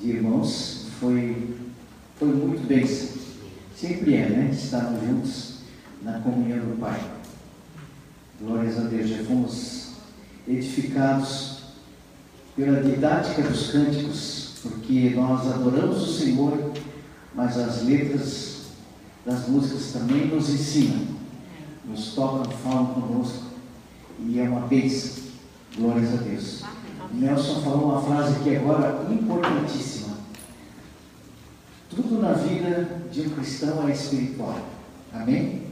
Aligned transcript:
de 0.00 0.10
irmãos. 0.10 0.86
Foi, 0.98 1.56
foi 2.18 2.28
muito 2.28 2.66
bem. 2.66 2.86
Sempre 3.76 4.14
é, 4.14 4.28
né? 4.28 4.50
Estarmos 4.52 5.02
juntos 5.02 5.54
na 6.02 6.20
comunhão 6.20 6.58
do 6.58 6.80
Pai. 6.80 7.00
Glórias 8.40 8.78
a 8.78 8.82
Deus. 8.82 9.08
Já 9.08 9.24
fomos 9.24 9.92
edificados 10.48 11.60
pela 12.56 12.82
didática 12.82 13.42
dos 13.42 13.70
cânticos, 13.70 14.54
porque 14.62 15.10
nós 15.14 15.46
adoramos 15.46 16.02
o 16.02 16.18
Senhor, 16.18 16.72
mas 17.34 17.56
as 17.56 17.82
letras 17.84 18.50
das 19.24 19.48
músicas 19.48 19.92
também 19.92 20.26
nos 20.26 20.48
ensinam, 20.48 21.06
nos 21.86 22.14
tocam, 22.14 22.50
falam 22.58 22.86
conosco, 22.86 23.44
e 24.18 24.38
é 24.38 24.42
uma 24.42 24.66
bênção. 24.66 25.24
Glórias 25.76 26.12
a 26.14 26.16
Deus. 26.16 26.62
Nelson 27.12 27.60
falou 27.62 27.90
uma 27.90 28.02
frase 28.02 28.36
aqui 28.36 28.56
agora 28.56 29.06
importantíssima. 29.10 30.16
Tudo 31.88 32.22
na 32.22 32.32
vida 32.32 33.02
de 33.10 33.22
um 33.22 33.30
cristão 33.30 33.88
é 33.88 33.92
espiritual. 33.92 34.58
Amém? 35.12 35.62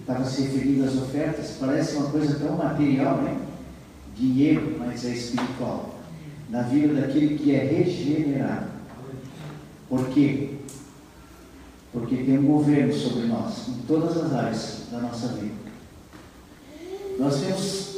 Estava 0.00 0.24
se 0.24 0.42
referindo 0.42 0.84
às 0.84 0.96
ofertas, 0.96 1.56
parece 1.60 1.96
uma 1.96 2.10
coisa 2.10 2.38
tão 2.38 2.56
material, 2.56 3.16
né? 3.18 3.38
Dinheiro, 4.14 4.76
mas 4.78 5.04
é 5.04 5.10
espiritual. 5.10 5.94
Na 6.48 6.62
vida 6.62 7.00
daquele 7.00 7.36
que 7.36 7.54
é 7.54 7.64
regenerado. 7.64 8.68
Por 9.88 10.08
quê? 10.08 10.54
Porque 11.92 12.16
tem 12.16 12.38
um 12.38 12.46
governo 12.46 12.92
sobre 12.94 13.26
nós, 13.26 13.68
em 13.68 13.82
todas 13.86 14.16
as 14.16 14.32
áreas 14.32 14.82
da 14.90 15.00
nossa 15.00 15.28
vida. 15.28 15.54
Nós 17.18 17.40
temos 17.40 17.95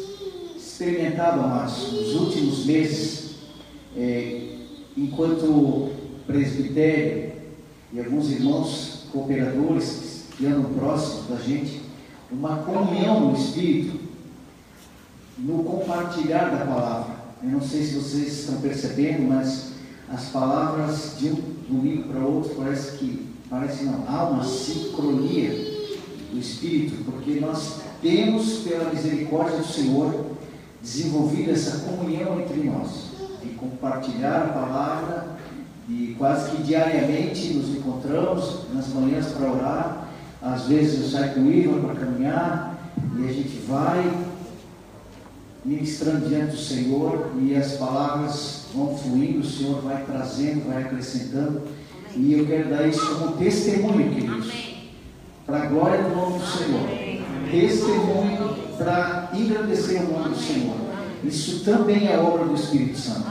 experimentado, 0.79 1.41
amados, 1.41 1.93
nos 1.93 2.15
últimos 2.15 2.65
meses, 2.65 3.31
é, 3.97 4.59
enquanto 4.97 5.91
presbitério 6.25 7.33
e 7.93 7.99
alguns 7.99 8.31
irmãos 8.31 9.07
cooperadores 9.11 10.27
que 10.37 10.47
andam 10.47 10.73
próximos 10.75 11.27
da 11.31 11.37
gente, 11.37 11.83
uma 12.31 12.59
comunhão 12.59 13.33
no 13.33 13.37
Espírito, 13.37 13.99
no 15.37 15.65
compartilhar 15.65 16.49
da 16.51 16.65
palavra. 16.65 17.17
Eu 17.43 17.51
não 17.51 17.61
sei 17.61 17.83
se 17.83 17.95
vocês 17.97 18.39
estão 18.39 18.61
percebendo, 18.61 19.27
mas 19.27 19.73
as 20.09 20.27
palavras 20.27 21.17
de 21.19 21.31
um 21.31 21.43
domingo 21.69 22.05
para 22.05 22.21
outro 22.21 22.55
parece 22.55 22.99
que 22.99 23.27
parece 23.51 23.83
não 23.83 24.05
há 24.07 24.29
uma 24.29 24.45
sincronia 24.45 25.51
do 26.31 26.39
Espírito, 26.39 27.05
porque 27.05 27.41
nós 27.41 27.81
temos 28.01 28.59
pela 28.59 28.93
misericórdia 28.93 29.59
do 29.59 29.67
Senhor 29.67 30.38
desenvolvido 30.89 31.51
essa 31.51 31.79
comunhão 31.81 32.41
entre 32.41 32.63
nós, 32.65 33.11
de 33.43 33.51
compartilhar 33.51 34.45
a 34.45 34.53
palavra, 34.53 35.39
e 35.89 36.15
quase 36.19 36.51
que 36.51 36.63
diariamente 36.63 37.55
nos 37.55 37.71
encontramos 37.71 38.65
nas 38.73 38.89
manhãs 38.89 39.27
para 39.27 39.51
orar. 39.51 40.09
Às 40.41 40.67
vezes 40.67 41.01
eu 41.01 41.09
saio 41.09 41.35
com 41.35 41.41
o 41.41 41.51
Ivan 41.51 41.81
para 41.81 41.95
caminhar 41.95 42.93
e 43.17 43.25
a 43.25 43.33
gente 43.33 43.59
vai 43.67 44.27
ministrando 45.65 46.29
diante 46.29 46.53
do 46.53 46.59
Senhor 46.59 47.31
e 47.41 47.55
as 47.55 47.73
palavras 47.73 48.67
vão 48.75 48.97
fluindo, 48.97 49.41
o 49.41 49.45
Senhor 49.45 49.81
vai 49.81 50.05
trazendo, 50.05 50.69
vai 50.69 50.83
acrescentando. 50.83 51.63
E 52.15 52.33
eu 52.35 52.47
quero 52.47 52.71
dar 52.71 52.87
isso 52.87 53.17
como 53.17 53.37
testemunho, 53.37 54.11
queridos, 54.11 54.77
para 55.47 55.63
a 55.63 55.67
glória 55.67 56.03
do 56.03 56.15
nome 56.15 56.39
do 56.39 56.47
Senhor. 56.47 56.89
Testemunho 57.51 58.68
para 58.79 59.31
engrandecer 59.35 60.03
o 60.03 60.13
nome 60.13 60.31
do 60.31 60.41
Senhor. 60.41 60.77
Isso 61.25 61.65
também 61.65 62.09
é 62.09 62.17
obra 62.17 62.45
do 62.45 62.55
Espírito 62.55 62.97
Santo. 62.97 63.27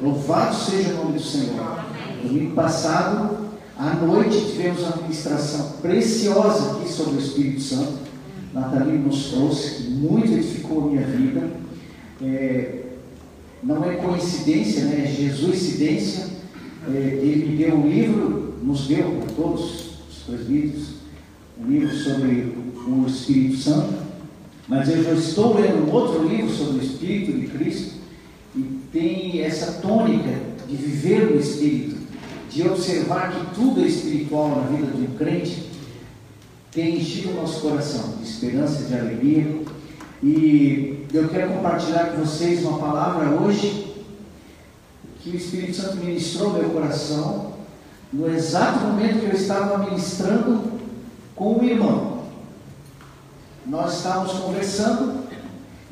Louvado 0.00 0.54
seja 0.54 0.90
o 0.90 1.04
nome 1.04 1.18
do 1.18 1.22
Senhor. 1.22 1.84
Domingo 2.22 2.54
passado, 2.54 3.48
à 3.78 3.94
noite, 3.94 4.52
tivemos 4.52 4.82
uma 4.82 4.96
ministração 4.96 5.72
preciosa 5.80 6.72
aqui 6.72 6.92
sobre 6.92 7.16
o 7.16 7.18
Espírito 7.18 7.60
Santo. 7.62 8.10
Nathalie 8.52 8.98
nos 8.98 9.30
trouxe, 9.30 9.82
que 9.82 9.90
muito 9.90 10.32
edificou 10.32 10.82
a 10.82 10.86
minha 10.88 11.06
vida. 11.06 11.50
É, 12.22 12.80
não 13.62 13.84
é 13.84 13.96
coincidência, 13.96 14.84
né? 14.84 15.04
é 15.04 15.06
Jesuscidência. 15.06 16.26
É, 16.88 16.96
ele 16.96 17.50
me 17.50 17.56
deu 17.56 17.74
um 17.76 17.88
livro, 17.88 18.54
nos 18.62 18.86
deu 18.86 19.22
todos 19.36 19.90
os 20.10 20.22
presbíteros, 20.26 20.88
um 21.58 21.70
livro 21.70 21.94
sobre 21.94 22.54
o 22.86 23.04
Espírito 23.06 23.56
Santo. 23.56 24.09
Mas 24.70 24.88
eu 24.88 25.02
já 25.02 25.14
estou 25.14 25.56
lendo 25.56 25.84
um 25.84 25.92
outro 25.92 26.28
livro 26.28 26.48
sobre 26.48 26.78
o 26.78 26.82
Espírito 26.84 27.32
de 27.32 27.48
Cristo 27.48 27.94
e 28.54 28.60
tem 28.92 29.40
essa 29.40 29.80
tônica 29.82 30.30
de 30.68 30.76
viver 30.76 31.28
no 31.28 31.40
Espírito, 31.40 31.96
de 32.48 32.62
observar 32.62 33.32
que 33.32 33.54
tudo 33.56 33.80
é 33.80 33.88
espiritual 33.88 34.48
na 34.50 34.76
vida 34.76 34.92
de 34.92 35.02
um 35.02 35.16
crente, 35.16 35.70
tem 36.70 36.98
enchido 36.98 37.30
o 37.30 37.34
nosso 37.34 37.62
coração 37.62 38.14
de 38.18 38.22
esperança, 38.22 38.84
de 38.84 38.94
alegria. 38.94 39.60
E 40.22 41.04
eu 41.12 41.28
quero 41.28 41.52
compartilhar 41.54 42.12
com 42.12 42.18
vocês 42.18 42.64
uma 42.64 42.78
palavra 42.78 43.28
hoje 43.40 43.92
que 45.20 45.30
o 45.30 45.36
Espírito 45.36 45.74
Santo 45.78 45.96
ministrou 45.96 46.52
meu 46.52 46.70
coração 46.70 47.54
no 48.12 48.32
exato 48.32 48.86
momento 48.86 49.18
que 49.18 49.26
eu 49.26 49.32
estava 49.32 49.78
ministrando 49.78 50.62
com 51.34 51.58
o 51.58 51.64
irmão. 51.64 52.09
Nós 53.70 53.98
estávamos 53.98 54.32
conversando 54.32 55.22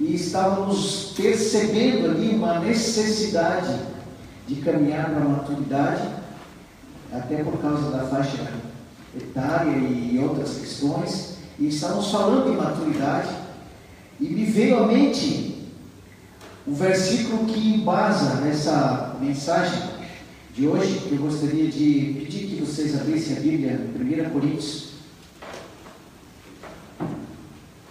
e 0.00 0.16
estávamos 0.16 1.12
percebendo 1.16 2.10
ali 2.10 2.30
uma 2.30 2.58
necessidade 2.58 3.72
de 4.48 4.56
caminhar 4.56 5.10
para 5.10 5.24
a 5.24 5.28
maturidade, 5.28 6.08
até 7.12 7.44
por 7.44 7.56
causa 7.60 7.88
da 7.92 8.04
faixa 8.06 8.52
etária 9.16 9.76
e 9.76 10.18
outras 10.18 10.56
questões, 10.56 11.36
e 11.56 11.68
estávamos 11.68 12.10
falando 12.10 12.50
de 12.50 12.56
maturidade, 12.56 13.28
e 14.20 14.24
me 14.24 14.44
veio 14.46 14.82
à 14.82 14.86
mente 14.88 15.68
o 16.66 16.74
versículo 16.74 17.44
que 17.44 17.74
embasa 17.74 18.44
essa 18.48 19.16
mensagem 19.20 19.84
de 20.52 20.66
hoje, 20.66 20.98
que 21.08 21.14
eu 21.14 21.18
gostaria 21.18 21.68
de 21.68 22.16
pedir 22.18 22.48
que 22.48 22.60
vocês 22.60 23.00
abrissem 23.00 23.36
a 23.36 23.40
Bíblia, 23.40 23.80
1 23.94 24.30
Coríntios. 24.30 24.87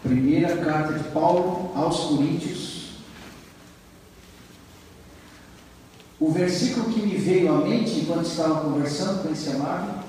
Primeira 0.07 0.55
carta 0.57 0.93
de 0.93 1.03
Paulo 1.09 1.71
aos 1.75 1.99
Coríntios. 2.05 2.77
O 6.19 6.31
versículo 6.31 6.91
que 6.93 7.01
me 7.01 7.15
veio 7.15 7.53
à 7.53 7.57
mente 7.59 7.99
enquanto 7.99 8.25
estava 8.25 8.61
conversando 8.61 9.21
com 9.21 9.31
esse 9.31 9.49
amado 9.49 10.03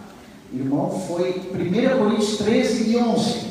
irmão 0.53 1.05
foi 1.07 1.51
1 1.53 1.99
Coríntios 1.99 2.39
13 2.39 2.91
e 2.91 2.97
11. 2.97 3.49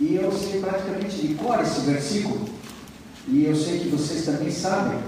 E 0.00 0.14
eu 0.14 0.32
sei 0.32 0.60
praticamente 0.60 1.16
de 1.16 1.34
cor 1.34 1.60
esse 1.60 1.80
versículo, 1.80 2.48
e 3.28 3.44
eu 3.44 3.54
sei 3.54 3.80
que 3.80 3.88
vocês 3.88 4.24
também 4.24 4.50
sabem. 4.50 4.98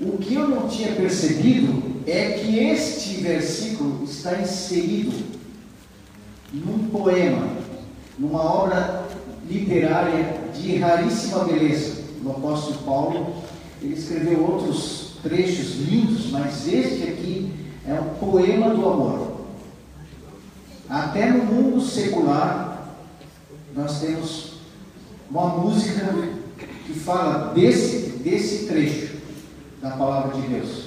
O 0.00 0.18
que 0.18 0.34
eu 0.34 0.48
não 0.48 0.66
tinha 0.66 0.96
percebido 0.96 1.89
é 2.06 2.30
que 2.32 2.58
este 2.58 3.20
versículo 3.20 4.04
está 4.04 4.40
inserido 4.40 5.12
num 6.52 6.88
poema, 6.88 7.48
numa 8.18 8.42
obra 8.42 9.06
literária 9.48 10.40
de 10.54 10.76
raríssima 10.78 11.44
beleza 11.44 12.02
do 12.22 12.30
apóstolo 12.30 12.78
Paulo. 12.84 13.34
Ele 13.82 13.94
escreveu 13.94 14.44
outros 14.44 15.14
trechos 15.22 15.76
lindos, 15.76 16.30
mas 16.30 16.66
este 16.66 17.04
aqui 17.04 17.52
é 17.86 17.94
um 17.94 18.14
poema 18.14 18.74
do 18.74 18.88
amor. 18.88 19.40
Até 20.88 21.30
no 21.30 21.44
mundo 21.44 21.80
secular, 21.80 22.96
nós 23.74 24.00
temos 24.00 24.54
uma 25.30 25.46
música 25.46 26.12
que 26.86 26.92
fala 26.92 27.54
desse, 27.54 28.18
desse 28.18 28.66
trecho 28.66 29.16
da 29.80 29.90
palavra 29.90 30.40
de 30.40 30.48
Deus. 30.48 30.79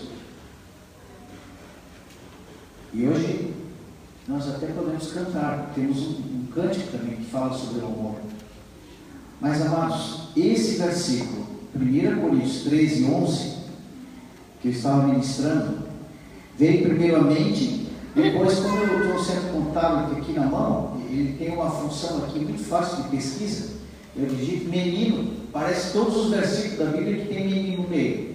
E 2.93 3.07
hoje 3.07 3.51
nós 4.27 4.47
até 4.47 4.67
podemos 4.67 5.11
cantar, 5.11 5.71
temos 5.73 5.97
um, 5.97 6.11
um 6.11 6.47
cântico 6.53 6.95
também 6.95 7.15
que 7.15 7.25
fala 7.25 7.51
sobre 7.51 7.81
o 7.81 7.87
amor. 7.87 8.15
Mas 9.41 9.65
amados, 9.65 10.29
esse 10.37 10.77
versículo 10.77 11.47
1 11.75 12.21
Coríntios 12.21 12.61
13, 12.61 13.05
11, 13.05 13.53
que 14.61 14.67
eu 14.67 14.71
estava 14.71 15.07
ministrando, 15.07 15.79
veio 16.55 16.83
primeiramente, 16.83 17.87
depois, 18.13 18.59
como 18.59 18.77
eu 18.77 19.05
estou 19.05 19.23
sendo 19.23 19.51
contado 19.51 20.15
aqui 20.15 20.33
na 20.33 20.45
mão, 20.45 21.01
ele 21.09 21.35
tem 21.39 21.51
uma 21.51 21.71
função 21.71 22.23
aqui 22.23 22.39
muito 22.39 22.63
fácil 22.63 23.03
de 23.03 23.09
pesquisa. 23.09 23.73
Eu 24.15 24.27
digito 24.27 24.69
menino, 24.69 25.33
parece 25.51 25.93
todos 25.93 26.15
os 26.15 26.29
versículos 26.29 26.77
da 26.77 26.85
Bíblia 26.95 27.25
que 27.25 27.33
tem 27.33 27.49
menino 27.49 27.83
no 27.83 27.89
meio. 27.89 28.32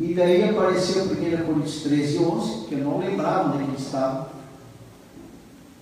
E 0.00 0.14
daí 0.14 0.48
apareceu 0.48 1.04
1 1.04 1.44
Coríntios 1.44 1.82
13, 1.82 2.18
11, 2.20 2.64
que 2.66 2.74
eu 2.74 2.84
não 2.84 2.98
lembrava 2.98 3.54
onde 3.54 3.64
ele 3.64 3.76
estava. 3.76 4.30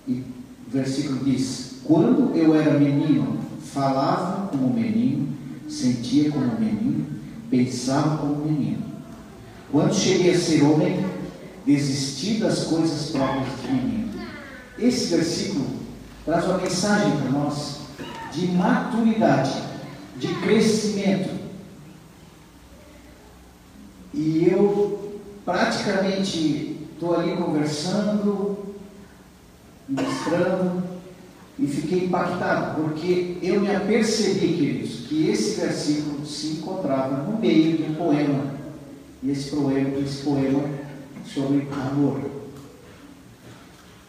E 0.05 0.11
o 0.11 0.23
versículo 0.69 1.23
diz: 1.23 1.77
Quando 1.85 2.35
eu 2.35 2.53
era 2.53 2.77
menino, 2.77 3.39
falava 3.63 4.47
como 4.47 4.73
menino, 4.73 5.29
sentia 5.69 6.29
como 6.31 6.59
menino, 6.59 7.07
pensava 7.49 8.17
como 8.17 8.43
menino. 8.43 8.83
Quando 9.71 9.95
cheguei 9.95 10.33
a 10.33 10.37
ser 10.37 10.63
homem, 10.63 11.05
desisti 11.65 12.39
das 12.39 12.65
coisas 12.65 13.11
próprias 13.11 13.47
de 13.61 13.71
menino. 13.71 14.09
Esse 14.77 15.15
versículo 15.15 15.65
traz 16.25 16.43
uma 16.43 16.57
mensagem 16.57 17.15
para 17.15 17.29
nós 17.29 17.77
de 18.33 18.47
maturidade, 18.47 19.63
de 20.17 20.27
crescimento. 20.41 21.38
E 24.19 24.49
eu 24.51 25.21
praticamente 25.45 26.75
estou 26.91 27.15
ali 27.15 27.37
conversando, 27.37 28.75
ministrando, 29.87 30.83
e 31.57 31.65
fiquei 31.65 32.03
impactado, 32.03 32.81
porque 32.81 33.37
eu 33.41 33.61
me 33.61 33.73
apercebi, 33.73 34.57
queridos, 34.57 35.07
que 35.07 35.29
esse 35.29 35.61
versículo 35.61 36.25
se 36.25 36.47
encontrava 36.57 37.23
no 37.23 37.39
meio 37.39 37.77
de 37.77 37.83
um 37.83 37.95
poema. 37.95 38.55
E 39.23 39.31
esse 39.31 39.51
poema, 39.51 39.97
esse 39.99 40.21
poema 40.21 40.67
sobre 41.25 41.65
amor. 41.71 42.19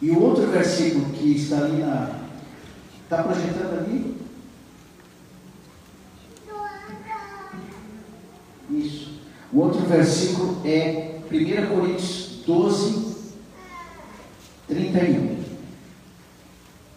E 0.01 0.11
o 0.11 0.21
outro 0.21 0.45
versículo 0.47 1.05
que 1.13 1.37
está 1.37 1.59
ali 1.59 1.77
na. 1.77 2.19
Está 3.05 3.23
projetando 3.23 3.79
ali? 3.79 4.17
Isso. 8.69 9.10
O 9.53 9.59
outro 9.59 9.81
versículo 9.81 10.61
é 10.63 11.19
1 11.29 11.75
Coríntios 11.75 12.39
12, 12.45 13.15
31. 14.65 15.43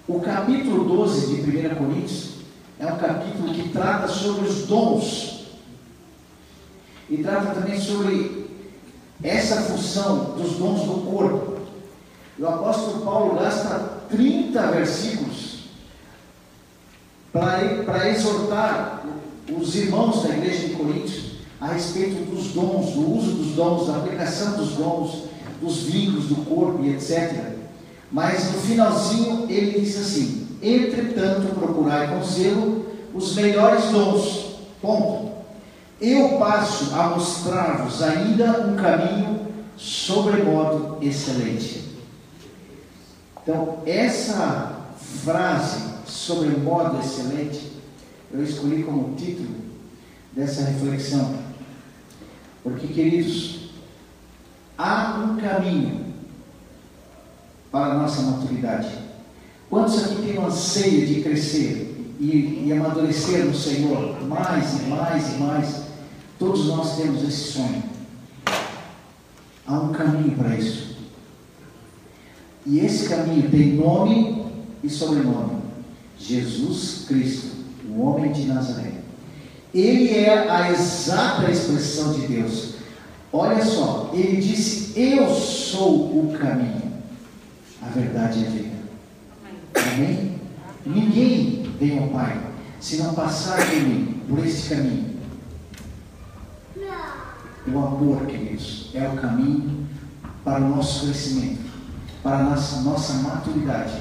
O 0.06 0.21
capítulo 0.21 0.85
12 0.85 1.35
de 1.35 1.51
1 1.51 1.75
Coríntios 1.75 2.35
é 2.79 2.87
um 2.87 2.97
capítulo 2.97 3.53
que 3.53 3.71
trata 3.71 4.06
sobre 4.06 4.47
os 4.47 4.67
dons. 4.67 5.47
E 7.11 7.17
trata 7.19 7.61
também 7.61 7.81
sobre 7.81 8.49
essa 9.21 9.62
função 9.62 10.37
dos 10.37 10.53
dons 10.53 10.83
do 10.83 11.11
corpo. 11.11 11.59
O 12.39 12.47
apóstolo 12.47 13.05
Paulo 13.05 13.35
gasta 13.35 13.79
30 14.11 14.67
versículos 14.69 15.65
para 17.33 18.09
exortar 18.11 19.05
os 19.49 19.75
irmãos 19.75 20.23
da 20.23 20.37
igreja 20.37 20.69
de 20.69 20.75
Coríntios 20.75 21.33
a 21.61 21.69
respeito 21.69 22.31
dos 22.31 22.49
dons, 22.49 22.93
do 22.93 23.17
uso 23.17 23.33
dos 23.33 23.55
dons, 23.55 23.87
da 23.87 23.97
aplicação 23.97 24.56
dos 24.56 24.71
dons, 24.73 25.25
dos 25.61 25.83
vínculos 25.85 26.27
do 26.27 26.37
corpo 26.45 26.85
e 26.85 26.95
etc. 26.95 27.55
Mas 28.11 28.53
no 28.53 28.61
finalzinho 28.61 29.47
ele 29.49 29.81
diz 29.81 29.99
assim: 29.99 30.47
Entretanto, 30.62 31.55
procurai 31.55 32.09
com 32.09 32.25
zelo 32.25 32.87
os 33.15 33.35
melhores 33.35 33.85
dons. 33.87 34.56
Ponto. 34.81 35.33
Eu 36.01 36.39
passo 36.39 36.95
a 36.95 37.11
mostrar-vos 37.11 38.03
ainda 38.03 38.67
um 38.67 38.77
caminho 38.77 39.47
sobremodo 39.77 40.99
excelente. 41.01 41.83
Então, 43.43 43.79
essa 43.87 44.81
frase 45.25 45.95
sobremodo 46.06 46.99
excelente, 47.01 47.73
eu 48.33 48.43
escolhi 48.43 48.83
como 48.83 49.15
título 49.15 49.55
dessa 50.33 50.65
reflexão. 50.65 51.44
Porque, 52.64 52.87
queridos, 52.87 53.69
há 54.78 55.22
um 55.22 55.37
caminho 55.37 56.06
para 57.70 57.93
a 57.93 57.99
nossa 57.99 58.22
maturidade. 58.22 58.88
Quantos 59.69 60.02
aqui 60.02 60.22
têm 60.22 60.38
anseio 60.38 61.06
de 61.06 61.20
crescer 61.20 62.14
e, 62.19 62.64
e 62.66 62.72
amadurecer 62.72 63.44
no 63.44 63.55
Senhor 63.55 64.19
mais 64.26 64.81
e 64.81 64.82
mais 64.84 65.34
e 65.34 65.38
mais? 65.38 65.82
Todos 66.38 66.66
nós 66.66 66.96
temos 66.96 67.22
esse 67.22 67.52
sonho. 67.52 67.82
Há 69.67 69.75
um 69.75 69.93
caminho 69.93 70.37
para 70.37 70.56
isso. 70.56 70.96
E 72.67 72.78
esse 72.78 73.08
caminho 73.10 73.50
tem 73.50 73.75
nome 73.75 74.46
e 74.82 74.88
sobrenome: 74.88 75.62
Jesus 76.19 77.05
Cristo, 77.06 77.56
o 77.88 78.00
homem 78.00 78.32
de 78.32 78.46
Nazaré. 78.46 78.94
Ele 79.75 80.17
é 80.17 80.49
a 80.49 80.71
exata 80.71 81.50
expressão 81.50 82.12
de 82.12 82.29
Deus. 82.29 82.75
Olha 83.32 83.65
só, 83.65 84.11
ele 84.15 84.37
disse: 84.37 84.99
Eu 84.99 85.29
sou 85.29 86.21
o 86.21 86.38
caminho, 86.38 86.93
a 87.82 87.87
verdade 87.87 88.38
e 88.38 88.47
a 88.47 88.50
vida. 88.50 88.75
Amém? 89.94 90.41
Ninguém 90.87 91.69
vem 91.81 91.99
ao 91.99 92.09
Pai 92.09 92.41
se 92.79 92.99
não 92.99 93.15
passar 93.15 93.56
por 93.56 93.76
mim, 93.76 94.21
por 94.29 94.47
esse 94.47 94.69
caminho. 94.73 95.15
O 97.67 97.79
amor, 97.79 98.27
queridos, 98.27 98.91
é 98.94 99.09
o 99.09 99.17
caminho 99.17 99.87
para 100.44 100.61
o 100.61 100.77
nosso 100.77 101.06
crescimento, 101.06 101.62
para 102.23 102.38
a 102.38 102.43
nossa, 102.43 102.82
nossa 102.82 103.15
maturidade. 103.15 103.94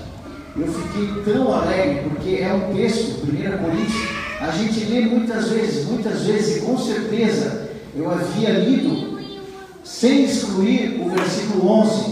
Eu 0.56 0.68
fiquei 0.68 1.24
tão 1.24 1.52
alegre 1.52 2.10
porque 2.10 2.36
é 2.42 2.54
um 2.54 2.76
texto, 2.76 3.24
1 3.24 3.58
Coríntios, 3.64 4.23
a 4.44 4.52
gente 4.52 4.84
lê 4.86 5.06
muitas 5.06 5.48
vezes, 5.48 5.86
muitas 5.86 6.24
vezes, 6.24 6.58
e 6.58 6.66
com 6.66 6.78
certeza 6.78 7.70
eu 7.96 8.12
havia 8.12 8.50
lido, 8.50 9.18
sem 9.86 10.26
excluir 10.26 11.00
o 11.02 11.10
versículo 11.10 11.66
11 11.66 12.04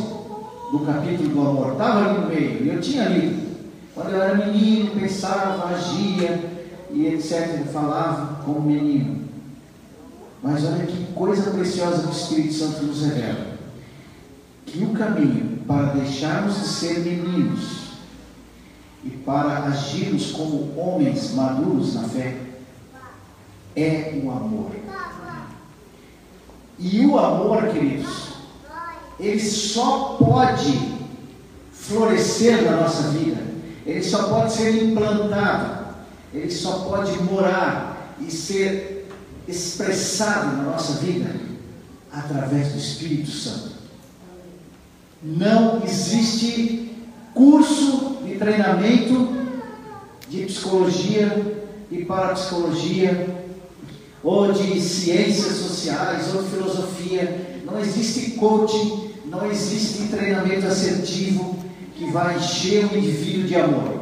do 0.71 0.79
capítulo 0.85 1.29
do 1.29 1.41
amor, 1.41 1.71
estava 1.73 2.05
ali 2.05 2.19
no 2.21 2.27
meio, 2.27 2.63
e 2.63 2.69
eu 2.69 2.79
tinha 2.79 3.09
lido. 3.09 3.51
Quando 3.93 4.11
eu 4.11 4.21
era 4.21 4.45
menino, 4.45 4.91
pensava, 4.91 5.73
agia 5.73 6.39
e 6.89 7.07
etc., 7.07 7.65
falava 7.73 8.41
como 8.45 8.61
menino. 8.61 9.25
Mas 10.41 10.63
olha 10.63 10.85
que 10.85 11.07
coisa 11.13 11.51
preciosa 11.51 12.03
que 12.03 12.07
o 12.07 12.11
Espírito 12.11 12.53
Santo 12.53 12.83
nos 12.83 13.01
revela. 13.01 13.57
Que 14.65 14.85
o 14.85 14.91
caminho 14.91 15.59
para 15.67 15.87
deixarmos 15.87 16.61
de 16.61 16.67
ser 16.67 16.99
meninos 16.99 17.80
e 19.03 19.09
para 19.09 19.63
agirmos 19.63 20.31
como 20.31 20.79
homens 20.79 21.33
maduros 21.33 21.95
na 21.95 22.07
fé 22.07 22.37
é 23.75 24.21
o 24.23 24.31
amor. 24.31 24.71
E 26.77 27.05
o 27.05 27.17
amor, 27.17 27.67
queridos, 27.67 28.29
ele 29.19 29.39
só 29.39 30.15
pode 30.19 30.99
florescer 31.71 32.63
na 32.63 32.77
nossa 32.77 33.09
vida, 33.09 33.41
ele 33.85 34.03
só 34.03 34.23
pode 34.23 34.53
ser 34.53 34.83
implantado, 34.83 35.95
ele 36.33 36.51
só 36.51 36.85
pode 36.85 37.21
morar 37.23 38.15
e 38.19 38.31
ser 38.31 39.07
expressado 39.47 40.57
na 40.57 40.63
nossa 40.63 40.93
vida 40.93 41.35
através 42.11 42.71
do 42.71 42.77
Espírito 42.77 43.31
Santo. 43.31 43.71
Não 45.21 45.83
existe 45.83 46.95
curso 47.33 48.10
treinamento 48.41 49.35
de 50.27 50.45
psicologia 50.45 51.61
e 51.91 52.03
parapsicologia, 52.05 53.27
ou 54.23 54.51
de 54.51 54.81
ciências 54.81 55.57
sociais, 55.57 56.33
ou 56.33 56.41
de 56.41 56.49
filosofia. 56.49 57.61
Não 57.63 57.79
existe 57.79 58.31
coaching, 58.31 59.11
não 59.25 59.45
existe 59.45 60.07
treinamento 60.07 60.65
assertivo 60.65 61.59
que 61.95 62.09
vai 62.09 62.35
encher 62.35 62.85
o 62.91 62.97
indivíduo 62.97 63.43
de 63.43 63.55
amor. 63.55 64.01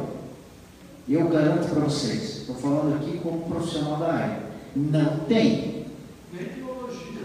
Eu 1.06 1.28
garanto 1.28 1.68
para 1.68 1.84
vocês, 1.84 2.38
estou 2.38 2.54
falando 2.54 2.94
aqui 2.94 3.18
como 3.18 3.42
profissional 3.42 3.98
da 3.98 4.12
área 4.12 4.50
não 4.74 5.18
tem. 5.28 5.84
Nem 6.32 6.42
ideologia. 6.44 7.22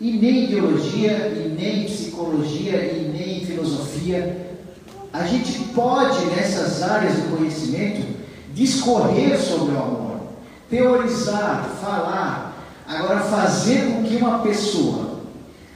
E 0.00 0.12
nem 0.12 0.44
ideologia, 0.44 1.28
e 1.28 1.56
nem 1.58 1.84
psicologia, 1.84 2.76
e 2.76 3.10
nem 3.12 3.44
filosofia. 3.44 4.55
A 5.16 5.24
gente 5.24 5.58
pode, 5.72 6.26
nessas 6.26 6.82
áreas 6.82 7.16
de 7.16 7.22
conhecimento, 7.22 8.06
discorrer 8.52 9.40
sobre 9.40 9.74
o 9.74 9.78
amor, 9.78 10.20
teorizar, 10.68 11.70
falar. 11.80 12.54
Agora, 12.86 13.20
fazer 13.20 13.90
com 13.90 14.04
que 14.04 14.16
uma 14.16 14.40
pessoa 14.40 15.20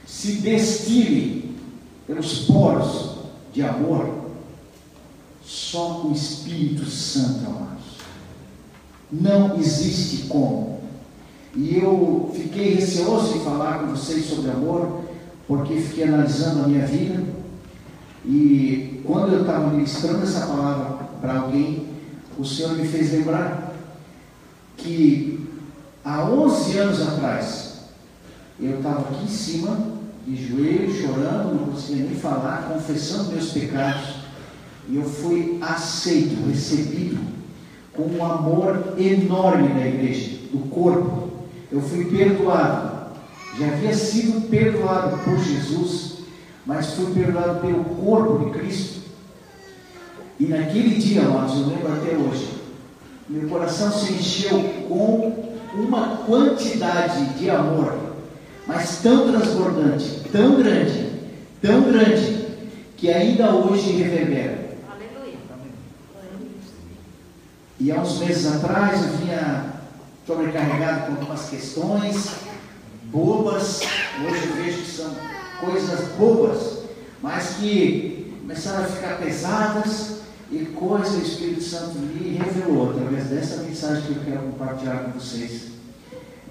se 0.05 0.33
destile 0.33 1.57
pelos 2.05 2.41
poros 2.41 3.15
de 3.51 3.63
amor, 3.63 4.13
só 5.43 6.03
o 6.03 6.13
Espírito 6.13 6.85
Santo, 6.85 7.47
amados. 7.47 7.97
Não 9.11 9.57
existe 9.57 10.27
como. 10.27 10.81
E 11.55 11.77
eu 11.77 12.31
fiquei 12.35 12.75
receoso 12.75 13.33
de 13.33 13.39
falar 13.39 13.79
com 13.79 13.87
vocês 13.87 14.23
sobre 14.23 14.51
amor, 14.51 15.01
porque 15.47 15.77
fiquei 15.77 16.03
analisando 16.03 16.63
a 16.63 16.67
minha 16.67 16.85
vida. 16.85 17.40
E 18.25 19.01
quando 19.05 19.33
eu 19.33 19.41
estava 19.41 19.69
ministrando 19.69 20.23
essa 20.23 20.45
palavra 20.45 21.05
para 21.19 21.39
alguém, 21.39 21.87
o 22.37 22.45
Senhor 22.45 22.73
me 22.73 22.87
fez 22.87 23.11
lembrar 23.11 23.73
que 24.77 25.49
há 26.03 26.23
11 26.23 26.77
anos 26.77 27.01
atrás, 27.07 27.79
eu 28.59 28.77
estava 28.77 29.01
aqui 29.01 29.23
em 29.23 29.27
cima, 29.27 29.91
de 30.25 30.35
joelho, 30.35 30.93
chorando, 30.93 31.55
não 31.55 31.71
conseguia 31.71 32.05
nem 32.05 32.15
falar, 32.15 32.69
confessando 32.71 33.31
meus 33.31 33.51
pecados, 33.51 34.21
e 34.87 34.97
eu 34.97 35.03
fui 35.03 35.57
aceito, 35.61 36.47
recebido 36.47 37.19
com 37.93 38.03
um 38.03 38.25
amor 38.25 38.95
enorme 38.97 39.69
da 39.69 39.87
igreja, 39.87 40.37
do 40.51 40.69
corpo. 40.69 41.29
Eu 41.71 41.81
fui 41.81 42.05
perdoado. 42.05 42.91
Já 43.57 43.67
havia 43.67 43.93
sido 43.93 44.49
perdoado 44.49 45.17
por 45.19 45.37
Jesus, 45.37 46.10
mas 46.71 46.93
fui 46.93 47.13
perdoado 47.13 47.59
pelo 47.59 47.83
corpo 47.83 48.45
de 48.45 48.57
Cristo. 48.57 49.01
E 50.39 50.45
naquele 50.45 50.95
dia, 50.95 51.23
amados, 51.23 51.55
eu 51.55 51.67
lembro 51.67 51.91
até 51.91 52.15
hoje, 52.15 52.49
meu 53.27 53.49
coração 53.49 53.91
se 53.91 54.13
encheu 54.13 54.57
com 54.87 55.51
uma 55.75 56.17
quantidade 56.25 57.25
de 57.37 57.49
amor, 57.49 57.93
mas 58.65 59.01
tão 59.01 59.29
transbordante, 59.29 60.21
tão 60.31 60.55
grande, 60.55 61.11
tão 61.61 61.81
grande, 61.91 62.47
que 62.95 63.11
ainda 63.11 63.53
hoje 63.53 63.91
reverbera. 63.91 64.77
Aleluia. 64.89 65.37
E 67.81 67.91
há 67.91 67.99
uns 67.99 68.17
meses 68.19 68.47
atrás 68.47 69.03
eu 69.03 69.17
vinha 69.17 69.73
sobrecarregado 70.25 71.07
com 71.07 71.11
algumas 71.19 71.49
questões 71.49 72.29
bobas, 73.05 73.81
hoje 74.25 74.47
eu 74.47 74.55
vejo 74.55 74.77
que 74.83 74.91
são 74.91 75.13
coisas 75.61 76.09
bobas, 76.17 76.79
mas 77.21 77.55
que 77.59 78.35
começaram 78.41 78.83
a 78.83 78.87
ficar 78.87 79.17
pesadas 79.19 80.21
e 80.51 80.65
coisa 80.65 81.17
o 81.17 81.21
Espírito 81.21 81.63
Santo 81.63 81.97
me 81.97 82.37
revelou 82.37 82.89
através 82.89 83.25
dessa 83.25 83.63
mensagem 83.63 84.03
que 84.03 84.11
eu 84.11 84.23
quero 84.25 84.47
compartilhar 84.47 85.05
com 85.05 85.19
vocês. 85.19 85.67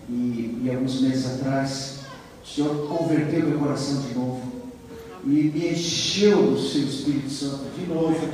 E, 0.08 0.62
e 0.64 0.70
alguns 0.70 1.02
meses 1.02 1.26
atrás, 1.26 1.98
o 2.42 2.48
Senhor 2.48 2.88
converteu 2.88 3.46
meu 3.46 3.58
coração 3.58 4.00
de 4.00 4.14
novo 4.14 4.42
e 5.24 5.28
me 5.28 5.68
encheu 5.72 6.52
do 6.52 6.58
seu 6.58 6.84
Espírito 6.84 7.30
Santo 7.30 7.64
de 7.78 7.86
novo 7.86 8.28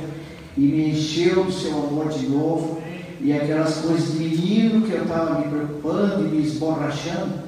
e 0.55 0.61
me 0.61 0.89
encheu 0.91 1.43
do 1.43 1.51
seu 1.51 1.77
amor 1.77 2.07
de 2.09 2.27
novo 2.27 2.81
e 3.19 3.33
aquelas 3.33 3.77
coisas 3.77 4.13
de 4.13 4.19
menino 4.19 4.87
que 4.87 4.93
eu 4.93 5.03
estava 5.03 5.39
me 5.39 5.49
preocupando 5.49 6.25
e 6.25 6.29
me 6.29 6.47
esborrachando 6.47 7.47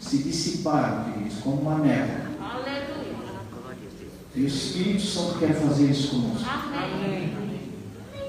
se 0.00 0.18
dissiparam, 0.18 1.12
queridos, 1.12 1.38
como 1.38 1.60
uma 1.62 1.78
neve. 1.78 2.33
E 4.36 4.42
o 4.42 4.46
Espírito 4.46 5.02
Santo 5.02 5.38
quer 5.38 5.54
fazer 5.54 5.90
isso 5.90 6.10
conosco. 6.10 6.48
Amém. 6.48 7.32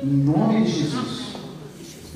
Em 0.03 0.07
nome 0.07 0.65
de 0.65 0.71
Jesus, 0.71 1.33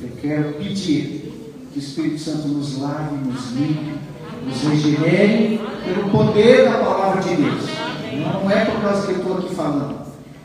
eu 0.02 0.10
quero 0.22 0.54
pedir 0.54 1.34
que 1.74 1.80
o 1.80 1.82
Espírito 1.82 2.20
Santo 2.20 2.48
nos 2.50 2.78
lave, 2.78 3.16
nos 3.18 3.52
limpe, 3.52 3.98
nos 4.46 4.62
regenere 4.62 5.60
pelo 5.86 6.10
poder 6.12 6.66
da 6.66 6.78
palavra 6.78 7.22
de 7.22 7.36
Deus. 7.36 7.64
Não 8.14 8.52
é 8.52 8.66
por 8.66 8.82
causa 8.82 9.08
que 9.08 9.14
eu 9.14 9.18
estou 9.18 9.38
aqui 9.38 9.56
falando, 9.56 10.00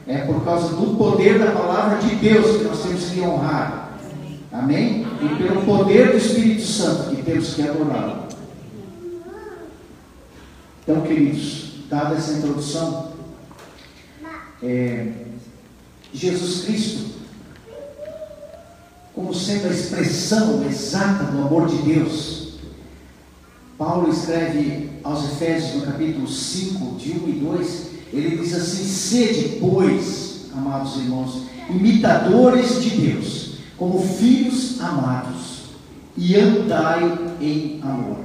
é 0.06 0.18
por 0.18 0.42
causa 0.42 0.74
do 0.74 0.96
poder 0.96 1.38
da 1.38 1.52
palavra 1.52 1.98
de 1.98 2.14
Deus 2.14 2.56
que 2.56 2.64
nós 2.64 2.82
temos 2.82 3.10
que 3.10 3.20
honrar. 3.20 3.98
Amém? 4.50 5.06
E 5.20 5.42
pelo 5.42 5.62
poder 5.62 6.12
do 6.12 6.16
Espírito 6.16 6.62
Santo 6.62 7.14
que 7.14 7.22
temos 7.22 7.52
que 7.52 7.62
adorá-lo. 7.62 8.24
Então, 10.82 11.02
queridos, 11.02 11.80
dada 11.90 12.14
essa 12.14 12.32
introdução, 12.38 13.13
é, 14.64 15.12
Jesus 16.12 16.64
Cristo, 16.64 17.04
como 19.14 19.34
sendo 19.34 19.68
a 19.68 19.70
expressão 19.70 20.64
exata 20.66 21.24
do 21.24 21.42
amor 21.42 21.68
de 21.68 21.76
Deus, 21.82 22.54
Paulo 23.76 24.10
escreve 24.10 24.90
aos 25.02 25.24
Efésios, 25.24 25.74
no 25.74 25.82
capítulo 25.82 26.26
5, 26.26 26.96
de 26.96 27.12
1 27.12 27.28
e 27.28 27.32
2, 27.32 27.86
ele 28.12 28.38
diz 28.38 28.54
assim: 28.54 28.84
Sede, 28.84 29.58
pois, 29.60 30.46
amados 30.54 30.96
irmãos, 30.96 31.42
imitadores 31.68 32.82
de 32.82 32.90
Deus, 32.90 33.54
como 33.76 34.00
filhos 34.00 34.80
amados, 34.80 35.64
e 36.16 36.36
andai 36.36 37.36
em 37.40 37.80
amor. 37.82 38.24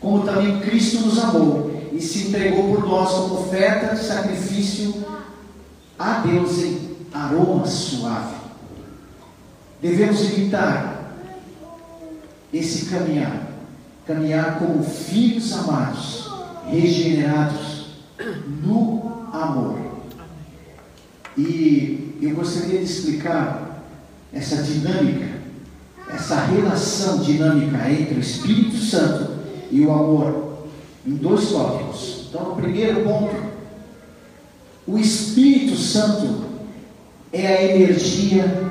Como 0.00 0.24
também 0.24 0.60
Cristo 0.60 1.06
nos 1.06 1.18
amou 1.18 1.72
e 1.92 2.00
se 2.00 2.28
entregou 2.28 2.74
por 2.74 2.86
nós 2.86 3.10
como 3.10 3.34
oferta 3.40 3.96
sacrifício 3.96 5.13
a 6.04 6.18
Deus 6.18 6.58
em 6.58 6.96
aroma 7.14 7.66
suave. 7.66 8.36
Devemos 9.80 10.20
imitar 10.32 11.14
esse 12.52 12.90
caminhar, 12.90 13.48
caminhar 14.06 14.58
como 14.58 14.84
filhos 14.84 15.50
amados, 15.54 16.30
regenerados 16.66 17.86
no 18.62 19.28
amor. 19.32 19.78
E 21.38 22.18
eu 22.20 22.34
gostaria 22.34 22.80
de 22.80 22.84
explicar 22.84 23.82
essa 24.30 24.62
dinâmica, 24.62 25.38
essa 26.10 26.44
relação 26.44 27.20
dinâmica 27.20 27.90
entre 27.90 28.16
o 28.16 28.20
Espírito 28.20 28.76
Santo 28.76 29.38
e 29.70 29.80
o 29.80 29.90
amor 29.90 30.66
em 31.06 31.14
dois 31.14 31.48
tópicos. 31.48 32.26
Então, 32.28 32.50
no 32.50 32.56
primeiro 32.56 33.04
ponto, 33.04 33.53
o 34.86 34.98
Espírito 34.98 35.76
Santo 35.76 36.44
é 37.32 37.46
a 37.46 37.62
energia, 37.64 38.70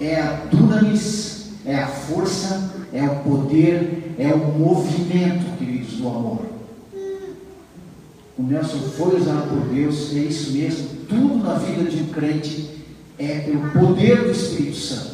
é 0.00 0.16
a 0.16 0.44
dunamis, 0.50 1.50
é 1.64 1.76
a 1.76 1.86
força, 1.86 2.72
é 2.92 3.04
o 3.04 3.16
poder, 3.16 4.14
é 4.18 4.32
o 4.32 4.58
movimento, 4.58 5.56
queridos, 5.58 5.98
do 5.98 6.08
amor. 6.08 6.46
O 8.38 8.42
Nelson 8.42 8.78
foi 8.96 9.20
usado 9.20 9.50
por 9.50 9.68
Deus, 9.74 10.16
é 10.16 10.20
isso 10.20 10.52
mesmo. 10.52 10.88
Tudo 11.06 11.44
na 11.44 11.54
vida 11.54 11.90
de 11.90 12.02
um 12.02 12.06
crente 12.06 12.70
é 13.18 13.40
pelo 13.40 13.70
poder 13.70 14.24
do 14.24 14.30
Espírito 14.30 14.76
Santo. 14.78 15.10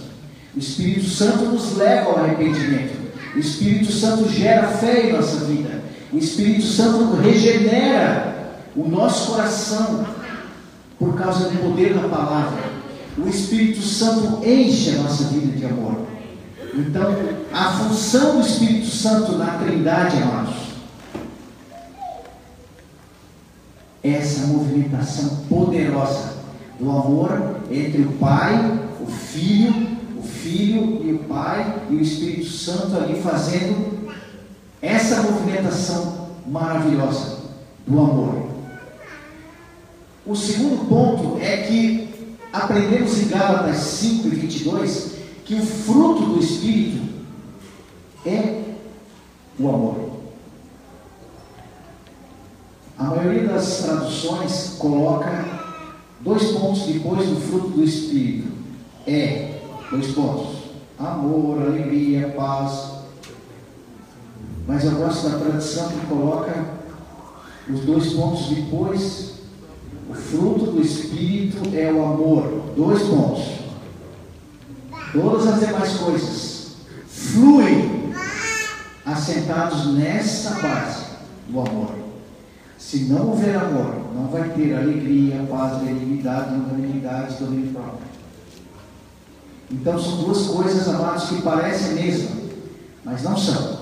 O 0.55 0.59
Espírito 0.61 1.09
Santo 1.09 1.45
nos 1.47 1.77
leva 1.77 2.11
ao 2.11 2.19
arrependimento. 2.19 2.97
O 3.35 3.39
Espírito 3.39 3.91
Santo 3.91 4.29
gera 4.31 4.69
fé 4.69 5.09
em 5.09 5.13
nossa 5.13 5.45
vida. 5.45 5.83
O 6.13 6.19
Espírito 6.19 6.65
Santo 6.65 7.17
regenera 7.17 8.63
o 8.77 8.89
nosso 8.89 9.33
coração 9.33 10.07
por 10.99 11.15
causa 11.15 11.51
do 11.51 11.59
poder 11.59 11.95
da 11.95 12.09
palavra. 12.09 12.63
O 13.19 13.29
Espírito 13.29 13.83
Santo 13.83 14.47
enche 14.47 14.91
a 14.91 15.03
nossa 15.03 15.25
vida 15.25 15.57
de 15.57 15.65
amor. 15.65 16.07
Então, 16.75 17.17
a 17.53 17.73
função 17.73 18.37
do 18.37 18.47
Espírito 18.47 18.87
Santo 18.87 19.33
na 19.33 19.59
Trindade, 19.59 20.23
amados, 20.23 20.67
é 24.05 24.11
essa 24.11 24.47
movimentação 24.47 25.45
poderosa 25.49 26.35
do 26.79 26.91
amor 26.91 27.61
entre 27.71 28.03
o 28.03 28.13
Pai, 28.13 28.79
o 29.01 29.07
Filho, 29.07 29.97
o 30.19 30.23
Filho 30.23 31.03
e 31.05 31.13
o 31.13 31.19
Pai 31.21 31.83
e 31.91 31.97
o 31.97 32.01
Espírito 32.01 32.51
Santo 32.51 32.97
ali 32.97 33.21
fazendo 33.21 34.11
essa 34.81 35.23
movimentação 35.23 36.29
maravilhosa 36.47 37.39
do 37.87 37.99
amor. 37.99 38.46
O 40.27 40.35
segundo 40.35 40.89
ponto 40.89 41.39
é 41.41 41.59
que 41.59 42.09
aprendemos 42.53 43.17
em 43.19 43.29
Gálatas 43.29 43.77
5 43.77 44.27
e 44.27 44.31
22 44.31 45.17
que 45.45 45.55
o 45.55 45.65
fruto 45.65 46.23
do 46.27 46.41
Espírito 46.41 47.07
é 48.25 48.65
o 49.57 49.69
amor. 49.69 50.11
A 52.99 53.05
maioria 53.05 53.47
das 53.47 53.83
traduções 53.83 54.75
coloca 54.81 55.45
dois 56.21 56.43
pontos 56.51 56.87
depois 56.87 57.29
do 57.29 57.37
fruto 57.37 57.69
do 57.69 57.85
Espírito. 57.85 58.49
É, 59.07 59.61
dois 59.93 60.09
pontos. 60.09 60.57
Amor, 60.99 61.63
alegria, 61.63 62.31
paz. 62.31 62.97
Mas 64.67 64.85
eu 64.85 64.93
gosto 64.93 65.29
da 65.29 65.39
tradução 65.39 65.89
que 65.89 66.07
coloca 66.07 66.65
os 67.71 67.81
dois 67.83 68.13
pontos 68.15 68.49
depois. 68.49 69.36
O 70.09 70.15
fruto 70.15 70.73
do 70.73 70.81
Espírito 70.81 71.59
é 71.75 71.93
o 71.93 72.05
amor. 72.05 72.73
Dois 72.77 73.03
pontos. 73.03 73.45
Todas 75.13 75.47
as 75.47 75.61
demais 75.61 75.93
coisas 75.95 76.77
fluem 77.07 78.13
assentados 79.05 79.95
nessa 79.95 80.51
base 80.61 81.05
do 81.49 81.61
amor. 81.61 81.95
Se 82.79 83.05
não 83.05 83.31
houver 83.31 83.57
amor, 83.57 83.95
não 84.15 84.29
vai 84.29 84.49
ter 84.51 84.75
alegria, 84.75 85.47
paz, 85.51 85.83
benignidade, 85.83 86.55
longanimidade, 86.55 87.37
domínio 87.37 87.73
próprio. 87.73 88.07
Então 89.71 89.99
são 89.99 90.19
duas 90.19 90.47
coisas, 90.47 90.89
amados, 90.89 91.29
que 91.29 91.43
parecem 91.43 91.93
a 91.93 91.95
mesma, 91.95 92.31
mas 93.05 93.23
não 93.23 93.37
são. 93.37 93.76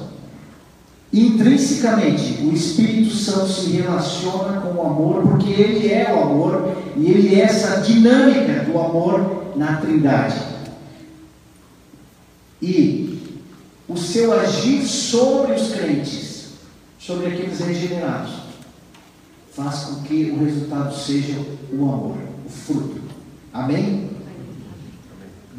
Intrinsecamente, 1.14 2.42
o 2.42 2.52
Espírito 2.52 3.14
Santo 3.14 3.46
se 3.46 3.70
relaciona 3.70 4.60
com 4.60 4.76
o 4.76 4.84
amor, 4.84 5.22
porque 5.22 5.48
ele 5.48 5.92
é 5.92 6.12
o 6.12 6.22
amor 6.24 6.76
e 6.96 7.08
ele 7.08 7.36
é 7.36 7.42
essa 7.42 7.82
dinâmica 7.82 8.64
do 8.64 8.76
amor 8.76 9.52
na 9.54 9.76
Trindade. 9.76 10.34
E 12.60 13.38
o 13.88 13.96
seu 13.96 14.32
agir 14.32 14.84
sobre 14.84 15.52
os 15.52 15.70
crentes, 15.70 16.48
sobre 16.98 17.28
aqueles 17.28 17.60
regenerados, 17.60 18.32
faz 19.52 19.84
com 19.84 20.02
que 20.02 20.32
o 20.32 20.44
resultado 20.44 20.96
seja 20.96 21.38
o 21.72 21.84
amor, 21.84 22.18
o 22.44 22.50
fruto. 22.50 23.00
Amém? 23.52 24.10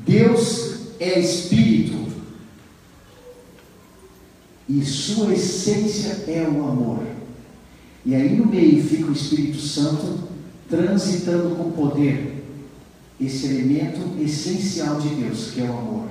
Deus 0.05 0.89
é 0.99 1.17
Espírito 1.17 2.14
e 4.67 4.83
sua 4.83 5.33
essência 5.33 6.23
é 6.27 6.47
o 6.47 6.67
amor. 6.67 7.03
E 8.03 8.15
aí 8.15 8.35
no 8.35 8.47
meio 8.47 8.83
fica 8.83 9.05
o 9.05 9.13
Espírito 9.13 9.59
Santo 9.59 10.19
transitando 10.69 11.55
com 11.55 11.71
poder 11.71 12.43
esse 13.21 13.47
elemento 13.47 14.21
essencial 14.21 14.99
de 14.99 15.09
Deus, 15.09 15.51
que 15.51 15.61
é 15.61 15.65
o 15.65 15.77
amor. 15.77 16.05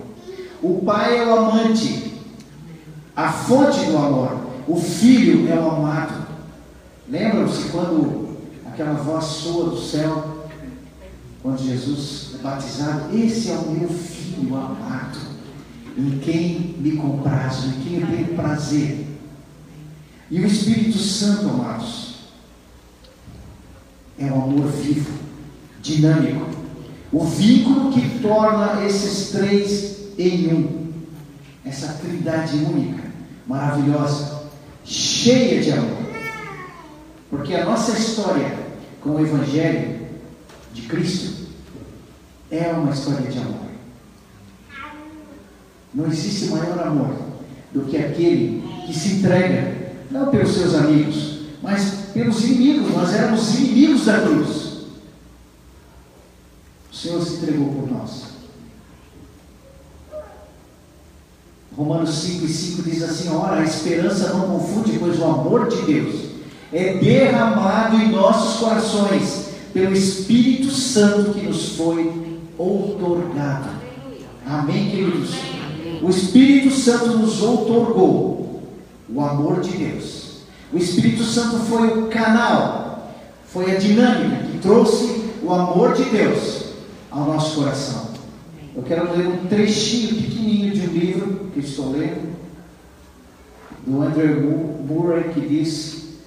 O 0.63 0.83
pai 0.85 1.19
é 1.19 1.27
o 1.27 1.35
amante, 1.35 2.15
a 3.15 3.31
fonte 3.31 3.85
do 3.87 3.97
amor. 3.97 4.45
O 4.67 4.77
filho 4.77 5.49
é 5.53 5.59
o 5.59 5.71
amado. 5.71 6.27
Lembram-se 7.09 7.69
quando 7.69 8.39
aquela 8.65 8.95
voz 8.95 9.25
soa 9.25 9.71
do 9.71 9.81
céu, 9.81 10.47
quando 11.43 11.63
Jesus 11.63 12.31
é 12.35 12.39
batizado? 12.39 13.17
Esse 13.17 13.51
é 13.51 13.57
o 13.57 13.71
meu 13.71 13.89
filho 13.89 14.57
amado 14.57 15.34
em 15.97 16.19
quem 16.19 16.75
me 16.79 16.93
comprazo, 16.97 17.69
em 17.69 17.81
quem 17.83 18.01
eu 18.01 18.07
tenho 18.07 18.35
prazer. 18.35 19.07
E 20.31 20.41
o 20.41 20.47
Espírito 20.47 20.99
Santo, 20.99 21.49
amados, 21.49 22.15
é 24.19 24.27
um 24.27 24.43
amor 24.43 24.67
vivo, 24.69 25.13
dinâmico, 25.81 26.47
o 27.13 27.25
vínculo 27.25 27.93
que 27.93 28.19
torna 28.21 28.85
esses 28.85 29.31
três 29.31 29.95
em 30.19 30.53
um, 30.53 30.93
essa 31.65 31.95
trindade 31.95 32.57
única, 32.57 33.05
maravilhosa, 33.47 34.45
cheia 34.85 35.63
de 35.63 35.73
amor. 35.73 36.05
Porque 37.31 37.55
a 37.55 37.65
nossa 37.65 37.97
história 37.99 38.57
com 39.01 39.11
o 39.11 39.21
Evangelho 39.21 40.09
de 40.73 40.83
Cristo 40.83 41.47
é 42.51 42.69
uma 42.73 42.93
história 42.93 43.31
de 43.31 43.39
amor. 43.39 43.64
Não 45.95 46.07
existe 46.07 46.47
maior 46.47 46.79
amor 46.81 47.15
do 47.73 47.83
que 47.83 47.97
aquele 47.97 48.65
que 48.87 48.93
se 48.93 49.15
entrega, 49.15 49.95
não 50.11 50.27
pelos 50.27 50.55
seus 50.55 50.75
amigos, 50.75 51.41
mas 51.63 52.11
pelos 52.13 52.43
inimigos. 52.45 52.91
Nós 52.93 53.15
éramos 53.15 53.55
inimigos 53.55 54.07
da 54.07 54.21
cruz. 54.21 54.75
O 56.93 56.97
Senhor 56.97 57.25
se 57.25 57.35
entregou 57.35 57.73
por 57.73 57.91
nós. 57.91 58.35
Romanos 61.77 62.15
5 62.15 62.45
e 62.45 62.49
5 62.49 62.83
diz 62.83 63.03
assim: 63.03 63.29
Ora, 63.31 63.61
a 63.61 63.65
esperança 63.65 64.33
não 64.33 64.49
confunde, 64.49 64.99
pois 64.99 65.19
o 65.19 65.25
amor 65.25 65.69
de 65.69 65.83
Deus 65.83 66.25
é 66.73 66.95
derramado 66.95 67.97
em 67.97 68.11
nossos 68.11 68.61
corações 68.61 69.49
pelo 69.73 69.93
Espírito 69.93 70.71
Santo 70.71 71.35
que 71.35 71.47
nos 71.47 71.71
foi 71.71 72.41
outorgado. 72.57 73.71
Amém, 74.47 74.91
queridos? 74.91 75.31
O 76.05 76.11
Espírito 76.11 76.71
Santo 76.71 77.17
nos 77.17 77.41
outorgou 77.41 78.63
o 79.09 79.21
amor 79.23 79.63
de 79.63 79.71
Deus. 79.71 80.41
O 80.71 80.77
Espírito 80.77 81.25
Santo 81.25 81.61
foi 81.61 81.99
o 81.99 82.09
canal, 82.09 83.11
foi 83.47 83.75
a 83.75 83.79
dinâmica 83.79 84.45
que 84.45 84.59
trouxe 84.59 85.25
o 85.43 85.51
amor 85.51 85.95
de 85.95 86.05
Deus 86.05 86.65
ao 87.11 87.25
nosso 87.25 87.55
coração. 87.57 88.11
Eu 88.77 88.83
quero 88.83 89.17
ler 89.17 89.29
um 89.29 89.47
trechinho 89.47 90.21
pequenininho 90.21 90.75
de 90.75 90.81
um 90.83 90.93
livro 90.93 91.51
que 91.55 91.61
estou 91.61 91.93
lendo, 91.93 92.37
do 93.87 94.03
Andrew 94.03 94.85
Murray, 94.87 95.33
que 95.33 95.41
diz: 95.41 96.19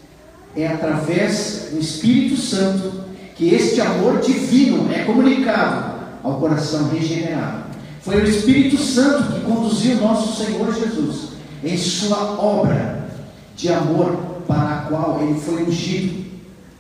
É 0.56 0.66
através 0.66 1.70
do 1.72 1.80
Espírito 1.80 2.36
Santo 2.36 3.06
que 3.36 3.54
este 3.54 3.80
amor 3.80 4.22
divino 4.22 4.92
é 4.92 5.04
comunicado 5.04 5.98
ao 6.24 6.40
coração 6.40 6.90
regenerado. 6.90 7.67
Foi 8.08 8.22
o 8.22 8.26
Espírito 8.26 8.78
Santo 8.82 9.34
que 9.34 9.42
conduziu 9.42 9.98
nosso 9.98 10.42
Senhor 10.42 10.74
Jesus 10.74 11.32
em 11.62 11.78
sua 11.78 12.40
obra 12.42 13.06
de 13.54 13.68
amor 13.68 14.44
para 14.48 14.76
a 14.76 14.82
qual 14.84 15.20
ele 15.22 15.38
foi 15.38 15.64
ungido, 15.64 16.26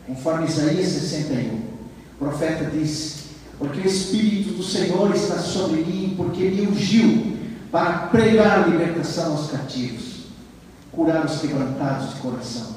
conforme 0.08 0.48
Isaías 0.48 0.88
61. 0.88 1.56
O 1.56 2.18
profeta 2.18 2.72
diz: 2.72 3.26
Porque 3.60 3.82
o 3.82 3.86
Espírito 3.86 4.54
do 4.54 4.64
Senhor 4.64 5.14
está 5.14 5.38
sobre 5.40 5.84
mim, 5.84 6.14
porque 6.16 6.44
me 6.44 6.66
ungiu 6.66 7.38
para 7.74 8.08
pregar 8.08 8.64
a 8.64 8.68
libertação 8.68 9.34
aos 9.34 9.52
cativos, 9.52 10.28
curar 10.94 11.26
os 11.26 11.42
quebrantados 11.42 12.14
de 12.14 12.22
coração. 12.22 12.68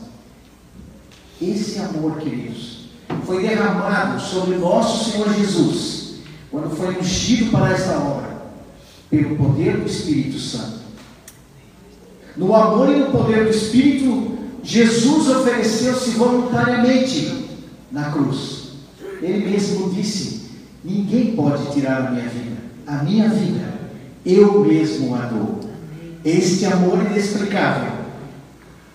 Esse 1.41 1.79
amor, 1.79 2.19
queridos, 2.19 2.89
foi 3.25 3.43
derramado 3.43 4.21
sobre 4.21 4.57
nosso 4.57 5.13
Senhor 5.13 5.33
Jesus, 5.35 6.15
quando 6.51 6.75
foi 6.75 6.99
ungido 6.99 7.53
para 7.53 7.75
esta 7.75 7.93
obra 7.93 8.20
pelo 9.11 9.37
poder 9.37 9.77
do 9.79 9.87
Espírito 9.87 10.39
Santo. 10.39 10.81
No 12.37 12.55
amor 12.55 12.91
e 12.91 13.01
no 13.01 13.11
poder 13.11 13.45
do 13.45 13.51
Espírito, 13.51 14.39
Jesus 14.63 15.29
ofereceu-se 15.29 16.11
voluntariamente 16.11 17.49
na 17.91 18.11
cruz. 18.13 18.71
Ele 19.21 19.51
mesmo 19.51 19.91
disse: 19.91 20.51
Ninguém 20.85 21.35
pode 21.35 21.73
tirar 21.73 22.07
a 22.07 22.11
minha 22.13 22.29
vida, 22.29 22.57
a 22.87 23.03
minha 23.03 23.29
vida, 23.29 23.75
eu 24.25 24.65
mesmo 24.65 25.15
a 25.15 25.27
dou. 25.27 25.61
Este 26.25 26.67
amor 26.67 27.05
inexplicável 27.05 27.93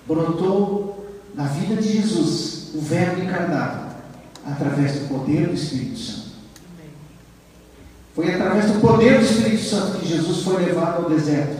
brotou 0.07 1.05
na 1.35 1.45
vida 1.45 1.81
de 1.81 1.93
Jesus, 1.93 2.71
o 2.73 2.79
Verbo 2.79 3.21
encarnado, 3.21 3.95
através 4.45 4.93
do 4.93 5.07
poder 5.09 5.47
do 5.47 5.55
Espírito 5.55 5.97
Santo. 5.97 6.34
Foi 8.15 8.33
através 8.33 8.71
do 8.71 8.79
poder 8.79 9.19
do 9.19 9.25
Espírito 9.25 9.63
Santo 9.63 9.97
que 9.97 10.07
Jesus 10.07 10.43
foi 10.43 10.63
levado 10.63 11.03
ao 11.03 11.09
deserto 11.09 11.57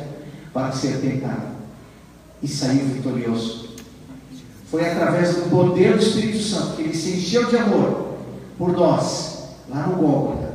para 0.53 0.71
ser 0.71 1.01
tentado 1.01 1.47
e 2.41 2.47
saiu 2.47 2.85
vitorioso. 2.85 3.75
Foi 4.71 4.89
através 4.89 5.35
do 5.35 5.49
poder 5.49 5.97
do 5.97 6.01
Espírito 6.01 6.41
Santo 6.41 6.77
que 6.77 6.83
ele 6.83 6.95
se 6.95 7.17
encheu 7.17 7.49
de 7.49 7.57
amor 7.57 8.15
por 8.57 8.71
nós, 8.71 9.49
lá 9.69 9.85
no 9.87 9.97
Gólgota, 9.97 10.53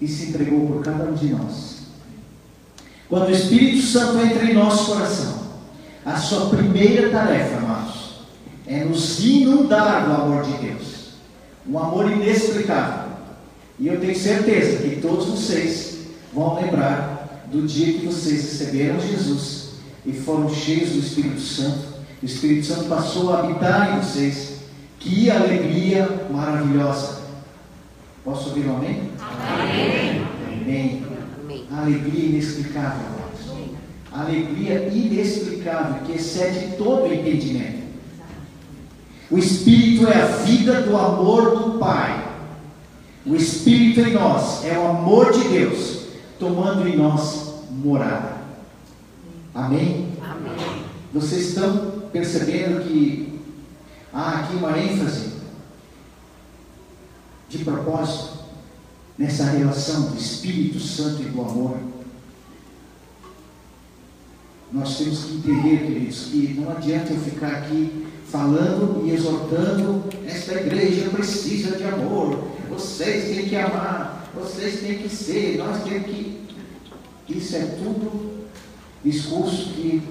e 0.00 0.08
se 0.08 0.30
entregou 0.30 0.66
por 0.66 0.82
cada 0.82 1.04
um 1.04 1.12
de 1.12 1.28
nós. 1.28 1.80
Quando 3.06 3.28
o 3.28 3.32
Espírito 3.32 3.86
Santo 3.86 4.18
entra 4.18 4.46
em 4.46 4.54
nosso 4.54 4.92
coração, 4.92 5.44
a 6.06 6.16
sua 6.16 6.48
primeira 6.48 7.10
tarefa, 7.10 7.58
amados, 7.58 8.20
é 8.66 8.82
nos 8.82 9.22
inundar 9.22 10.06
do 10.06 10.22
amor 10.22 10.42
de 10.42 10.52
Deus. 10.54 11.10
Um 11.68 11.78
amor 11.78 12.10
inexplicável 12.10 13.03
e 13.78 13.88
eu 13.88 14.00
tenho 14.00 14.14
certeza 14.14 14.78
que 14.78 15.00
todos 15.00 15.26
vocês 15.26 15.98
vão 16.32 16.60
lembrar 16.60 17.44
do 17.50 17.62
dia 17.62 17.98
que 17.98 18.06
vocês 18.06 18.42
receberam 18.42 19.00
Jesus 19.00 19.70
e 20.06 20.12
foram 20.12 20.52
cheios 20.52 20.90
do 20.90 20.98
Espírito 20.98 21.40
Santo. 21.40 21.94
O 22.22 22.26
Espírito 22.26 22.66
Santo 22.66 22.84
passou 22.84 23.32
a 23.32 23.40
habitar 23.40 23.96
em 23.96 24.00
vocês. 24.00 24.54
Que 25.00 25.30
alegria 25.30 26.26
maravilhosa. 26.30 27.22
Posso 28.24 28.50
ouvir 28.50 28.66
um 28.66 28.76
amém? 28.76 29.10
Amém. 29.20 30.22
Amém. 30.46 31.02
amém. 31.42 31.66
Alegria 31.70 32.26
inexplicável. 32.26 33.14
Alegria 34.12 34.88
inexplicável 34.88 36.02
que 36.06 36.12
excede 36.12 36.76
todo 36.76 37.12
entendimento. 37.12 37.82
O 39.30 39.36
Espírito 39.36 40.06
é 40.06 40.22
a 40.22 40.26
vida 40.26 40.82
do 40.82 40.96
amor 40.96 41.58
do 41.58 41.78
Pai 41.78 42.33
o 43.26 43.34
Espírito 43.34 44.00
em 44.00 44.12
nós 44.12 44.64
é 44.64 44.78
o 44.78 44.86
amor 44.86 45.32
de 45.32 45.48
Deus 45.48 46.04
tomando 46.38 46.86
em 46.86 46.96
nós 46.96 47.54
morada. 47.70 48.36
Amém? 49.54 50.12
Amém. 50.22 50.84
Vocês 51.12 51.48
estão 51.48 52.02
percebendo 52.12 52.84
que 52.84 53.40
há 54.12 54.40
aqui 54.40 54.56
uma 54.56 54.78
ênfase 54.78 55.32
de 57.48 57.58
propósito 57.58 58.38
nessa 59.16 59.44
relação 59.44 60.10
do 60.10 60.18
Espírito 60.18 60.80
Santo 60.80 61.22
e 61.22 61.26
do 61.26 61.40
amor. 61.40 61.78
Nós 64.72 64.98
temos 64.98 65.24
que 65.24 65.36
entender, 65.36 65.86
queridos, 65.86 66.24
que 66.26 66.54
não 66.58 66.70
adianta 66.72 67.12
eu 67.12 67.20
ficar 67.20 67.52
aqui 67.58 68.06
falando 68.28 69.06
e 69.06 69.12
exortando, 69.12 70.02
esta 70.26 70.54
igreja 70.54 71.08
precisa 71.10 71.76
de 71.76 71.84
amor, 71.84 72.53
vocês 72.74 73.24
têm 73.24 73.48
que 73.48 73.56
amar, 73.56 74.30
vocês 74.34 74.80
têm 74.80 74.98
que 74.98 75.08
ser, 75.08 75.58
nós 75.58 75.82
temos 75.82 76.06
que. 76.06 76.44
Isso 77.28 77.56
é 77.56 77.60
tudo 77.82 78.44
discurso 79.02 79.70
que 79.70 80.02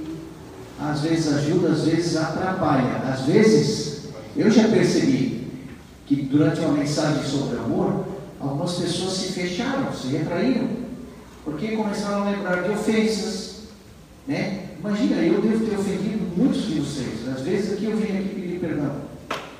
às 0.79 1.01
vezes 1.01 1.31
ajuda, 1.31 1.69
às 1.69 1.83
vezes 1.83 2.17
atrapalha. 2.17 2.97
Às 3.11 3.21
vezes, 3.21 4.03
eu 4.35 4.49
já 4.49 4.67
percebi 4.67 5.47
que 6.05 6.15
durante 6.15 6.59
uma 6.61 6.73
mensagem 6.73 7.23
sobre 7.23 7.57
amor, 7.57 8.05
algumas 8.39 8.73
pessoas 8.73 9.13
se 9.13 9.33
fecharam, 9.33 9.93
se 9.93 10.07
retraíram, 10.07 10.67
porque 11.45 11.75
começaram 11.75 12.23
a 12.23 12.31
lembrar 12.31 12.63
de 12.63 12.71
ofensas. 12.71 13.53
Né? 14.27 14.69
Imagina, 14.79 15.17
eu 15.17 15.41
devo 15.41 15.65
ter 15.65 15.75
ofendido 15.75 16.25
muitos 16.35 16.65
de 16.65 16.79
vocês. 16.79 17.27
Às 17.27 17.41
vezes 17.41 17.73
aqui 17.73 17.85
eu 17.85 17.97
vim 17.97 18.17
aqui 18.17 18.35
pedir 18.35 18.59
perdão. 18.59 18.95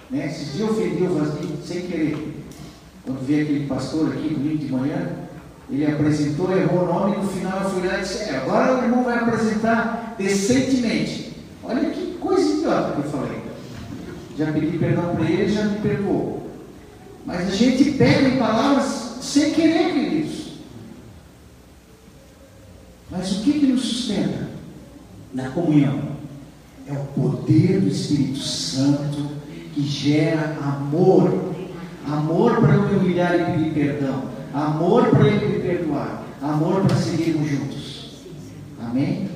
Né? 0.10 0.28
Dias 0.28 0.60
eu 0.60 0.70
ofendi 0.70 1.04
o 1.04 1.14
Vasni 1.16 1.58
sem 1.66 1.82
querer. 1.82 2.43
Quando 3.06 3.26
veio 3.26 3.44
aquele 3.44 3.68
pastor 3.68 4.14
aqui 4.14 4.30
domingo 4.30 4.58
de 4.58 4.72
manhã, 4.72 5.10
ele 5.70 5.86
apresentou, 5.86 6.56
errou 6.56 6.84
o 6.84 6.86
nome, 6.86 7.16
e 7.16 7.20
no 7.20 7.28
final 7.28 7.64
eu 7.64 7.70
fui 7.70 7.88
lá 7.88 7.98
e 7.98 8.02
disse, 8.02 8.24
é, 8.24 8.38
agora 8.38 8.76
o 8.80 8.84
irmão 8.84 9.04
vai 9.04 9.18
apresentar 9.18 10.16
decentemente. 10.18 11.34
Olha 11.64 11.90
que 11.90 12.18
coisa 12.20 12.58
idiota 12.58 12.94
que 12.94 13.08
eu 13.08 13.12
falei. 13.12 13.42
Já 14.38 14.52
pedi 14.52 14.78
perdão 14.78 15.16
para 15.16 15.26
ele, 15.26 15.54
já 15.54 15.66
me 15.66 15.80
perdoou. 15.80 16.50
Mas 17.26 17.48
a 17.48 17.56
gente 17.56 17.92
pega 17.92 18.28
em 18.28 18.38
palavras 18.38 19.18
sem 19.22 19.54
querer, 19.54 19.94
queridos. 19.94 20.44
Mas 23.10 23.32
o 23.32 23.44
que, 23.44 23.60
que 23.60 23.68
nos 23.68 23.82
sustenta 23.82 24.50
na 25.34 25.50
comunhão? 25.50 26.14
É 26.88 26.94
o 26.94 27.06
poder 27.22 27.80
do 27.80 27.88
Espírito 27.88 28.40
Santo 28.40 29.30
que 29.74 29.82
gera 29.84 30.58
amor. 30.62 31.53
Amor 32.08 32.60
para 32.60 32.74
eu 32.74 32.82
me 32.84 32.96
humilhar 32.96 33.36
e 33.36 33.46
pedir 33.52 33.74
perdão 33.74 34.34
amor 34.54 35.10
para 35.10 35.28
Ele 35.28 35.58
me 35.58 35.60
perdoar, 35.60 36.24
amor 36.42 36.82
para 36.82 36.96
seguirmos 36.96 37.50
juntos. 37.50 38.12
Amém? 38.80 39.30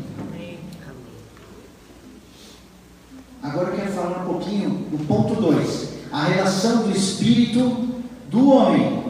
Agora 3.41 3.69
eu 3.69 3.75
quero 3.75 3.91
falar 3.91 4.21
um 4.23 4.33
pouquinho 4.33 4.69
do 4.91 5.05
ponto 5.07 5.35
2, 5.35 5.93
a 6.11 6.23
relação 6.25 6.83
do 6.83 6.91
Espírito 6.91 7.87
do 8.29 8.49
homem 8.51 9.03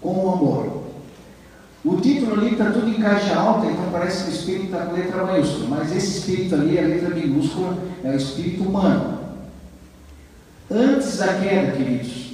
com 0.00 0.24
o 0.24 0.32
amor. 0.32 0.86
O 1.84 2.00
título 2.00 2.34
ali 2.34 2.52
está 2.52 2.70
tudo 2.70 2.88
em 2.88 2.94
caixa 2.94 3.34
alta, 3.34 3.66
então 3.66 3.90
parece 3.90 4.24
que 4.24 4.30
o 4.30 4.34
Espírito 4.34 4.64
está 4.66 4.86
com 4.86 4.94
letra 4.94 5.24
maiúscula, 5.24 5.66
mas 5.68 5.94
esse 5.94 6.18
Espírito 6.18 6.54
ali, 6.54 6.78
a 6.78 6.82
letra 6.82 7.14
minúscula, 7.14 7.76
é 8.02 8.10
o 8.10 8.16
Espírito 8.16 8.64
humano. 8.64 9.15
Antes 10.70 11.18
da 11.18 11.34
queda, 11.34 11.72
queridos, 11.72 12.32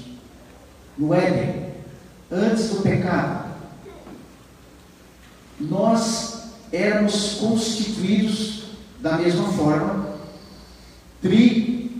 no 0.97 1.13
Éden, 1.15 1.67
antes 2.31 2.71
do 2.71 2.83
pecado, 2.83 3.53
nós 5.61 6.45
éramos 6.73 7.35
constituídos 7.35 8.63
da 9.01 9.19
mesma 9.19 9.49
forma, 9.53 10.07
tripartidos 11.21 11.93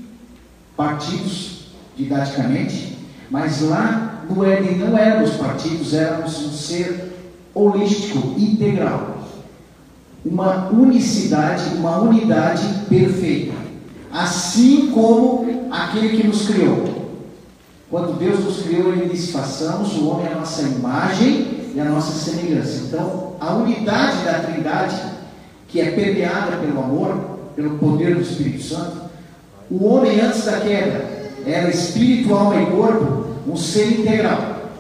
didaticamente, 1.97 2.97
mas 3.31 3.61
lá 3.61 4.25
no 4.29 4.45
Éden 4.45 4.79
não 4.79 4.97
éramos 4.97 5.33
partidos, 5.33 5.93
éramos 5.93 6.39
um 6.39 6.53
ser 6.53 7.13
holístico, 7.55 8.35
integral. 8.39 9.19
Uma 10.25 10.69
unicidade, 10.69 11.75
uma 11.77 11.99
unidade 11.99 12.63
perfeita. 12.89 13.62
Assim 14.13 14.91
como 14.93 15.69
aquele 15.71 16.17
que 16.17 16.27
nos 16.27 16.47
criou. 16.47 17.03
Quando 17.91 18.19
Deus 18.19 18.45
nos 18.45 18.63
criou, 18.63 18.93
Ele 18.93 19.09
disse: 19.09 19.33
façamos 19.33 19.97
o 19.97 20.09
homem 20.09 20.29
a 20.29 20.37
nossa 20.37 20.63
imagem 20.63 21.73
e 21.75 21.81
a 21.81 21.85
nossa 21.85 22.13
semelhança. 22.13 22.85
Então, 22.87 23.37
a 23.41 23.55
unidade 23.55 24.25
da 24.25 24.41
Trindade, 24.41 24.97
que 25.69 25.81
é 25.81 25.91
permeada 25.93 26.57
pelo 26.57 26.79
amor, 26.79 27.39
pelo 27.57 27.79
poder 27.79 28.15
do 28.15 28.21
Espírito 28.21 28.63
Santo, 28.63 29.03
o 29.71 29.85
homem 29.85 30.21
antes 30.21 30.45
da 30.45 30.61
queda 30.61 31.13
era 31.47 31.71
espírito, 31.71 32.35
alma 32.35 32.61
e 32.61 32.67
corpo, 32.67 33.27
um 33.47 33.57
ser 33.57 34.01
integral. 34.01 34.71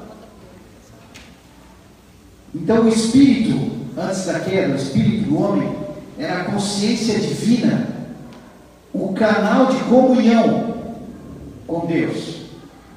Então, 2.54 2.82
o 2.82 2.88
espírito, 2.88 3.72
antes 3.96 4.26
da 4.26 4.40
queda, 4.40 4.74
o 4.74 4.76
espírito 4.76 5.30
do 5.30 5.38
homem, 5.38 5.74
era 6.18 6.42
a 6.42 6.44
consciência 6.44 7.18
divina, 7.18 7.88
o 8.92 9.12
canal 9.14 9.66
de 9.66 9.78
comunhão 9.84 10.74
com 11.66 11.86
Deus. 11.86 12.42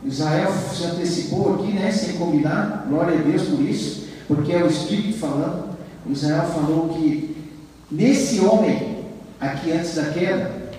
Israel 0.03 0.51
se 0.51 0.83
antecipou 0.83 1.55
aqui, 1.55 1.71
né, 1.71 1.91
sem 1.91 2.17
combinar, 2.17 2.85
glória 2.87 3.17
a 3.17 3.21
Deus 3.21 3.43
por 3.43 3.61
isso, 3.61 4.07
porque 4.27 4.51
é 4.51 4.63
o 4.63 4.67
Espírito 4.67 5.17
falando. 5.17 5.75
Israel 6.07 6.43
falou 6.43 6.89
que 6.89 7.35
nesse 7.89 8.39
homem, 8.41 9.05
aqui 9.39 9.71
antes 9.71 9.95
da 9.95 10.09
queda, 10.09 10.69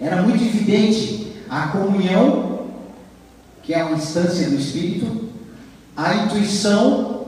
era 0.00 0.22
muito 0.22 0.42
evidente 0.42 1.32
a 1.48 1.68
comunhão, 1.68 2.66
que 3.62 3.72
é 3.72 3.84
uma 3.84 3.96
instância 3.96 4.50
do 4.50 4.56
Espírito, 4.56 5.28
a 5.96 6.14
intuição, 6.16 7.26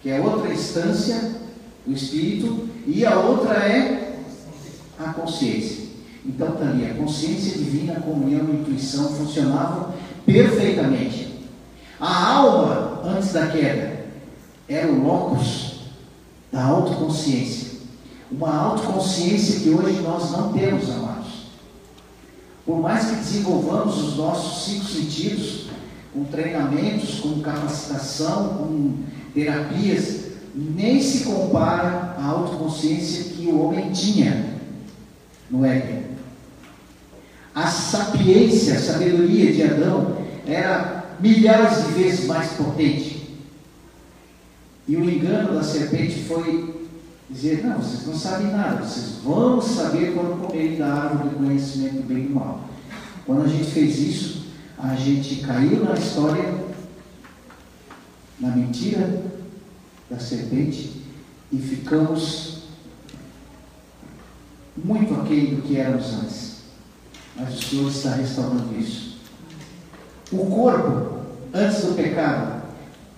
que 0.00 0.10
é 0.10 0.20
outra 0.20 0.52
instância 0.52 1.36
do 1.86 1.92
Espírito, 1.94 2.68
e 2.86 3.06
a 3.06 3.18
outra 3.18 3.54
é 3.54 4.18
a 4.98 5.12
consciência. 5.12 5.81
Então 6.24 6.56
ali, 6.60 6.90
a 6.90 6.94
consciência 6.94 7.58
divina, 7.58 7.94
a 7.94 8.00
comunhão 8.00 8.48
e 8.48 8.56
intuição 8.56 9.12
funcionavam 9.12 9.92
perfeitamente. 10.24 11.32
A 11.98 12.34
alma, 12.34 13.02
antes 13.04 13.32
da 13.32 13.46
queda, 13.48 14.06
era 14.68 14.88
o 14.88 15.02
locus 15.02 15.80
da 16.50 16.64
autoconsciência. 16.64 17.72
Uma 18.30 18.54
autoconsciência 18.54 19.60
que 19.60 19.70
hoje 19.70 20.00
nós 20.00 20.30
não 20.30 20.52
temos, 20.52 20.88
amados. 20.90 21.32
Por 22.64 22.80
mais 22.80 23.06
que 23.06 23.16
desenvolvamos 23.16 23.98
os 24.02 24.16
nossos 24.16 24.64
cinco 24.64 24.86
sentidos, 24.86 25.66
com 26.14 26.24
treinamentos, 26.24 27.20
com 27.20 27.40
capacitação, 27.40 28.48
com 28.50 28.94
terapias, 29.34 30.26
nem 30.54 31.02
se 31.02 31.24
compara 31.24 32.14
à 32.18 32.24
autoconsciência 32.26 33.34
que 33.34 33.46
o 33.46 33.64
homem 33.64 33.90
tinha 33.90 34.58
no 35.50 35.64
Éden. 35.64 36.11
A 37.54 37.66
sapiência, 37.66 38.74
a 38.74 38.80
sabedoria 38.80 39.52
de 39.52 39.62
Adão 39.62 40.16
era 40.46 41.16
milhares 41.20 41.84
de 41.86 41.92
vezes 41.92 42.26
mais 42.26 42.52
potente. 42.52 43.38
E 44.88 44.96
o 44.96 45.08
engano 45.08 45.54
da 45.54 45.62
serpente 45.62 46.22
foi 46.24 46.88
dizer: 47.28 47.64
Não, 47.64 47.76
vocês 47.76 48.06
não 48.06 48.14
sabem 48.14 48.48
nada, 48.48 48.82
vocês 48.82 49.18
vão 49.22 49.60
saber 49.60 50.14
quando 50.14 50.40
comerem 50.40 50.78
da 50.78 50.92
árvore 50.92 51.28
do 51.28 51.36
conhecimento 51.36 51.96
do 51.96 52.02
bem 52.02 52.24
e 52.24 52.28
do 52.28 52.34
mal. 52.34 52.64
Quando 53.26 53.44
a 53.44 53.48
gente 53.48 53.70
fez 53.70 53.98
isso, 53.98 54.46
a 54.78 54.94
gente 54.94 55.36
caiu 55.36 55.84
na 55.84 55.92
história, 55.92 56.54
na 58.40 58.48
mentira 58.48 59.22
da 60.10 60.18
serpente 60.18 61.02
e 61.52 61.58
ficamos 61.58 62.62
muito 64.82 65.14
aquém 65.14 65.54
do 65.54 65.62
que 65.62 65.76
éramos 65.76 66.14
antes 66.14 66.51
mas 67.36 67.54
o 67.54 67.62
Senhor 67.62 67.88
está 67.88 68.10
restaurando 68.10 68.78
isso. 68.78 69.18
O 70.30 70.46
corpo, 70.46 71.20
antes 71.52 71.84
do 71.84 71.94
pecado, 71.94 72.62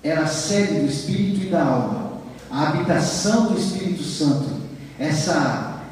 era 0.02 0.22
a 0.22 0.26
sede 0.26 0.80
do 0.80 0.86
Espírito 0.86 1.46
e 1.46 1.50
da 1.50 1.64
alma, 1.64 2.12
a 2.50 2.68
habitação 2.68 3.46
do 3.46 3.58
Espírito 3.58 4.02
Santo, 4.02 4.48
essa, 4.98 5.82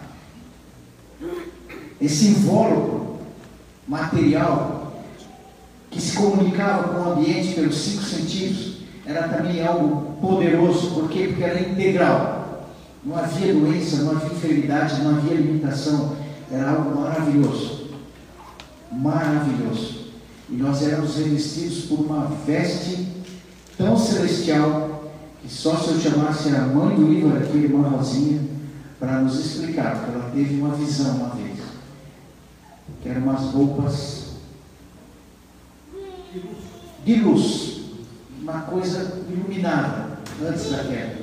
esse 2.01 2.29
invólucro 2.29 3.19
material 3.87 5.03
que 5.91 6.01
se 6.01 6.17
comunicava 6.17 6.89
com 6.89 7.01
o 7.01 7.13
ambiente 7.13 7.55
pelos 7.55 7.77
cinco 7.77 8.03
sentidos, 8.03 8.79
era 9.05 9.29
também 9.29 9.67
algo 9.67 10.17
poderoso, 10.21 10.93
por 10.93 11.09
quê? 11.09 11.27
Porque 11.29 11.45
era 11.45 11.61
integral. 11.61 12.69
Não 13.05 13.17
havia 13.17 13.53
doença, 13.53 13.97
não 13.97 14.13
havia 14.13 14.33
enfermidade, 14.33 15.03
não 15.03 15.17
havia 15.17 15.35
limitação, 15.35 16.17
era 16.51 16.71
algo 16.71 17.01
maravilhoso 17.01 17.72
maravilhoso. 18.93 20.03
E 20.49 20.55
nós 20.55 20.83
éramos 20.83 21.17
revestidos 21.17 21.85
por 21.87 22.01
uma 22.01 22.27
veste 22.47 23.09
tão 23.79 23.97
celestial 23.97 25.13
que 25.41 25.53
só 25.53 25.77
se 25.77 25.89
eu 25.89 26.01
chamasse 26.01 26.49
a 26.51 26.61
mãe 26.61 26.95
do 26.95 27.09
livro 27.09 27.37
aqui, 27.37 27.59
irmã 27.59 27.89
Rosinha, 27.89 28.41
para 29.01 29.21
nos 29.21 29.39
explicar, 29.39 29.97
porque 29.97 30.15
ela 30.15 30.31
teve 30.31 30.61
uma 30.61 30.75
visão 30.75 31.17
uma 31.17 31.35
vez. 31.35 31.59
Que 33.03 33.09
eram 33.09 33.23
umas 33.23 33.41
roupas 33.53 34.23
de 37.05 37.15
luz, 37.17 37.81
uma 38.41 38.61
coisa 38.63 39.21
iluminada 39.29 40.19
antes 40.47 40.71
da 40.71 40.85
queda. 40.85 41.17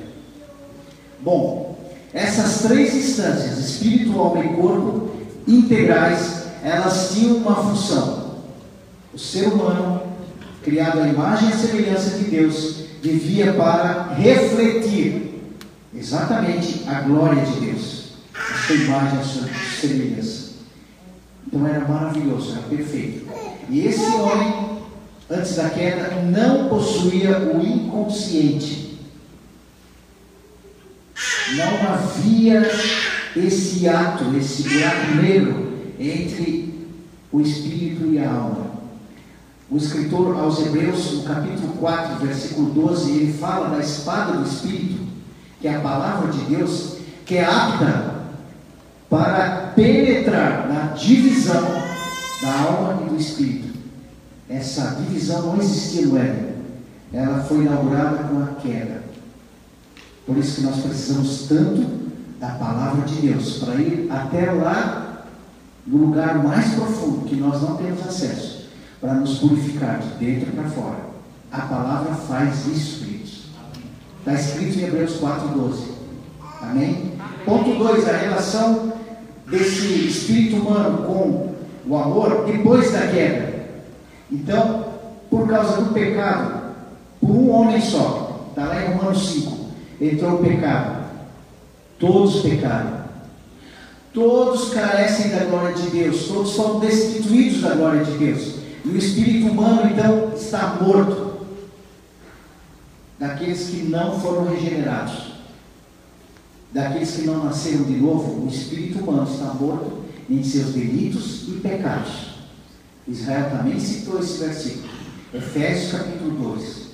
Bom, 1.22 1.78
essas 2.12 2.62
três 2.62 2.94
instâncias, 2.94 3.58
espírito, 3.58 4.18
alma 4.18 4.44
e 4.44 4.54
corpo, 4.54 5.10
integrais, 5.46 6.39
elas 6.62 7.12
tinham 7.12 7.36
uma 7.38 7.56
função. 7.56 8.40
O 9.12 9.18
ser 9.18 9.48
humano, 9.48 10.02
criado 10.62 11.00
à 11.00 11.08
imagem 11.08 11.50
e 11.50 11.52
semelhança 11.52 12.18
de 12.18 12.24
Deus, 12.24 12.84
vivia 13.02 13.52
para 13.54 14.14
refletir 14.14 15.42
exatamente 15.94 16.84
a 16.86 17.00
glória 17.00 17.44
de 17.44 17.60
Deus, 17.60 18.12
a 18.34 18.66
sua 18.66 18.76
imagem, 18.76 19.18
a 19.18 19.22
sua 19.22 19.48
semelhança. 19.80 20.50
Então 21.46 21.66
era 21.66 21.86
maravilhoso, 21.86 22.52
era 22.52 22.62
perfeito. 22.62 23.26
E 23.68 23.86
esse 23.86 24.04
homem, 24.04 24.82
antes 25.28 25.56
da 25.56 25.70
queda, 25.70 26.22
não 26.22 26.68
possuía 26.68 27.38
o 27.38 27.64
inconsciente. 27.64 28.98
Não 31.56 31.92
havia 31.92 32.62
esse 33.36 33.88
ato, 33.88 34.36
esse 34.36 34.62
buraco 34.62 35.14
negro 35.20 35.69
entre 36.00 36.88
o 37.30 37.40
espírito 37.40 38.06
e 38.06 38.18
a 38.18 38.30
alma. 38.30 38.70
O 39.70 39.76
escritor 39.76 40.36
aos 40.36 40.58
Hebreus, 40.66 41.12
no 41.12 41.22
capítulo 41.22 41.74
4, 41.74 42.26
versículo 42.26 42.70
12, 42.70 43.10
ele 43.10 43.32
fala 43.34 43.68
da 43.68 43.78
espada 43.78 44.38
do 44.38 44.48
espírito, 44.48 44.98
que 45.60 45.68
é 45.68 45.76
a 45.76 45.80
palavra 45.80 46.32
de 46.32 46.40
Deus, 46.46 46.96
que 47.24 47.36
é 47.36 47.44
apta 47.44 48.14
para 49.08 49.72
penetrar 49.76 50.68
na 50.68 50.92
divisão 50.94 51.62
da 52.42 52.60
alma 52.62 53.02
e 53.02 53.10
do 53.10 53.16
espírito. 53.16 53.78
Essa 54.48 54.96
divisão 55.00 55.54
não 55.54 55.58
existia 55.58 56.06
no 56.06 56.18
Éden. 56.18 56.50
Ela 57.12 57.44
foi 57.44 57.58
inaugurada 57.58 58.24
com 58.24 58.42
a 58.42 58.46
queda. 58.60 59.04
Por 60.26 60.36
isso 60.36 60.56
que 60.56 60.66
nós 60.66 60.80
precisamos 60.80 61.46
tanto 61.48 62.00
da 62.40 62.48
palavra 62.50 63.02
de 63.02 63.14
Deus, 63.16 63.58
para 63.58 63.74
ir 63.74 64.08
até 64.10 64.50
lá, 64.50 64.99
no 65.86 66.06
lugar 66.06 66.42
mais 66.42 66.74
profundo, 66.74 67.26
que 67.26 67.36
nós 67.36 67.62
não 67.62 67.76
temos 67.76 68.00
acesso, 68.06 68.68
para 69.00 69.14
nos 69.14 69.38
purificar 69.38 69.98
de 69.98 70.24
dentro 70.24 70.52
para 70.52 70.68
fora. 70.68 71.10
A 71.50 71.62
palavra 71.62 72.14
faz 72.14 72.66
isso, 72.66 73.04
queridos. 73.04 73.44
Está 74.18 74.34
escrito 74.34 74.78
em 74.78 74.84
Hebreus 74.84 75.20
4,12. 75.20 76.00
Amém? 76.62 77.12
Ponto 77.44 77.74
2, 77.78 78.08
a 78.08 78.16
relação 78.16 78.92
desse 79.46 80.06
espírito 80.06 80.56
humano 80.56 81.06
com 81.06 81.54
o 81.86 81.96
amor 81.96 82.44
depois 82.46 82.92
da 82.92 83.06
queda. 83.08 83.50
Então, 84.30 84.84
por 85.28 85.48
causa 85.48 85.82
do 85.82 85.92
pecado, 85.92 86.74
por 87.20 87.30
um 87.30 87.50
homem 87.50 87.80
só, 87.80 88.46
está 88.50 88.64
lá 88.64 88.82
em 88.82 88.92
Romanos 88.92 89.28
5, 89.28 89.56
entrou 90.00 90.34
o 90.34 90.44
pecado. 90.44 91.04
Todos 91.98 92.42
pecaram. 92.42 92.99
Todos 94.12 94.70
carecem 94.70 95.30
da 95.30 95.44
glória 95.44 95.74
de 95.74 95.88
Deus, 95.90 96.24
todos 96.26 96.54
foram 96.54 96.80
destituídos 96.80 97.60
da 97.60 97.74
glória 97.74 98.04
de 98.04 98.18
Deus. 98.18 98.54
E 98.84 98.88
o 98.88 98.96
espírito 98.96 99.48
humano, 99.48 99.88
então, 99.90 100.32
está 100.34 100.78
morto. 100.80 101.30
Daqueles 103.18 103.68
que 103.68 103.82
não 103.82 104.18
foram 104.18 104.48
regenerados, 104.48 105.34
daqueles 106.72 107.10
que 107.12 107.22
não 107.22 107.44
nasceram 107.44 107.84
de 107.84 107.98
novo, 107.98 108.44
o 108.44 108.48
espírito 108.48 108.98
humano 108.98 109.30
está 109.30 109.54
morto 109.54 110.04
em 110.28 110.42
seus 110.42 110.72
delitos 110.72 111.48
e 111.48 111.52
pecados. 111.60 112.30
Israel 113.06 113.50
também 113.50 113.78
citou 113.78 114.18
esse 114.18 114.38
versículo. 114.38 114.88
Efésios 115.32 115.92
capítulo 115.92 116.54
2. 116.54 116.90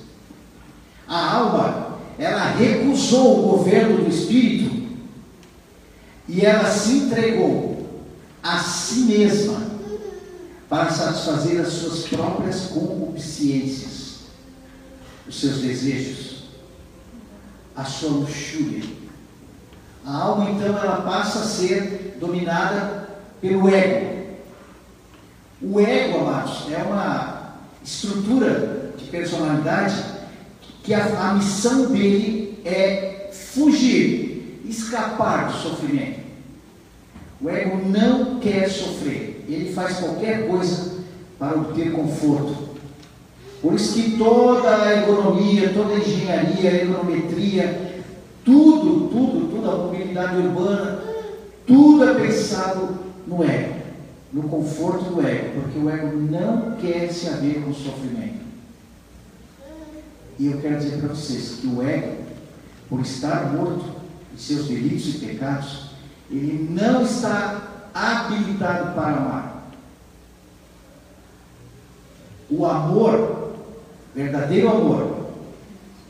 A 1.09 1.35
alma, 1.37 1.99
ela 2.19 2.51
recusou 2.51 3.39
o 3.39 3.57
governo 3.57 4.05
do 4.05 4.11
espírito 4.11 4.76
e 6.29 6.45
ela 6.45 6.71
se 6.71 6.93
entregou 6.93 8.03
a 8.43 8.59
si 8.59 9.01
mesma 9.01 9.61
para 10.69 10.91
satisfazer 10.91 11.61
as 11.61 11.69
suas 11.69 12.09
próprias 12.09 12.67
concupiscências, 12.67 14.21
os 15.29 15.41
seus 15.41 15.59
desejos, 15.59 16.45
a 17.75 17.85
sua 17.85 18.11
luxúria. 18.11 18.83
A 20.05 20.17
alma 20.17 20.51
então 20.51 20.69
ela 20.69 21.03
passa 21.03 21.41
a 21.41 21.45
ser 21.45 22.17
dominada 22.21 23.09
pelo 23.41 23.69
ego. 23.69 24.17
O 25.61 25.81
ego, 25.81 26.19
amados, 26.19 26.71
é 26.73 26.83
uma 26.83 27.57
estrutura 27.83 28.93
de 28.97 29.05
personalidade 29.05 29.95
que 30.83 30.93
a, 30.95 31.31
a 31.31 31.35
missão 31.35 31.91
dele 31.93 32.61
é 32.65 33.31
fugir, 33.33 34.26
escapar 34.69 35.49
do 35.49 35.59
sofrimento. 35.59 36.21
O 37.41 37.51
ego 37.51 37.89
não 37.89 38.41
quer 38.41 38.69
sofrer, 38.69 39.45
ele 39.49 39.73
faz 39.73 39.99
qualquer 39.99 40.49
coisa 40.49 40.97
para 41.39 41.57
obter 41.57 41.93
conforto. 41.93 42.67
Por 43.61 43.75
isso 43.75 43.95
que 43.95 44.17
toda 44.17 44.85
a 44.85 45.03
economia, 45.03 45.73
toda 45.75 45.95
a 45.95 45.99
engenharia, 45.99 46.71
a 46.71 46.75
econometria, 46.75 48.03
tudo, 48.45 49.09
tudo, 49.09 49.57
toda 49.57 49.73
a 49.73 49.79
mobilidade 49.79 50.37
urbana, 50.37 51.03
tudo 51.67 52.05
é 52.05 52.15
pensado 52.15 52.97
no 53.27 53.43
ego, 53.45 53.75
no 54.33 54.45
conforto 54.45 55.05
do 55.15 55.27
ego, 55.27 55.61
porque 55.61 55.79
o 55.79 55.91
ego 55.91 56.17
não 56.17 56.77
quer 56.77 57.13
se 57.13 57.29
haver 57.29 57.63
com 57.63 57.71
o 57.71 57.75
sofrimento. 57.75 58.47
E 60.39 60.47
eu 60.47 60.59
quero 60.59 60.77
dizer 60.77 60.99
para 60.99 61.09
vocês 61.09 61.59
que 61.61 61.67
o 61.67 61.83
ego, 61.83 62.13
por 62.89 63.01
estar 63.01 63.53
morto 63.53 63.96
seus 64.37 64.67
delitos 64.67 65.15
e 65.15 65.19
pecados, 65.19 65.87
ele 66.31 66.69
não 66.71 67.03
está 67.03 67.89
habilitado 67.95 68.95
para 68.95 69.17
amar. 69.17 69.71
O 72.51 72.65
amor, 72.65 73.55
verdadeiro 74.15 74.69
amor, 74.69 75.31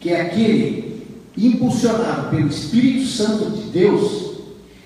que 0.01 0.11
é 0.11 0.23
aquele 0.23 1.07
impulsionado 1.37 2.31
pelo 2.31 2.49
Espírito 2.49 3.07
Santo 3.07 3.51
de 3.51 3.71
Deus, 3.71 4.37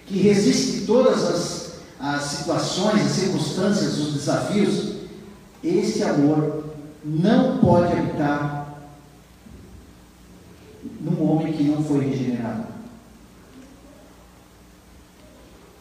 que 0.06 0.18
resiste 0.18 0.86
todas 0.86 1.22
as, 1.24 1.72
as 2.00 2.22
situações, 2.22 3.06
as 3.06 3.12
circunstâncias, 3.12 3.98
os 3.98 4.14
desafios, 4.14 4.94
esse 5.62 6.02
amor 6.02 6.64
não 7.04 7.58
pode 7.58 7.92
habitar 7.92 8.60
num 11.00 11.30
homem 11.30 11.52
que 11.52 11.62
não 11.64 11.82
foi 11.84 12.06
regenerado. 12.06 12.64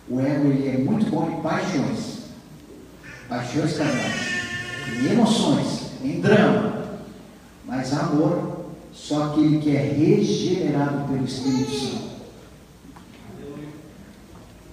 O 0.09 0.19
ego 0.19 0.47
ele 0.47 0.67
é 0.67 0.77
muito 0.79 1.09
bom 1.11 1.29
em 1.29 1.41
paixões, 1.41 2.19
paixões 3.27 3.77
carnais, 3.77 4.21
em 4.99 5.11
emoções, 5.11 5.91
em 6.03 6.19
drama, 6.19 6.83
mas 7.65 7.93
amor 7.93 8.65
só 8.91 9.25
aquele 9.25 9.59
que 9.59 9.75
é 9.75 9.81
regenerado 9.81 11.07
pelo 11.07 11.23
Espírito 11.23 11.71
Santo. 11.71 12.09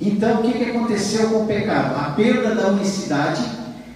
Então, 0.01 0.41
o 0.41 0.43
que, 0.43 0.59
que 0.59 0.71
aconteceu 0.71 1.29
com 1.31 1.45
o 1.45 1.47
pecado? 1.47 1.99
A 1.99 2.11
perda 2.13 2.55
da 2.55 2.69
unicidade, 2.69 3.43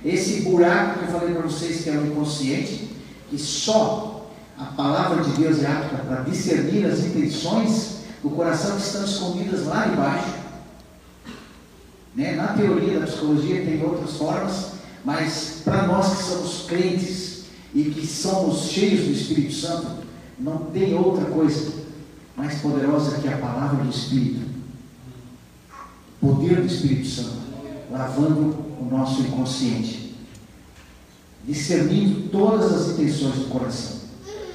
esse 0.04 0.42
buraco 0.42 0.98
que 0.98 1.04
eu 1.06 1.18
falei 1.18 1.34
para 1.34 1.42
vocês 1.42 1.82
que 1.82 1.90
é 1.90 1.92
o 1.92 2.06
inconsciente, 2.06 2.90
que 3.28 3.38
só 3.38 4.30
a 4.58 4.64
palavra 4.64 5.22
de 5.22 5.30
Deus 5.32 5.62
é 5.62 5.66
apta 5.66 5.96
para 5.96 6.22
discernir 6.22 6.84
as 6.86 7.00
intenções 7.00 8.00
do 8.22 8.30
coração 8.30 8.76
que 8.76 8.82
estão 8.82 9.04
escondidas 9.04 9.66
lá 9.66 9.88
embaixo. 9.88 10.39
Né? 12.20 12.32
Na 12.32 12.48
teoria 12.48 13.00
da 13.00 13.06
psicologia 13.06 13.64
tem 13.64 13.82
outras 13.82 14.18
formas, 14.18 14.72
mas 15.02 15.62
para 15.64 15.86
nós 15.86 16.18
que 16.18 16.22
somos 16.24 16.66
crentes 16.68 17.44
e 17.74 17.84
que 17.84 18.06
somos 18.06 18.64
cheios 18.64 19.06
do 19.06 19.12
Espírito 19.12 19.54
Santo, 19.54 19.86
não 20.38 20.66
tem 20.66 20.94
outra 20.94 21.24
coisa 21.24 21.72
mais 22.36 22.60
poderosa 22.60 23.22
que 23.22 23.28
a 23.28 23.38
palavra 23.38 23.82
do 23.82 23.88
Espírito. 23.88 24.50
O 26.20 26.36
poder 26.36 26.60
do 26.60 26.66
Espírito 26.66 27.08
Santo, 27.08 27.40
lavando 27.90 28.54
o 28.78 28.88
nosso 28.90 29.22
inconsciente, 29.22 30.14
discernindo 31.46 32.28
todas 32.28 32.70
as 32.70 32.88
intenções 32.90 33.36
do 33.36 33.48
coração. 33.48 33.96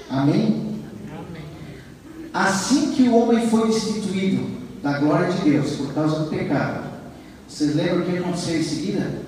Amém? 0.08 0.84
Assim 2.32 2.92
que 2.92 3.10
o 3.10 3.16
homem 3.16 3.50
foi 3.50 3.70
destituído 3.70 4.56
da 4.84 5.00
glória 5.00 5.34
de 5.34 5.50
Deus 5.50 5.72
por 5.78 5.96
causa 5.96 6.20
do 6.20 6.30
pecado, 6.30 6.95
vocês 7.48 7.76
lembram 7.76 8.02
o 8.02 8.06
que 8.06 8.18
aconteceu 8.18 8.60
em 8.60 8.64
seguida? 8.64 9.26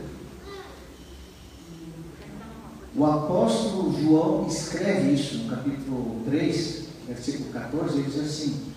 O 2.96 3.06
apóstolo 3.06 3.96
João 4.02 4.48
escreve 4.48 5.14
isso 5.14 5.38
no 5.38 5.56
capítulo 5.56 6.24
3, 6.26 6.84
versículo 7.08 7.52
14, 7.52 8.00
ele 8.00 8.10
diz 8.10 8.20
assim: 8.20 8.74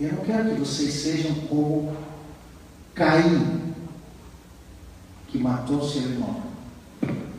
Eu 0.00 0.14
não 0.14 0.24
quero 0.24 0.50
que 0.50 0.60
vocês 0.60 0.92
sejam 0.92 1.32
como 1.48 1.96
Caim, 2.92 3.74
que 5.28 5.38
matou 5.38 5.88
seu 5.88 6.02
irmão. 6.02 6.42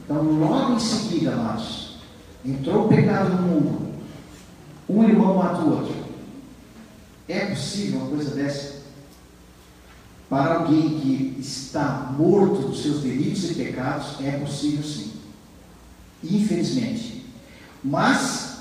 Então, 0.06 0.24
logo 0.24 0.76
em 0.76 0.80
seguida, 0.80 1.34
amados, 1.34 1.98
entrou 2.46 2.86
o 2.86 2.88
pecado 2.88 3.34
no 3.34 3.42
mundo, 3.42 3.96
um 4.88 5.04
irmão 5.04 5.36
mata 5.36 5.62
o 5.62 5.72
outro. 5.72 5.96
É 7.28 7.48
possível 7.48 8.00
uma 8.00 8.10
coisa 8.10 8.34
dessa? 8.34 8.75
Para 10.36 10.56
alguém 10.56 11.00
que 11.00 11.38
está 11.40 12.14
morto 12.20 12.68
dos 12.68 12.84
seus 12.84 13.00
delitos 13.00 13.52
e 13.52 13.54
pecados, 13.54 14.20
é 14.22 14.32
possível 14.32 14.84
sim. 14.84 15.14
Infelizmente. 16.22 17.26
Mas, 17.82 18.58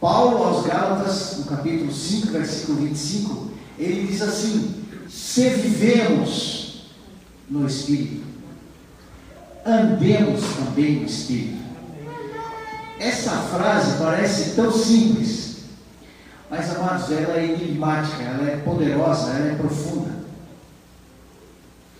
Paulo 0.00 0.44
aos 0.44 0.64
Gálatas, 0.64 1.38
no 1.38 1.46
capítulo 1.46 1.92
5, 1.92 2.28
versículo 2.28 2.78
25, 2.78 3.50
ele 3.76 4.06
diz 4.06 4.22
assim: 4.22 4.84
Se 5.08 5.48
vivemos 5.48 6.92
no 7.50 7.66
Espírito, 7.66 8.22
andemos 9.66 10.42
também 10.58 11.00
no 11.00 11.06
Espírito. 11.06 11.58
Essa 13.00 13.32
frase 13.32 13.98
parece 13.98 14.54
tão 14.54 14.70
simples, 14.70 15.39
mas 16.50 16.74
amados, 16.74 17.12
ela 17.12 17.38
é 17.38 17.44
enigmática, 17.44 18.24
ela 18.24 18.50
é 18.50 18.56
poderosa, 18.56 19.30
ela 19.30 19.52
é 19.52 19.54
profunda. 19.54 20.10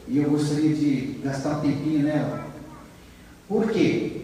E 0.09 0.19
eu 0.19 0.29
gostaria 0.29 0.75
de 0.75 1.21
gastar 1.23 1.59
um 1.59 1.61
tempinho 1.61 2.03
nela. 2.03 2.47
Por 3.49 3.71
quê? 3.71 4.23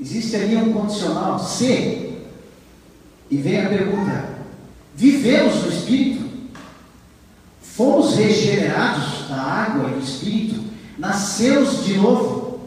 Existe 0.00 0.36
ali 0.36 0.56
um 0.56 0.72
condicional 0.72 1.36
se, 1.40 2.18
e 3.28 3.36
vem 3.36 3.60
a 3.60 3.68
pergunta: 3.68 4.28
vivemos 4.94 5.64
no 5.64 5.68
Espírito? 5.68 6.30
Fomos 7.60 8.14
regenerados 8.14 9.28
da 9.28 9.36
água 9.36 9.90
e 9.90 9.94
do 9.94 10.00
Espírito? 10.00 10.62
Nascemos 10.96 11.84
de 11.84 11.94
novo? 11.94 12.60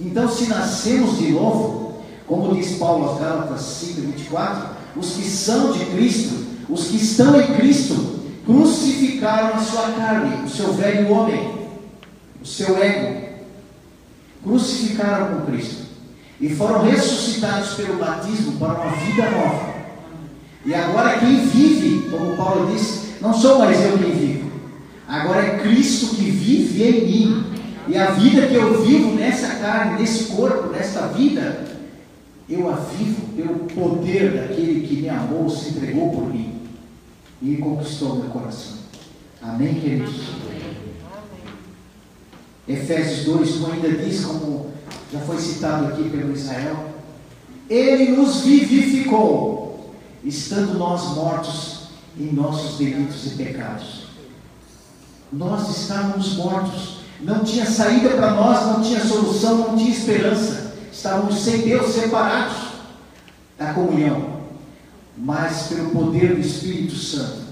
Então, 0.00 0.30
se 0.30 0.46
nascemos 0.46 1.18
de 1.18 1.32
novo, 1.32 1.85
como 2.26 2.54
diz 2.54 2.76
Paulo 2.78 3.08
aos 3.08 3.20
Gálatas 3.20 3.60
5, 3.60 4.00
24, 4.00 4.68
os 4.96 5.12
que 5.12 5.22
são 5.22 5.72
de 5.72 5.84
Cristo, 5.86 6.44
os 6.68 6.86
que 6.88 6.96
estão 6.96 7.40
em 7.40 7.54
Cristo, 7.54 8.16
crucificaram 8.44 9.54
a 9.54 9.58
sua 9.58 9.90
carne, 9.92 10.44
o 10.44 10.48
seu 10.48 10.72
velho 10.72 11.10
homem, 11.10 11.54
o 12.40 12.46
seu 12.46 12.82
ego, 12.82 13.26
crucificaram 14.42 15.40
com 15.40 15.46
Cristo 15.46 15.86
e 16.40 16.48
foram 16.54 16.82
ressuscitados 16.82 17.74
pelo 17.74 17.98
batismo 17.98 18.52
para 18.58 18.74
uma 18.74 18.90
vida 18.96 19.30
nova. 19.30 19.74
E 20.64 20.74
agora 20.74 21.18
quem 21.18 21.46
vive, 21.46 22.08
como 22.10 22.36
Paulo 22.36 22.72
disse, 22.72 23.14
não 23.20 23.32
sou 23.32 23.58
mais 23.58 23.80
eu 23.84 23.98
quem 23.98 24.12
vivo, 24.12 24.50
agora 25.08 25.42
é 25.42 25.58
Cristo 25.58 26.14
que 26.14 26.30
vive 26.30 26.82
em 26.82 27.06
mim. 27.06 27.46
E 27.88 27.96
a 27.96 28.06
vida 28.06 28.48
que 28.48 28.54
eu 28.56 28.82
vivo 28.82 29.14
nessa 29.14 29.46
carne, 29.46 30.00
nesse 30.00 30.24
corpo, 30.24 30.70
nesta 30.70 31.06
vida, 31.06 31.65
eu 32.48 32.70
a 32.72 32.76
vivo 32.76 33.26
pelo 33.34 33.58
poder 33.66 34.32
daquele 34.32 34.86
que 34.86 34.96
me 35.02 35.08
amou, 35.08 35.50
se 35.50 35.70
entregou 35.70 36.10
por 36.10 36.32
mim 36.32 36.60
e 37.42 37.56
conquistou 37.56 38.16
meu 38.16 38.30
coração. 38.30 38.76
Amém, 39.42 39.74
queridos? 39.74 40.14
Efésios 42.68 43.24
2, 43.24 43.56
como 43.56 43.72
ainda 43.72 43.90
diz, 43.90 44.24
como 44.24 44.70
já 45.12 45.20
foi 45.20 45.38
citado 45.38 45.86
aqui 45.86 46.08
pelo 46.08 46.32
Israel, 46.32 46.90
Ele 47.68 48.12
nos 48.16 48.40
vivificou, 48.40 49.94
estando 50.24 50.78
nós 50.78 51.14
mortos 51.14 51.88
em 52.18 52.32
nossos 52.32 52.78
delitos 52.78 53.26
e 53.26 53.30
pecados. 53.30 54.06
Nós 55.32 55.76
estávamos 55.76 56.36
mortos, 56.36 56.98
não 57.20 57.44
tinha 57.44 57.66
saída 57.66 58.10
para 58.10 58.34
nós, 58.34 58.66
não 58.66 58.82
tinha 58.82 59.00
solução, 59.00 59.58
não 59.58 59.76
tinha 59.76 59.90
esperança, 59.90 60.65
estávamos 60.96 61.44
sem 61.44 61.62
Deus, 61.62 61.94
separados 61.94 62.56
da 63.58 63.72
comunhão 63.72 64.36
mas 65.16 65.68
pelo 65.68 65.90
poder 65.90 66.34
do 66.34 66.40
Espírito 66.40 66.94
Santo, 66.94 67.46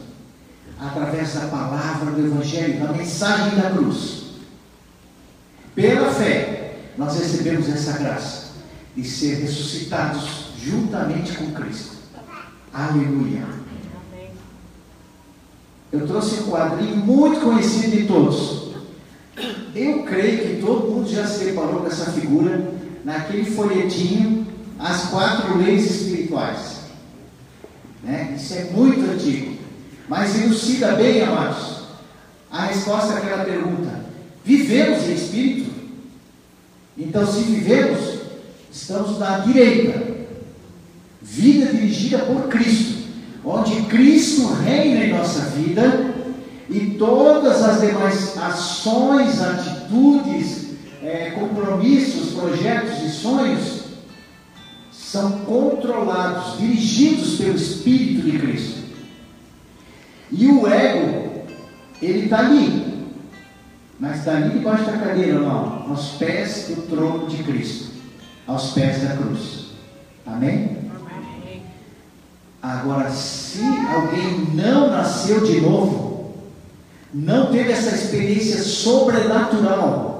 através 0.78 1.34
da 1.34 1.46
palavra 1.46 2.10
do 2.12 2.26
Evangelho, 2.26 2.80
da 2.80 2.92
mensagem 2.92 3.58
da 3.58 3.70
cruz. 3.70 4.24
Pela 5.74 6.12
fé, 6.12 6.76
nós 6.96 7.16
recebemos 7.18 7.68
essa 7.68 7.98
graça 7.98 8.52
de 8.94 9.04
ser 9.04 9.36
ressuscitados 9.36 10.52
juntamente 10.58 11.32
com 11.32 11.52
Cristo. 11.52 11.94
Aleluia. 12.72 13.44
Eu 15.90 16.06
trouxe 16.06 16.40
um 16.40 16.50
quadrinho 16.50 16.96
muito 16.96 17.40
conhecido 17.40 17.96
de 17.96 18.06
todos. 18.06 18.74
Eu 19.74 20.02
creio 20.04 20.48
que 20.48 20.60
todo 20.60 20.90
mundo 20.90 21.08
já 21.08 21.26
se 21.26 21.44
deparou 21.44 21.80
com 21.80 21.86
essa 21.86 22.12
figura 22.12 22.72
naquele 23.04 23.44
folhetinho, 23.44 24.46
As 24.78 25.10
Quatro 25.10 25.58
Leis 25.58 25.84
Espirituais. 25.84 26.80
Né? 28.02 28.34
Isso 28.36 28.54
é 28.54 28.64
muito 28.64 29.10
antigo. 29.10 29.56
Mas 30.08 30.40
elucida 30.40 30.92
bem, 30.92 31.22
amados, 31.22 31.84
a 32.50 32.66
resposta 32.66 33.14
àquela 33.14 33.44
pergunta: 33.44 34.04
vivemos 34.44 35.04
em 35.04 35.14
espírito? 35.14 35.70
Então, 36.96 37.26
se 37.26 37.40
vivemos, 37.40 38.20
estamos 38.70 39.18
na 39.18 39.38
direita. 39.38 40.14
Vida 41.20 41.72
dirigida 41.72 42.18
por 42.18 42.48
Cristo, 42.48 43.08
onde 43.42 43.82
Cristo 43.86 44.46
reina 44.62 45.04
em 45.04 45.12
nossa 45.14 45.40
vida 45.56 46.14
e 46.68 46.96
todas 46.98 47.62
as 47.62 47.80
demais 47.80 48.36
ações, 48.36 49.40
atitudes, 49.40 50.66
é, 51.02 51.30
compromissos, 51.30 52.23
projetos 52.34 53.02
e 53.02 53.10
sonhos 53.10 53.84
são 54.92 55.30
controlados, 55.40 56.58
dirigidos 56.58 57.36
pelo 57.36 57.56
Espírito 57.56 58.22
de 58.22 58.38
Cristo. 58.38 58.84
E 60.30 60.46
o 60.48 60.66
ego, 60.66 61.44
ele 62.02 62.24
está 62.24 62.40
ali, 62.40 63.08
mas 64.00 64.18
está 64.18 64.36
ali 64.36 64.58
debaixo 64.58 64.84
da 64.84 64.98
cadeira, 64.98 65.38
não, 65.38 65.88
aos 65.88 66.10
pés 66.12 66.66
do 66.68 66.82
trono 66.88 67.28
de 67.28 67.42
Cristo, 67.44 67.92
aos 68.46 68.72
pés 68.72 69.02
da 69.02 69.16
cruz. 69.16 69.66
Amém? 70.26 70.78
Amém? 70.90 71.62
Agora, 72.60 73.10
se 73.10 73.60
alguém 73.60 74.48
não 74.54 74.90
nasceu 74.90 75.44
de 75.44 75.60
novo, 75.60 76.34
não 77.12 77.52
teve 77.52 77.70
essa 77.70 77.94
experiência 77.94 78.60
sobrenatural 78.62 80.13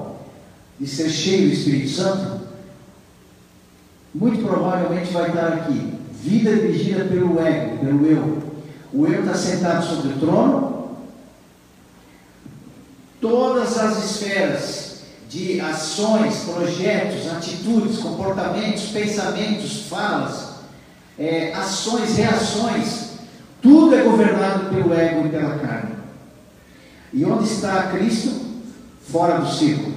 de 0.78 0.86
ser 0.86 1.08
cheio 1.08 1.48
do 1.48 1.54
Espírito 1.54 1.90
Santo, 1.90 2.40
muito 4.14 4.44
provavelmente 4.46 5.12
vai 5.12 5.28
estar 5.28 5.48
aqui. 5.48 5.94
Vida 6.22 6.54
dirigida 6.54 7.04
pelo 7.04 7.40
ego, 7.40 7.78
pelo 7.78 8.06
eu. 8.06 8.42
O 8.92 9.06
eu 9.06 9.20
está 9.20 9.34
sentado 9.34 9.84
sobre 9.84 10.12
o 10.12 10.18
trono. 10.18 10.96
Todas 13.20 13.76
as 13.78 14.04
esferas 14.04 14.84
de 15.28 15.60
ações, 15.60 16.44
projetos, 16.44 17.28
atitudes, 17.32 17.98
comportamentos, 17.98 18.84
pensamentos, 18.84 19.86
falas, 19.88 20.54
é, 21.18 21.52
ações, 21.52 22.16
reações, 22.16 23.14
tudo 23.60 23.94
é 23.94 24.02
governado 24.02 24.68
pelo 24.74 24.94
ego 24.94 25.26
e 25.26 25.30
pela 25.30 25.58
carne. 25.58 25.96
E 27.12 27.24
onde 27.24 27.44
está 27.44 27.90
Cristo? 27.90 28.44
Fora 29.10 29.38
do 29.38 29.50
círculo, 29.50 29.93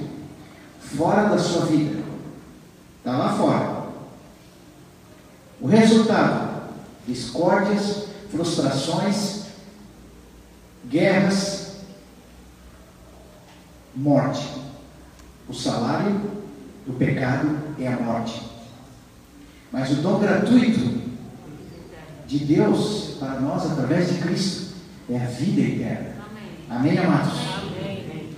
fora 0.96 1.28
da 1.28 1.38
sua 1.38 1.66
vida. 1.66 2.02
Está 2.98 3.16
lá 3.16 3.36
fora. 3.36 3.88
O 5.60 5.66
resultado: 5.66 6.62
discórdias, 7.06 8.06
frustrações, 8.30 9.44
guerras, 10.86 11.76
morte. 13.94 14.46
O 15.48 15.54
salário 15.54 16.20
do 16.86 16.92
pecado 16.94 17.58
é 17.78 17.88
a 17.88 17.96
morte. 17.96 18.42
Mas 19.72 19.90
o 19.90 19.96
dom 19.96 20.18
gratuito 20.18 21.08
de 22.26 22.38
Deus 22.38 23.16
para 23.18 23.40
nós 23.40 23.70
através 23.70 24.08
de 24.08 24.20
Cristo 24.20 24.74
é 25.10 25.16
a 25.16 25.26
vida 25.26 25.60
eterna. 25.60 26.10
Amém, 26.68 26.98
Amém 26.98 26.98
amados? 26.98 27.38
Amém. 27.56 28.34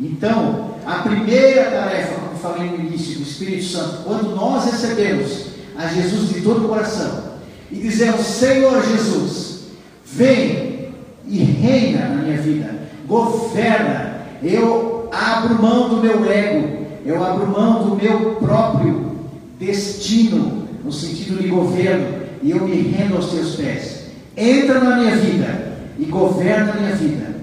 Então, 0.00 0.73
a 0.86 0.94
primeira 0.96 1.70
tarefa, 1.70 2.14
como 2.20 2.36
falei 2.36 2.68
no 2.70 2.80
início, 2.80 3.16
do 3.16 3.22
Espírito 3.22 3.64
Santo, 3.64 4.04
quando 4.04 4.34
nós 4.34 4.64
recebemos 4.66 5.46
a 5.76 5.86
Jesus 5.88 6.28
de 6.30 6.40
todo 6.42 6.64
o 6.64 6.68
coração 6.68 7.34
e 7.70 7.76
dizemos: 7.76 8.20
Senhor 8.20 8.82
Jesus, 8.86 9.60
vem 10.04 10.90
e 11.26 11.38
reina 11.38 12.08
na 12.08 12.22
minha 12.22 12.40
vida, 12.40 12.74
governa. 13.06 14.14
Eu 14.42 15.08
abro 15.10 15.62
mão 15.62 15.88
do 15.88 15.96
meu 15.96 16.30
ego, 16.30 16.86
eu 17.04 17.24
abro 17.24 17.46
mão 17.46 17.88
do 17.88 17.96
meu 17.96 18.36
próprio 18.36 19.16
destino, 19.58 20.68
no 20.84 20.92
sentido 20.92 21.40
de 21.40 21.48
governo, 21.48 22.24
e 22.42 22.50
eu 22.50 22.66
me 22.66 22.76
rendo 22.76 23.16
aos 23.16 23.30
teus 23.30 23.56
pés. 23.56 24.04
Entra 24.36 24.80
na 24.80 24.96
minha 24.96 25.16
vida 25.16 25.78
e 25.98 26.04
governa 26.04 26.72
a 26.72 26.76
minha 26.76 26.94
vida, 26.94 27.36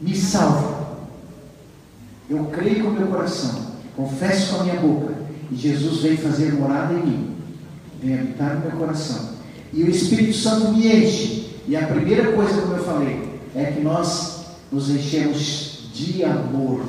me 0.00 0.14
salva. 0.14 0.75
Eu 2.28 2.44
creio 2.46 2.84
com 2.84 2.90
meu 2.90 3.06
coração, 3.06 3.66
confesso 3.96 4.54
com 4.54 4.60
a 4.60 4.64
minha 4.64 4.80
boca, 4.80 5.14
e 5.50 5.54
Jesus 5.54 6.02
vem 6.02 6.16
fazer 6.16 6.52
morada 6.52 6.94
em 6.94 7.06
mim 7.06 7.36
vem 8.02 8.18
habitar 8.18 8.54
no 8.54 8.60
meu 8.60 8.72
coração. 8.72 9.30
E 9.72 9.82
o 9.82 9.90
Espírito 9.90 10.34
Santo 10.34 10.72
me 10.72 10.86
enche. 10.86 11.46
E 11.66 11.76
a 11.76 11.86
primeira 11.86 12.32
coisa, 12.32 12.60
como 12.60 12.76
eu 12.76 12.84
falei, 12.84 13.40
é 13.54 13.64
que 13.64 13.80
nós 13.80 14.44
nos 14.70 14.88
enchemos 14.90 15.90
de 15.92 16.24
amor. 16.24 16.84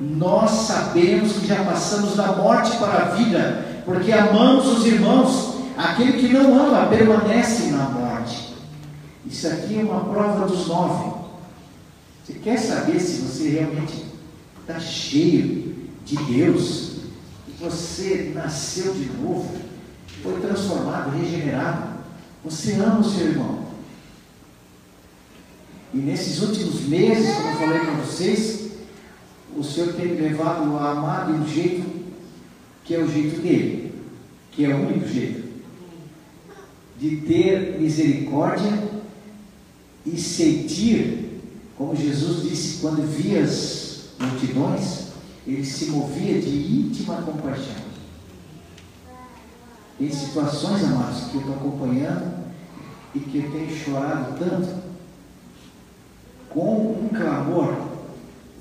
Nós 0.00 0.50
sabemos 0.50 1.32
que 1.34 1.46
já 1.46 1.64
passamos 1.64 2.16
da 2.16 2.32
morte 2.32 2.76
para 2.76 3.04
a 3.04 3.08
vida, 3.14 3.82
porque 3.84 4.12
amamos 4.12 4.66
os 4.66 4.86
irmãos, 4.86 5.54
aquele 5.76 6.12
que 6.14 6.32
não 6.32 6.54
ama 6.54 6.86
permanece 6.86 7.70
na 7.70 7.84
morte. 7.84 8.54
Isso 9.26 9.46
aqui 9.46 9.78
é 9.78 9.82
uma 9.82 10.00
prova 10.00 10.46
dos 10.46 10.66
nove. 10.66 11.20
Você 12.24 12.34
quer 12.34 12.58
saber 12.58 12.98
se 13.00 13.22
você 13.22 13.48
realmente 13.50 14.06
está 14.70 14.80
cheio 14.80 15.74
de 16.04 16.16
Deus? 16.16 17.00
Que 17.46 17.64
você 17.64 18.32
nasceu 18.34 18.94
de 18.94 19.06
novo, 19.20 19.56
foi 20.22 20.40
transformado, 20.40 21.16
regenerado. 21.16 22.00
Você 22.44 22.74
ama 22.74 23.00
o 23.00 23.04
seu 23.04 23.28
irmão. 23.28 23.70
E 25.92 25.98
nesses 25.98 26.40
últimos 26.42 26.82
meses, 26.82 27.34
como 27.34 27.48
eu 27.48 27.56
falei 27.56 27.80
para 27.80 27.94
vocês, 27.94 28.70
o 29.56 29.64
Senhor 29.64 29.92
tem 29.94 30.14
levado 30.14 30.76
a 30.76 30.92
amar 30.92 31.26
de 31.26 31.32
um 31.32 31.46
jeito 31.46 32.00
que 32.84 32.94
é 32.94 32.98
o 32.98 33.10
jeito 33.10 33.40
dele, 33.40 33.94
que 34.52 34.64
é 34.64 34.74
o 34.74 34.86
único 34.86 35.06
jeito, 35.06 35.48
de 36.98 37.16
ter 37.18 37.78
misericórdia 37.80 38.90
e 40.06 40.18
sentir, 40.18 41.40
como 41.76 41.94
Jesus 41.94 42.48
disse, 42.48 42.80
quando 42.80 43.06
via 43.06 43.42
as 43.42 43.79
multidões, 44.20 45.08
ele 45.46 45.64
se 45.64 45.86
movia 45.86 46.40
de 46.40 46.50
íntima 46.50 47.22
compaixão. 47.22 47.90
Em 49.98 50.10
situações, 50.10 50.84
amados, 50.84 51.24
que 51.24 51.34
eu 51.36 51.40
estou 51.40 51.56
acompanhando 51.56 52.44
e 53.14 53.20
que 53.20 53.38
eu 53.38 53.50
tenho 53.50 53.76
chorado 53.76 54.38
tanto, 54.38 54.68
com 56.48 56.92
um 57.04 57.08
clamor 57.08 57.74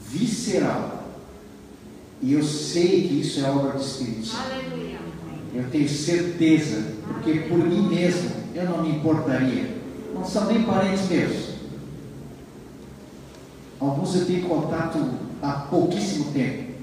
visceral 0.07 0.99
e 2.22 2.34
eu 2.34 2.43
sei 2.43 3.07
que 3.07 3.22
isso 3.22 3.39
é 3.45 3.49
obra 3.49 3.74
do 3.74 3.82
Espírito 3.82 4.26
Santo. 4.26 4.49
Eu 5.53 5.70
tenho 5.72 5.88
certeza, 5.88 6.93
porque 7.07 7.34
por 7.41 7.57
mim 7.57 7.88
mesmo 7.88 8.32
eu 8.53 8.66
não 8.66 8.84
me 8.84 8.97
importaria. 8.97 9.78
Não 10.14 10.24
são 10.26 10.45
nem 10.45 10.64
parentes 10.64 11.07
meus. 11.07 11.49
Alguns 13.80 14.16
eu 14.16 14.26
tenho 14.26 14.47
contato 14.47 14.99
há 15.41 15.51
pouquíssimo 15.69 16.31
tempo. 16.31 16.73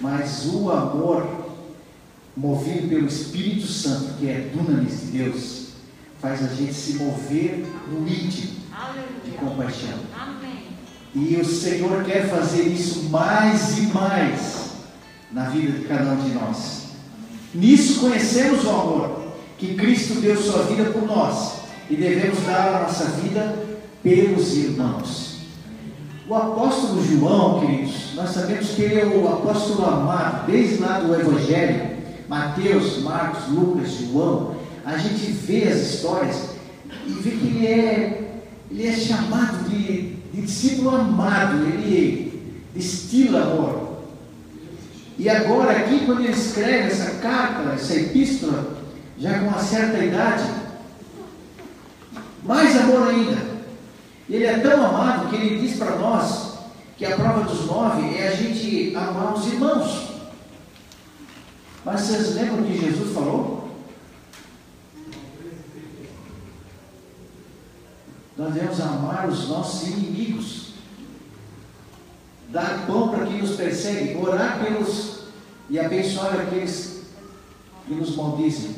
Mas 0.00 0.46
o 0.46 0.70
amor 0.70 1.48
movido 2.36 2.88
pelo 2.88 3.06
Espírito 3.06 3.66
Santo, 3.66 4.14
que 4.18 4.28
é 4.28 4.50
dunamis 4.54 5.00
de 5.00 5.18
Deus, 5.18 5.68
faz 6.20 6.44
a 6.44 6.54
gente 6.54 6.74
se 6.74 6.94
mover 6.94 7.66
no 7.90 8.06
íntimo 8.06 8.58
de 9.24 9.30
compaixão. 9.32 9.98
E 11.14 11.36
o 11.36 11.44
Senhor 11.44 12.04
quer 12.04 12.28
fazer 12.28 12.62
isso 12.62 13.04
mais 13.04 13.78
e 13.78 13.82
mais 13.86 14.70
na 15.32 15.48
vida 15.48 15.78
de 15.78 15.84
cada 15.86 16.12
um 16.12 16.16
de 16.16 16.30
nós. 16.30 16.88
Nisso 17.54 18.00
conhecemos 18.00 18.64
o 18.64 18.70
amor 18.70 19.32
que 19.56 19.74
Cristo 19.74 20.20
deu 20.20 20.40
sua 20.40 20.64
vida 20.64 20.90
por 20.90 21.02
nós 21.02 21.54
e 21.90 21.96
devemos 21.96 22.40
dar 22.44 22.76
a 22.76 22.82
nossa 22.82 23.04
vida 23.06 23.66
pelos 24.02 24.54
irmãos. 24.54 25.37
O 26.28 26.34
apóstolo 26.34 27.02
João, 27.02 27.60
queridos, 27.60 28.12
nós 28.14 28.28
sabemos 28.28 28.68
que 28.72 28.82
ele 28.82 29.00
é 29.00 29.06
o 29.06 29.26
apóstolo 29.26 29.82
amado, 29.86 30.46
desde 30.46 30.76
lá 30.76 31.00
do 31.00 31.14
Evangelho, 31.14 31.96
Mateus, 32.28 32.98
Marcos, 32.98 33.48
Lucas, 33.48 33.92
João, 33.92 34.54
a 34.84 34.98
gente 34.98 35.32
vê 35.32 35.68
as 35.68 35.80
histórias 35.80 36.50
e 37.06 37.12
vê 37.12 37.30
que 37.30 37.46
ele 37.46 37.66
é, 37.66 38.40
ele 38.70 38.86
é 38.86 38.92
chamado 38.92 39.70
de, 39.70 40.16
de 40.34 40.42
discípulo 40.42 40.96
amado, 40.96 41.64
ele 41.64 42.60
destila 42.74 43.44
amor. 43.44 44.02
E 45.18 45.30
agora, 45.30 45.78
aqui, 45.78 46.04
quando 46.04 46.20
ele 46.20 46.32
escreve 46.32 46.88
essa 46.88 47.12
carta, 47.22 47.70
essa 47.72 47.94
epístola, 47.94 48.76
já 49.18 49.38
com 49.38 49.46
uma 49.46 49.60
certa 49.60 50.04
idade, 50.04 50.44
mais 52.44 52.76
amor 52.76 53.08
ainda. 53.08 53.47
Ele 54.28 54.44
é 54.44 54.58
tão 54.58 54.84
amado 54.84 55.30
que 55.30 55.36
ele 55.36 55.60
diz 55.60 55.78
para 55.78 55.96
nós 55.96 56.58
que 56.96 57.04
a 57.06 57.16
prova 57.16 57.44
dos 57.44 57.66
nove 57.66 58.16
é 58.16 58.28
a 58.28 58.34
gente 58.34 58.94
amar 58.94 59.34
os 59.34 59.46
irmãos. 59.46 60.08
Mas 61.84 62.00
vocês 62.02 62.34
lembram 62.34 62.64
que 62.64 62.78
Jesus 62.78 63.14
falou? 63.14 63.70
Nós 68.36 68.52
devemos 68.52 68.80
amar 68.80 69.28
os 69.28 69.48
nossos 69.48 69.88
inimigos 69.88 70.68
dar 72.50 72.86
pão 72.86 73.10
para 73.10 73.26
quem 73.26 73.38
nos 73.38 73.56
persegue, 73.56 74.16
orar 74.16 74.58
pelos 74.62 75.18
e 75.68 75.78
abençoar 75.78 76.40
aqueles 76.40 77.02
que 77.86 77.94
nos 77.94 78.16
maldizem. 78.16 78.74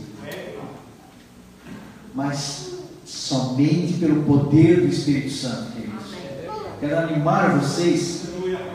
Mas 2.15 2.80
somente 3.11 3.95
pelo 3.95 4.23
poder 4.23 4.81
do 4.81 4.87
Espírito 4.87 5.33
Santo, 5.33 5.73
queridos. 5.73 6.05
Quero 6.79 6.99
animar 6.99 7.59
vocês 7.59 8.23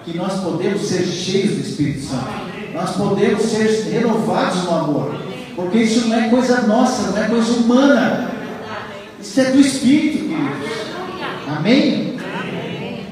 que 0.04 0.18
nós 0.18 0.42
podemos 0.42 0.82
ser 0.82 1.06
cheios 1.06 1.56
do 1.56 1.62
Espírito 1.62 2.06
Santo. 2.06 2.28
Nós 2.74 2.92
podemos 2.96 3.42
ser 3.44 3.92
renovados 3.92 4.64
no 4.64 4.76
amor. 4.76 5.16
Porque 5.56 5.80
isso 5.80 6.08
não 6.08 6.18
é 6.18 6.30
coisa 6.30 6.62
nossa, 6.64 7.12
não 7.12 7.24
é 7.24 7.28
coisa 7.30 7.52
humana. 7.54 8.32
Isso 9.22 9.40
é 9.40 9.52
do 9.52 9.60
Espírito, 9.60 10.26
queridos. 10.26 10.86
Amém? 11.48 12.18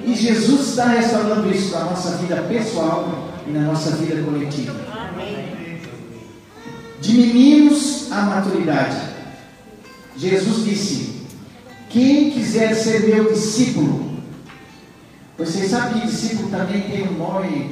E 0.05 0.13
Jesus 0.15 0.69
está 0.69 0.87
restaurando 0.87 1.49
isso 1.49 1.71
na 1.73 1.85
nossa 1.85 2.17
vida 2.17 2.35
pessoal 2.43 3.29
e 3.47 3.51
na 3.51 3.61
nossa 3.61 3.91
vida 3.91 4.21
coletiva. 4.21 4.75
De 6.99 7.13
meninos 7.13 8.11
à 8.11 8.21
maturidade. 8.23 8.97
Jesus 10.17 10.65
disse: 10.65 11.12
Quem 11.93 12.31
quiser 12.31 12.73
ser 12.73 13.03
meu 13.03 13.31
discípulo, 13.31 14.17
vocês 15.37 15.69
sabem 15.69 16.01
que 16.01 16.07
discípulo 16.07 16.49
também 16.49 16.81
tem 16.81 17.07
um 17.07 17.19
nome 17.19 17.71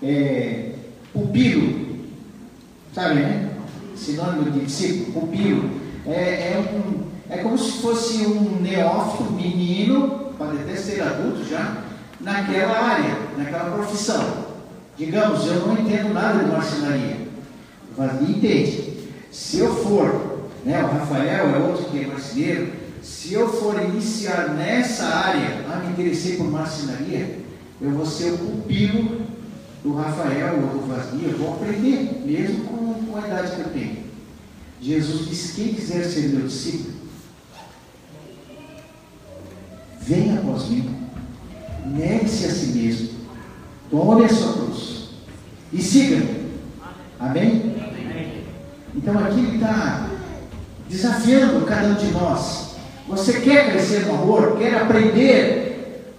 é, 0.00 0.74
pupilo, 1.12 1.96
sabe, 2.94 3.14
né? 3.16 3.50
Sinônimo 3.96 4.52
de 4.52 4.60
discípulo, 4.60 5.22
pupilo. 5.22 5.70
É, 6.06 6.52
é, 6.52 6.72
um, 6.72 7.02
é 7.28 7.38
como 7.38 7.58
se 7.58 7.82
fosse 7.82 8.24
um 8.24 8.60
neófito, 8.60 9.32
menino, 9.32 10.32
pode 10.38 10.58
até 10.58 10.76
ser 10.76 11.02
adulto 11.02 11.44
já, 11.44 11.82
naquela 12.20 12.78
área, 12.78 13.16
naquela 13.36 13.72
profissão. 13.72 14.50
Digamos, 14.96 15.44
eu 15.48 15.66
não 15.66 15.72
entendo 15.72 16.14
nada 16.14 16.44
de 16.44 16.50
marcenaria. 16.52 17.16
Entende. 18.28 19.08
Se 19.32 19.58
eu 19.58 19.74
for, 19.82 20.48
né, 20.64 20.80
o 20.84 20.86
Rafael 20.86 21.56
é 21.56 21.58
outro 21.58 21.86
que 21.86 22.04
é 22.04 22.06
marceneiro, 22.06 22.79
se 23.02 23.34
eu 23.34 23.48
for 23.48 23.80
iniciar 23.82 24.54
nessa 24.54 25.04
área, 25.04 25.66
a 25.72 25.76
me 25.76 25.92
interessei 25.92 26.36
por 26.36 26.50
marcenaria, 26.50 27.38
eu 27.80 27.90
vou 27.92 28.06
ser 28.06 28.32
o 28.32 28.38
pupilo 28.38 29.22
do 29.82 29.94
Rafael 29.94 30.56
ou 30.56 30.80
do 30.80 30.86
Vasni, 30.86 31.24
eu 31.24 31.38
vou 31.38 31.54
aprender, 31.54 32.22
mesmo 32.24 32.64
com, 32.64 32.94
com 32.94 33.16
a 33.16 33.26
idade 33.26 33.56
que 33.56 33.60
eu 33.60 33.72
tenho. 33.72 34.04
Jesus 34.80 35.28
disse: 35.28 35.54
quem 35.54 35.74
quiser 35.74 36.04
ser 36.04 36.28
meu 36.28 36.46
discípulo, 36.46 37.00
Venha 40.10 40.40
após 40.40 40.68
mim. 40.68 40.92
Negue-se 41.86 42.46
a 42.46 42.50
si 42.50 42.66
mesmo. 42.66 43.10
Tome 43.90 44.24
a 44.24 44.28
sua 44.28 44.54
cruz. 44.54 45.10
E 45.72 45.80
siga-me. 45.80 46.50
Amém? 47.20 47.76
Então 48.92 49.16
aqui 49.16 49.38
ele 49.38 49.54
está 49.54 50.10
desafiando 50.88 51.64
cada 51.64 51.88
um 51.88 51.94
de 51.94 52.10
nós. 52.10 52.69
Você 53.10 53.40
quer 53.40 53.72
crescer 53.72 54.06
no 54.06 54.14
amor? 54.14 54.56
Quer 54.56 54.76
aprender 54.76 56.14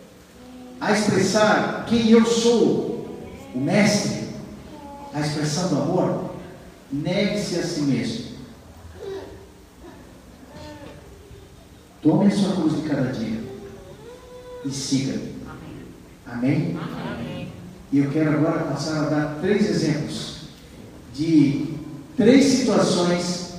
a 0.80 0.92
expressar 0.92 1.86
quem 1.88 2.10
eu 2.10 2.26
sou? 2.26 3.08
O 3.56 3.60
mestre? 3.60 4.28
A 5.14 5.22
expressão 5.22 5.70
do 5.70 5.82
amor? 5.82 6.36
Negue-se 6.92 7.60
a 7.60 7.64
si 7.64 7.82
mesmo. 7.84 8.32
Tome 12.02 12.28
a 12.28 12.32
sua 12.32 12.56
cruz 12.56 12.82
de 12.82 12.90
cada 12.90 13.10
dia 13.14 13.40
e 14.66 14.70
siga. 14.70 15.18
Amém? 16.26 16.78
Amém? 16.78 17.48
E 17.90 18.00
eu 18.00 18.12
quero 18.12 18.32
agora 18.32 18.66
passar 18.66 19.06
a 19.06 19.10
dar 19.10 19.38
três 19.40 19.70
exemplos 19.70 20.42
de 21.14 21.74
três 22.18 22.44
situações 22.46 23.54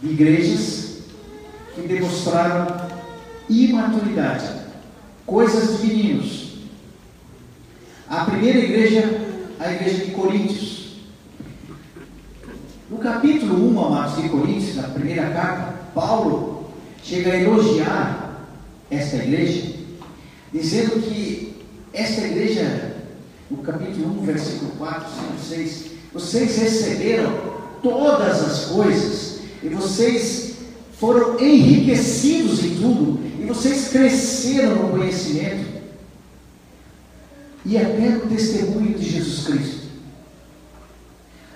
de 0.00 0.08
igrejas 0.10 0.93
que 1.74 1.82
demonstraram 1.82 2.66
imaturidade, 3.48 4.48
coisas 5.26 5.80
de 5.80 5.86
meninos. 5.86 6.54
A 8.08 8.24
primeira 8.24 8.58
igreja, 8.58 9.20
a 9.58 9.72
igreja 9.72 10.04
de 10.04 10.10
Coríntios. 10.12 10.96
No 12.90 12.98
capítulo 12.98 13.70
1, 13.70 13.86
amados 13.86 14.22
de 14.22 14.28
Coríntios, 14.28 14.76
na 14.76 14.88
primeira 14.88 15.30
carta, 15.30 15.74
Paulo 15.94 16.70
chega 17.02 17.32
a 17.32 17.36
elogiar 17.36 18.46
esta 18.90 19.16
igreja 19.16 19.74
dizendo 20.54 21.02
que 21.02 21.56
esta 21.92 22.20
igreja, 22.28 22.94
no 23.50 23.58
capítulo 23.58 24.20
1, 24.20 24.24
versículo 24.24 24.70
4, 24.78 25.04
5, 25.38 25.48
6, 25.48 25.86
vocês 26.12 26.56
receberam 26.56 27.32
todas 27.82 28.40
as 28.40 28.64
coisas, 28.66 29.40
e 29.64 29.68
vocês 29.68 30.43
foram 30.98 31.38
enriquecidos 31.40 32.64
em 32.64 32.76
tudo, 32.76 33.20
e 33.40 33.46
vocês 33.46 33.88
cresceram 33.88 34.76
no 34.76 34.88
conhecimento, 34.90 35.82
e 37.64 37.76
até 37.76 38.10
no 38.10 38.26
testemunho 38.28 38.98
de 38.98 39.10
Jesus 39.10 39.46
Cristo. 39.46 39.84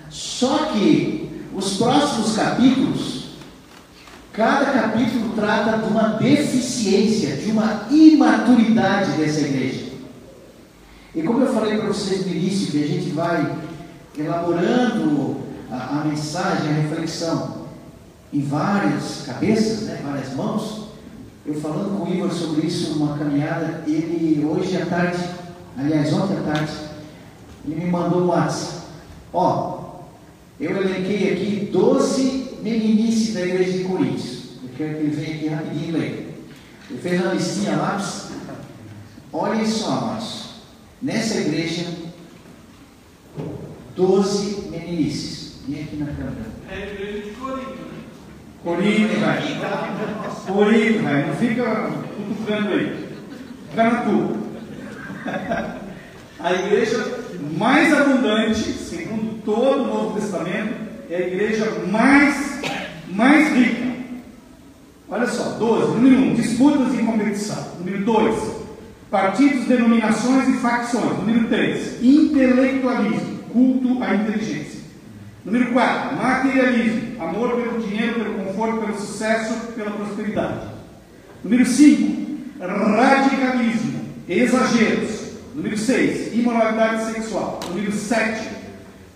Só 0.09 0.65
que 0.73 1.29
os 1.55 1.77
próximos 1.77 2.35
capítulos, 2.35 3.25
cada 4.33 4.65
capítulo 4.65 5.33
trata 5.35 5.77
de 5.77 5.85
uma 5.85 6.09
deficiência, 6.13 7.35
de 7.37 7.51
uma 7.51 7.87
imaturidade 7.91 9.11
dessa 9.13 9.41
igreja. 9.41 9.89
E 11.13 11.21
como 11.23 11.41
eu 11.41 11.53
falei 11.53 11.77
para 11.77 11.87
vocês 11.87 12.25
no 12.25 12.31
início, 12.31 12.71
que 12.71 12.83
a 12.83 12.87
gente 12.87 13.09
vai 13.11 13.55
elaborando 14.17 15.37
a, 15.71 16.01
a 16.01 16.05
mensagem, 16.05 16.69
a 16.69 16.73
reflexão 16.73 17.58
em 18.31 18.41
várias 18.41 19.23
cabeças, 19.25 19.81
né, 19.81 20.01
várias 20.03 20.33
mãos, 20.35 20.89
eu 21.45 21.55
falando 21.55 21.97
com 21.97 22.03
o 22.05 22.13
Igor 22.13 22.31
sobre 22.31 22.67
isso 22.67 22.97
numa 22.97 23.17
caminhada, 23.17 23.83
ele 23.87 24.45
hoje 24.45 24.79
à 24.79 24.85
tarde, 24.85 25.23
aliás 25.77 26.13
ontem 26.13 26.37
à 26.37 26.41
tarde, 26.41 26.71
ele 27.65 27.83
me 27.83 27.89
mandou 27.89 28.21
um 28.21 28.27
WhatsApp. 28.27 28.85
Ó, 29.33 29.79
eu 30.59 30.77
elenquei 30.77 31.33
aqui 31.33 31.69
12 31.71 32.59
meninices 32.61 33.33
da 33.33 33.41
igreja 33.41 33.77
de 33.77 33.83
Coríntios. 33.85 34.39
Eu 34.63 34.69
quero 34.77 34.95
que 34.95 34.99
ele 35.03 35.15
venha 35.15 35.35
aqui 35.35 35.47
rapidinho 35.47 35.97
ler. 35.97 36.45
Ele 36.89 36.99
fez 36.99 37.21
uma 37.21 37.33
listinha 37.33 37.77
lápis. 37.77 38.29
Olhem 39.31 39.65
só, 39.65 39.89
amados. 39.89 40.49
Nessa 41.01 41.37
igreja, 41.37 41.85
12 43.95 44.69
meninices. 44.69 45.59
Vem 45.67 45.83
aqui 45.83 45.95
na 45.97 46.07
câmera. 46.07 46.45
É 46.69 46.75
a 46.75 46.87
igreja 46.87 47.27
de 47.27 47.31
Corinto, 47.35 47.88
Corinto, 48.63 49.19
vai. 49.19 49.41
Corinto, 50.47 51.03
vai. 51.03 51.27
Não 51.27 51.35
fica 51.35 51.91
cutucando 52.15 52.73
aí. 52.73 53.09
Fica 53.69 53.83
na 53.83 54.01
tua. 54.01 54.49
A 56.39 56.53
igreja 56.53 57.19
mais 57.57 57.93
abundante, 57.93 58.63
segundo 58.71 59.43
todo 59.43 59.83
o 59.83 59.87
Novo 59.87 60.19
Testamento, 60.21 60.73
é 61.09 61.17
a 61.17 61.27
igreja 61.27 61.69
mais, 61.91 62.61
mais 63.09 63.53
rica. 63.53 63.89
Olha 65.09 65.27
só, 65.27 65.57
12. 65.57 65.95
Número 65.95 66.15
1, 66.15 66.31
um, 66.31 66.33
disputas 66.35 66.93
e 66.93 67.03
competição. 67.03 67.73
Número 67.79 68.05
2, 68.05 68.51
partidos, 69.11 69.65
denominações 69.65 70.47
e 70.47 70.53
facções. 70.59 71.17
Número 71.17 71.47
3, 71.49 72.01
intelectualismo, 72.01 73.39
culto 73.51 74.01
à 74.01 74.15
inteligência. 74.15 74.79
Número 75.43 75.73
4, 75.73 76.15
materialismo, 76.15 77.21
amor 77.21 77.55
pelo 77.55 77.81
dinheiro, 77.81 78.13
pelo 78.13 78.48
conforto, 78.59 78.79
pelo 78.81 78.99
sucesso, 78.99 79.53
pela 79.73 79.91
prosperidade. 79.91 80.67
Número 81.41 81.65
5, 81.65 82.37
radicalismo, 82.59 84.01
exageros. 84.27 85.29
Número 85.55 85.77
6, 85.77 86.35
imoralidade 86.35 87.13
sexual. 87.13 87.59
Número 87.69 87.91
7, 87.91 88.49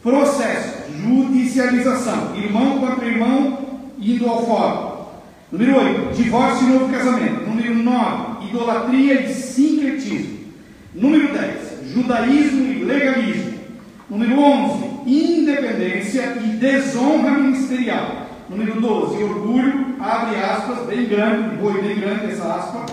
processo, 0.01 0.91
judicialização, 1.01 2.35
irmão 2.37 2.79
contra 2.79 3.05
irmão 3.05 3.59
indo 3.99 4.27
ao 4.27 4.45
fórum. 4.45 5.03
Número 5.51 5.77
8, 5.77 6.15
divórcio 6.15 6.67
e 6.67 6.71
novo 6.71 6.91
casamento. 6.91 7.45
Número 7.45 7.75
9, 7.75 8.47
idolatria 8.47 9.21
e 9.21 9.33
sincretismo. 9.33 10.39
Número 10.95 11.33
10, 11.33 11.93
judaísmo 11.93 12.73
e 12.73 12.83
legalismo. 12.83 13.53
Número 14.09 14.39
11, 14.39 14.83
independência 15.05 16.37
e 16.43 16.47
desonra 16.57 17.31
ministerial. 17.31 18.22
Número 18.53 18.79
12, 18.79 19.23
orgulho, 19.23 19.95
abre 19.99 20.35
aspas, 20.35 20.85
bem 20.85 21.07
grande, 21.07 21.55
boi 21.55 21.81
bem 21.81 21.99
grande 21.99 22.31
essa 22.31 22.53
aspa. 22.53 22.85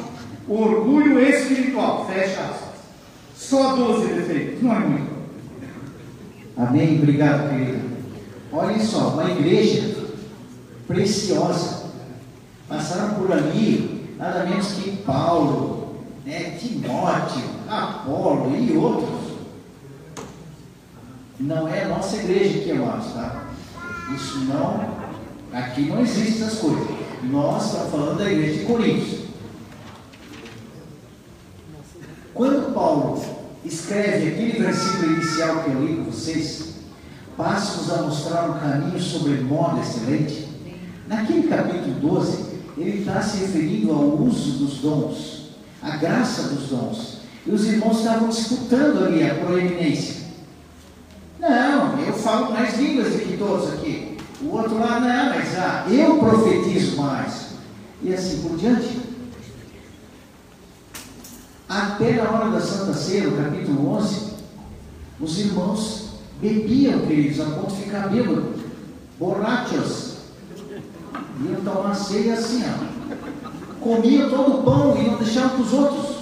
Orgulho 0.48 1.20
espiritual, 1.20 2.06
fecha 2.06 2.40
aspas. 2.40 2.80
Só 3.36 3.76
12 3.76 4.06
defeitos, 4.14 4.62
não 4.62 4.74
é 4.74 4.78
muito. 4.78 5.11
Amém? 6.56 6.96
Obrigado, 6.96 7.50
querido. 7.50 7.90
Olhem 8.50 8.80
só, 8.80 9.08
uma 9.11 9.30
igreja 9.30 9.96
preciosa. 10.86 11.90
Passaram 12.66 13.16
por 13.16 13.30
ali 13.30 14.14
nada 14.18 14.46
menos 14.46 14.72
que 14.72 14.96
Paulo, 14.98 15.96
né, 16.24 16.56
Timóteo, 16.58 17.42
Apolo 17.68 18.56
e 18.56 18.76
outros. 18.78 19.30
Não 21.38 21.68
é 21.68 21.84
nossa 21.84 22.16
igreja 22.16 22.61
que 22.61 22.70
eu 22.70 22.90
acho, 22.90 23.12
tá? 23.12 23.44
Isso 24.14 24.38
não, 24.40 24.99
aqui 25.53 25.82
não 25.82 26.01
existe 26.01 26.42
essas 26.42 26.59
coisas. 26.59 26.86
Nós 27.24 27.66
estamos 27.66 27.90
falando 27.90 28.18
da 28.18 28.30
igreja 28.30 28.61
de 28.61 28.64
Coríntios. 28.64 29.20
Quando 32.34 32.72
Paulo 32.72 33.22
escreve 33.64 34.28
aquele 34.28 34.59
versículo 34.59 35.12
inicial 35.12 35.62
que 35.62 35.70
eu 35.70 35.84
li 35.84 35.96
com 35.96 36.05
vocês, 36.05 36.74
passo-vos 37.36 37.92
a 37.92 38.03
mostrar 38.03 38.51
um 38.51 38.59
caminho 38.59 39.01
sobre 39.01 39.40
modo 39.40 39.80
excelente. 39.80 40.48
Naquele 41.07 41.48
capítulo 41.48 41.94
12, 42.01 42.44
ele 42.78 43.01
está 43.01 43.20
se 43.20 43.38
referindo 43.38 43.92
ao 43.92 44.16
uso 44.22 44.53
dos 44.59 44.78
dons, 44.78 45.51
à 45.82 45.96
graça 45.96 46.44
dos 46.55 46.68
dons. 46.68 47.20
E 47.46 47.51
os 47.51 47.66
irmãos 47.66 47.98
estavam 47.98 48.28
disputando 48.28 49.05
ali 49.05 49.28
a 49.28 49.34
proeminência. 49.34 50.20
Não, 51.38 51.98
eu 52.01 52.12
falo 52.12 52.53
mais 52.53 52.78
línguas 52.78 53.12
do 53.12 53.18
que 53.18 53.36
todos 53.36 53.72
aqui. 53.72 54.09
O 54.43 54.57
outro 54.57 54.78
lá, 54.78 55.01
não, 55.01 55.34
mas 55.34 55.59
ah, 55.59 55.86
eu 55.91 56.18
profetizo 56.18 56.97
mais. 56.97 57.51
E 58.03 58.14
assim 58.14 58.41
por 58.41 58.57
diante. 58.57 58.99
Até 61.68 62.12
na 62.14 62.30
hora 62.30 62.51
da 62.51 62.61
Santa 62.61 62.95
Ceia, 62.95 63.28
no 63.28 63.36
capítulo 63.36 63.95
11, 63.97 64.30
os 65.20 65.38
irmãos 65.38 66.11
bebiam, 66.41 67.07
queridos, 67.07 67.41
a 67.41 67.45
ponto 67.51 67.74
de 67.74 67.82
ficar 67.82 68.09
bêbado, 68.09 68.55
borrachos. 69.18 70.16
Iam 71.45 71.61
tomar 71.62 71.95
ceia 71.95 72.34
assim, 72.34 72.62
ó. 72.64 73.80
Comiam 73.80 74.30
todo 74.30 74.59
o 74.59 74.62
pão 74.62 74.97
e 74.99 75.07
não 75.07 75.18
deixavam 75.18 75.51
para 75.51 75.61
os 75.62 75.72
outros. 75.72 76.16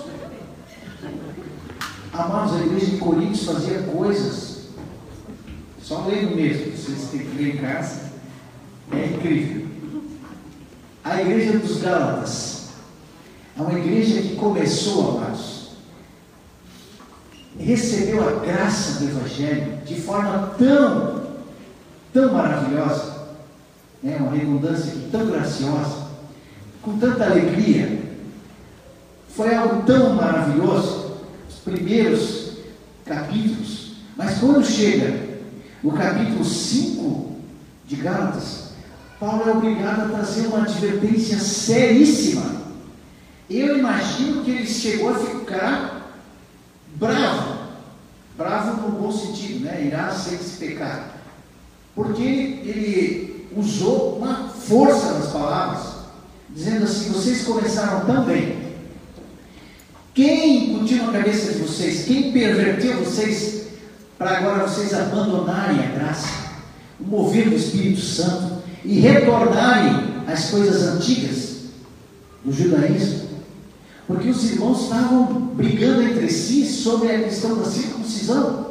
Amados, 2.12 2.56
a 2.56 2.64
igreja 2.64 2.86
de 2.86 2.96
Coríntios 2.98 3.44
fazia 3.44 3.82
coisas, 3.82 4.58
só 5.80 6.04
lendo 6.06 6.34
mesmo, 6.34 6.76
vocês 6.76 7.08
têm 7.10 7.20
que 7.20 7.36
ler 7.36 7.54
em 7.54 7.58
casa, 7.58 8.07
é 8.92 9.06
incrível. 9.06 9.66
A 11.04 11.20
igreja 11.22 11.58
dos 11.58 11.78
Gálatas 11.80 12.68
é 13.56 13.62
uma 13.62 13.78
igreja 13.78 14.22
que 14.22 14.36
começou, 14.36 15.18
amados, 15.18 15.68
recebeu 17.58 18.28
a 18.28 18.44
graça 18.44 19.00
do 19.00 19.10
Evangelho 19.10 19.78
de 19.84 20.00
forma 20.00 20.54
tão, 20.58 21.22
tão 22.12 22.32
maravilhosa, 22.32 23.18
é 24.04 24.16
uma 24.16 24.30
redundância 24.30 24.92
tão 25.10 25.26
graciosa, 25.26 26.08
com 26.82 26.98
tanta 26.98 27.24
alegria. 27.24 28.00
Foi 29.30 29.54
algo 29.54 29.82
tão 29.82 30.14
maravilhoso, 30.14 31.16
os 31.48 31.56
primeiros 31.56 32.58
capítulos, 33.04 33.96
mas 34.16 34.38
quando 34.38 34.64
chega 34.64 35.28
o 35.82 35.90
capítulo 35.92 36.44
5 36.44 37.36
de 37.86 37.96
Gálatas, 37.96 38.67
Paulo 39.18 39.48
é 39.48 39.52
obrigado 39.52 40.02
a 40.02 40.08
trazer 40.16 40.46
uma 40.46 40.62
advertência 40.62 41.38
seríssima 41.38 42.58
eu 43.50 43.78
imagino 43.78 44.44
que 44.44 44.50
ele 44.50 44.66
chegou 44.66 45.08
a 45.08 45.18
ficar 45.18 46.12
bravo, 46.96 47.60
bravo 48.36 48.82
no 48.82 48.98
bom 48.98 49.10
sentido, 49.10 49.64
né? 49.64 49.86
Irá 49.86 50.10
ser 50.10 50.36
se 50.36 50.58
pecar, 50.58 51.14
porque 51.94 52.22
ele, 52.22 52.68
ele 52.68 53.48
usou 53.56 54.18
uma 54.18 54.48
força 54.50 55.14
nas 55.14 55.32
palavras, 55.32 55.94
dizendo 56.50 56.84
assim: 56.84 57.10
vocês 57.10 57.44
começaram 57.44 58.04
tão 58.04 58.24
bem. 58.24 58.68
Quem 60.12 60.74
incutiu 60.74 61.04
na 61.04 61.12
cabeça 61.12 61.52
de 61.52 61.60
vocês? 61.60 62.04
Quem 62.04 62.32
perverteu 62.32 63.02
vocês 63.02 63.68
para 64.18 64.38
agora 64.38 64.66
vocês 64.66 64.92
abandonarem 64.92 65.78
a 65.78 65.90
graça, 65.90 66.28
o 67.00 67.04
mover 67.04 67.48
do 67.48 67.56
Espírito 67.56 68.00
Santo 68.00 68.57
e 68.88 69.00
retornarem 69.00 70.24
às 70.26 70.48
coisas 70.48 70.82
antigas 70.82 71.56
do 72.42 72.50
judaísmo? 72.50 73.28
Porque 74.06 74.30
os 74.30 74.50
irmãos 74.50 74.84
estavam 74.84 75.26
brigando 75.54 76.02
entre 76.02 76.30
si 76.30 76.64
sobre 76.64 77.14
a 77.14 77.22
questão 77.22 77.58
da 77.58 77.66
circuncisão. 77.66 78.68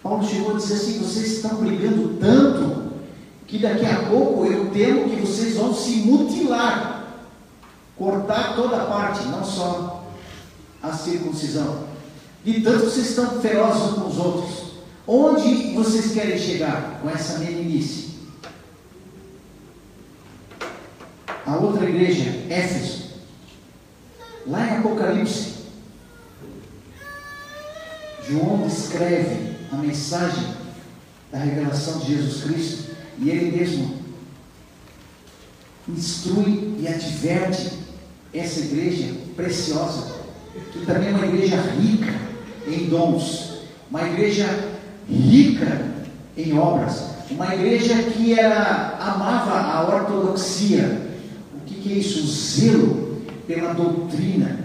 Paulo 0.00 0.24
chegou 0.24 0.54
a 0.54 0.56
dizer 0.56 0.74
assim: 0.74 1.00
vocês 1.00 1.32
estão 1.32 1.56
brigando 1.56 2.16
tanto 2.20 2.92
que 3.48 3.58
daqui 3.58 3.86
a 3.86 4.04
pouco 4.04 4.46
eu 4.46 4.70
temo 4.70 5.10
que 5.10 5.16
vocês 5.16 5.56
vão 5.56 5.74
se 5.74 5.96
mutilar, 5.96 7.08
cortar 7.96 8.54
toda 8.54 8.76
a 8.76 8.86
parte, 8.86 9.26
não 9.26 9.44
só 9.44 10.04
a 10.80 10.92
circuncisão. 10.92 11.88
De 12.44 12.60
tanto 12.60 12.84
vocês 12.84 13.10
estão 13.10 13.40
ferozes 13.40 13.82
uns 13.82 13.94
com 13.94 14.08
os 14.08 14.18
outros. 14.18 14.71
Onde 15.06 15.74
vocês 15.74 16.12
querem 16.12 16.38
chegar 16.38 17.00
com 17.00 17.10
essa 17.10 17.38
meninice? 17.38 18.12
A 21.44 21.56
outra 21.56 21.88
igreja, 21.88 22.30
Éfeso. 22.48 23.10
Lá 24.46 24.66
em 24.66 24.78
Apocalipse, 24.78 25.54
João 28.28 28.66
descreve 28.66 29.56
a 29.72 29.76
mensagem 29.76 30.54
da 31.32 31.38
revelação 31.38 31.98
de 32.00 32.14
Jesus 32.14 32.44
Cristo 32.44 32.96
e 33.18 33.30
ele 33.30 33.56
mesmo 33.56 34.02
instrui 35.88 36.76
e 36.78 36.86
adverte 36.86 37.78
essa 38.32 38.60
igreja 38.60 39.14
preciosa, 39.34 40.20
que 40.72 40.86
também 40.86 41.08
é 41.08 41.12
uma 41.12 41.26
igreja 41.26 41.60
rica 41.60 42.14
em 42.66 42.88
dons, 42.88 43.62
uma 43.90 44.02
igreja 44.08 44.71
rica 45.08 45.82
em 46.36 46.58
obras, 46.58 47.12
uma 47.30 47.54
igreja 47.54 47.94
que 48.02 48.38
era, 48.38 48.96
amava 49.00 49.58
a 49.58 49.86
ortodoxia. 49.86 51.10
O 51.56 51.64
que, 51.64 51.74
que 51.74 51.92
é 51.92 51.96
isso? 51.96 52.24
O 52.24 52.26
zelo 52.26 53.22
pela 53.46 53.74
doutrina, 53.74 54.60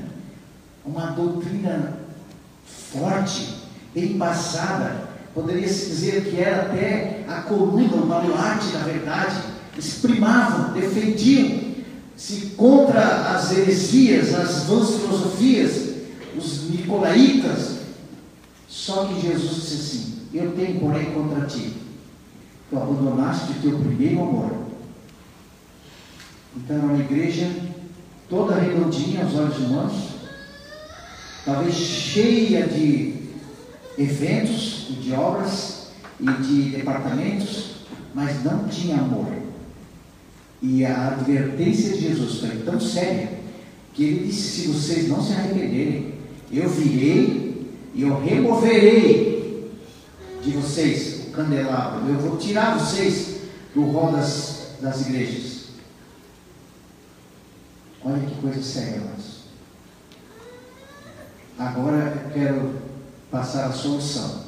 uma 0.85 1.07
doutrina 1.07 1.97
forte, 2.65 3.55
bem 3.93 4.17
passada. 4.17 5.07
Poderia-se 5.33 5.87
dizer 5.87 6.25
que 6.25 6.39
era 6.41 6.63
até 6.63 7.23
a 7.27 7.41
coluna, 7.41 7.95
o 7.95 8.05
baluarte 8.05 8.67
da 8.71 8.79
verdade. 8.79 9.35
Eles 9.73 9.99
primavam, 10.01 10.73
defendiam-se 10.73 12.53
contra 12.57 13.35
as 13.35 13.51
heresias, 13.51 14.33
as 14.33 14.63
vãs 14.63 14.95
filosofias, 14.95 15.89
os 16.35 16.69
nicolaítas. 16.69 17.77
Só 18.77 19.05
que 19.05 19.19
Jesus 19.19 19.55
disse 19.55 19.73
assim: 19.73 20.21
Eu 20.31 20.51
tenho, 20.51 20.79
porém, 20.79 21.11
contra 21.11 21.47
ti, 21.47 21.73
tu 22.69 22.77
abandonaste 22.77 23.55
teu 23.55 23.79
primeiro 23.79 24.21
amor. 24.21 24.51
Então, 26.55 26.77
era 26.77 26.85
uma 26.85 26.99
igreja 26.99 27.49
toda 28.29 28.55
redondinha 28.55 29.23
aos 29.23 29.33
olhos 29.33 29.57
humanos, 29.57 29.95
talvez 31.43 31.73
cheia 31.73 32.67
de 32.67 33.15
eventos, 33.97 34.89
de 35.01 35.11
obras 35.11 35.87
e 36.19 36.31
de 36.43 36.69
departamentos, 36.77 37.77
mas 38.13 38.43
não 38.43 38.67
tinha 38.67 38.99
amor. 38.99 39.33
E 40.61 40.85
a 40.85 41.07
advertência 41.07 41.93
de 41.93 42.01
Jesus 42.01 42.41
foi 42.41 42.57
tão 42.57 42.79
séria 42.79 43.39
que 43.95 44.03
ele 44.03 44.27
disse: 44.27 44.61
se 44.61 44.67
vocês 44.67 45.09
não 45.09 45.21
se 45.21 45.33
arrependerem, 45.33 46.13
eu 46.51 46.69
virei 46.69 47.46
e 47.97 48.03
eu 48.03 48.21
removerei 48.21 49.73
de 50.43 50.51
vocês 50.51 51.27
o 51.27 51.31
candelabro, 51.31 52.07
eu 52.07 52.19
vou 52.19 52.37
tirar 52.37 52.77
vocês 52.77 53.37
do 53.73 53.81
rol 53.85 54.11
das, 54.11 54.73
das 54.79 55.07
igrejas. 55.07 55.69
Olha 58.05 58.21
que 58.21 58.35
coisa 58.39 58.61
séria, 58.61 58.97
irmãos. 58.97 59.47
Agora 61.57 62.23
eu 62.23 62.33
quero 62.33 62.75
passar 63.31 63.65
a 63.65 63.73
solução. 63.73 64.43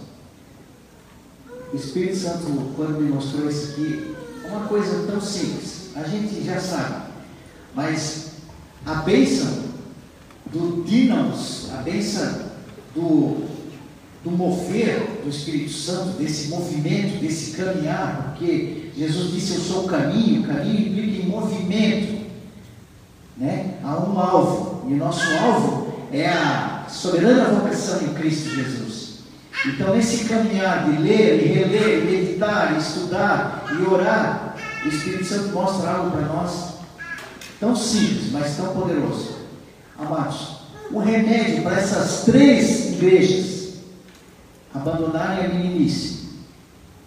O 1.73 1.75
Espírito 1.75 2.17
Santo, 2.17 2.73
quando 2.75 3.01
me 3.01 3.09
mostrou 3.09 3.49
isso 3.49 3.71
aqui, 3.71 4.15
uma 4.45 4.67
coisa 4.67 5.07
tão 5.07 5.19
simples, 5.19 5.89
a 5.95 6.03
gente 6.03 6.43
já 6.45 6.59
sabe, 6.59 7.11
mas 7.73 8.33
a 8.85 8.93
bênção 8.95 9.63
do 10.45 10.83
dínamos, 10.83 11.71
a 11.73 11.81
bênção 11.81 12.48
do, 12.99 13.37
do 14.23 14.31
mover 14.31 15.21
do 15.23 15.29
Espírito 15.29 15.71
Santo, 15.71 16.17
desse 16.17 16.49
movimento, 16.49 17.21
desse 17.21 17.55
caminhar, 17.55 18.33
porque 18.33 18.91
Jesus 18.95 19.31
disse: 19.31 19.55
Eu 19.55 19.61
sou 19.61 19.85
o 19.85 19.87
caminho, 19.87 20.41
o 20.41 20.47
caminho 20.47 20.87
implica 20.87 21.21
em 21.23 21.29
movimento, 21.29 22.25
né? 23.37 23.75
há 23.83 23.97
um 23.97 24.19
alvo, 24.19 24.89
e 24.89 24.93
o 24.93 24.97
nosso 24.97 25.25
alvo 25.37 25.93
é 26.11 26.27
a 26.27 26.85
soberana 26.89 27.59
vocação 27.59 28.01
em 28.01 28.13
Cristo 28.13 28.49
Jesus. 28.49 29.19
Então, 29.65 29.95
nesse 29.95 30.25
caminhar 30.25 30.89
de 30.89 31.01
ler, 31.01 31.43
e 31.43 31.47
reler, 31.47 31.99
e 31.99 32.05
meditar, 32.05 32.77
estudar 32.77 33.65
e 33.77 33.83
orar, 33.83 34.55
o 34.85 34.87
Espírito 34.87 35.25
Santo 35.25 35.49
mostra 35.49 35.91
algo 35.91 36.11
para 36.11 36.21
nós 36.27 36.75
tão 37.59 37.75
simples, 37.75 38.31
mas 38.31 38.55
tão 38.55 38.73
poderoso. 38.73 39.39
Amados, 39.97 40.59
o 40.91 40.99
remédio 40.99 41.61
para 41.61 41.77
essas 41.77 42.23
três 42.23 42.88
igrejas 42.99 43.73
abandonarem 44.73 45.45
a 45.45 45.49
meninice 45.49 46.29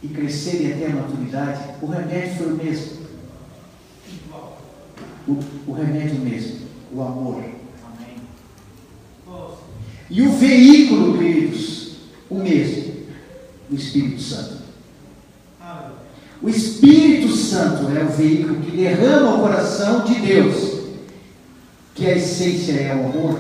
e 0.03 0.09
crescerem 0.09 0.73
até 0.73 0.87
a 0.87 0.97
maturidade, 0.97 1.63
o 1.81 1.87
remédio 1.87 2.35
foi 2.37 2.53
o 2.53 2.57
mesmo. 2.57 3.03
O, 5.29 5.39
o 5.69 5.73
remédio 5.73 6.19
mesmo, 6.19 6.67
o 6.93 7.03
amor. 7.03 7.45
E 10.11 10.23
o 10.23 10.33
veículo, 10.33 11.17
queridos, 11.17 11.93
o 12.29 12.35
mesmo, 12.35 12.93
o 13.71 13.75
Espírito 13.75 14.21
Santo. 14.21 14.63
O 16.43 16.49
Espírito 16.49 17.35
Santo 17.35 17.97
é 17.97 18.03
o 18.03 18.09
veículo 18.09 18.61
que 18.61 18.77
derrama 18.77 19.37
o 19.37 19.41
coração 19.41 20.05
de 20.05 20.17
Deus, 20.17 20.83
que 21.95 22.05
a 22.07 22.17
essência 22.17 22.73
é 22.73 22.95
o 22.97 23.07
amor, 23.07 23.39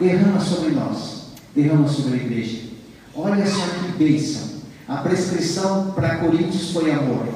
derrama 0.00 0.38
sobre 0.40 0.70
nós, 0.70 1.13
derrama 1.54 1.88
sobre 1.88 2.14
a 2.14 2.22
igreja. 2.22 2.62
Olha 3.14 3.46
só 3.46 3.66
que 3.66 3.92
bênção. 3.92 4.54
A 4.88 4.96
prescrição 4.96 5.92
para 5.92 6.16
Coríntios 6.16 6.72
foi 6.72 6.90
amor. 6.90 7.26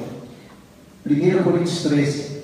1 1.05 1.43
Coríntios 1.43 1.81
13. 1.83 2.39